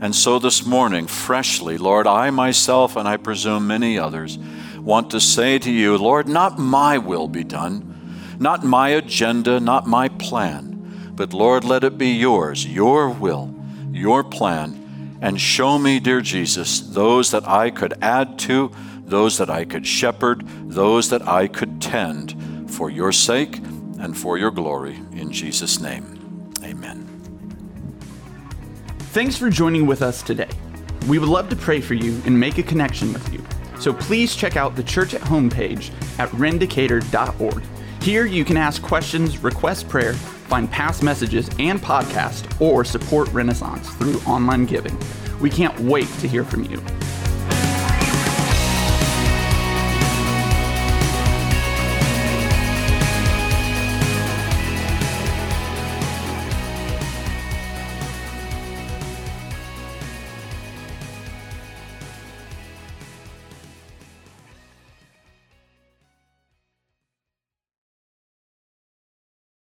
And 0.00 0.14
so 0.14 0.38
this 0.38 0.64
morning, 0.64 1.08
freshly, 1.08 1.76
Lord, 1.76 2.06
I 2.06 2.30
myself, 2.30 2.94
and 2.94 3.08
I 3.08 3.16
presume 3.16 3.66
many 3.66 3.98
others, 3.98 4.38
want 4.78 5.10
to 5.10 5.20
say 5.20 5.58
to 5.58 5.72
you, 5.72 5.98
Lord, 5.98 6.28
not 6.28 6.56
my 6.56 6.98
will 6.98 7.26
be 7.26 7.42
done, 7.42 8.36
not 8.38 8.62
my 8.62 8.90
agenda, 8.90 9.58
not 9.58 9.88
my 9.88 10.08
plan, 10.08 11.10
but 11.16 11.32
Lord, 11.32 11.64
let 11.64 11.82
it 11.82 11.98
be 11.98 12.10
yours, 12.10 12.64
your 12.64 13.10
will, 13.10 13.52
your 13.90 14.22
plan 14.22 14.81
and 15.22 15.40
show 15.40 15.78
me, 15.78 16.00
dear 16.00 16.20
Jesus, 16.20 16.80
those 16.80 17.30
that 17.30 17.48
I 17.48 17.70
could 17.70 17.94
add 18.02 18.40
to, 18.40 18.72
those 19.04 19.38
that 19.38 19.48
I 19.48 19.64
could 19.64 19.86
shepherd, 19.86 20.46
those 20.68 21.10
that 21.10 21.26
I 21.26 21.46
could 21.46 21.80
tend 21.80 22.70
for 22.70 22.90
your 22.90 23.12
sake 23.12 23.58
and 24.00 24.18
for 24.18 24.36
your 24.36 24.50
glory. 24.50 24.96
In 25.12 25.30
Jesus' 25.30 25.80
name, 25.80 26.52
amen. 26.64 27.06
Thanks 28.98 29.36
for 29.36 29.48
joining 29.48 29.86
with 29.86 30.02
us 30.02 30.22
today. 30.22 30.48
We 31.06 31.20
would 31.20 31.28
love 31.28 31.48
to 31.50 31.56
pray 31.56 31.80
for 31.80 31.94
you 31.94 32.20
and 32.26 32.38
make 32.38 32.58
a 32.58 32.62
connection 32.62 33.12
with 33.12 33.32
you. 33.32 33.44
So 33.78 33.92
please 33.92 34.34
check 34.34 34.56
out 34.56 34.74
the 34.74 34.82
church 34.82 35.14
at 35.14 35.20
home 35.20 35.48
page 35.48 35.92
at 36.18 36.28
rendicator.org. 36.30 37.62
Here 38.02 38.26
you 38.26 38.44
can 38.44 38.56
ask 38.56 38.82
questions, 38.82 39.44
request 39.44 39.88
prayer, 39.88 40.14
find 40.14 40.68
past 40.68 41.04
messages 41.04 41.48
and 41.60 41.80
podcasts, 41.80 42.60
or 42.60 42.84
support 42.84 43.28
Renaissance 43.28 43.88
through 43.90 44.18
online 44.22 44.66
giving. 44.66 44.98
We 45.40 45.48
can't 45.48 45.78
wait 45.78 46.08
to 46.18 46.26
hear 46.26 46.42
from 46.42 46.64
you. 46.64 46.78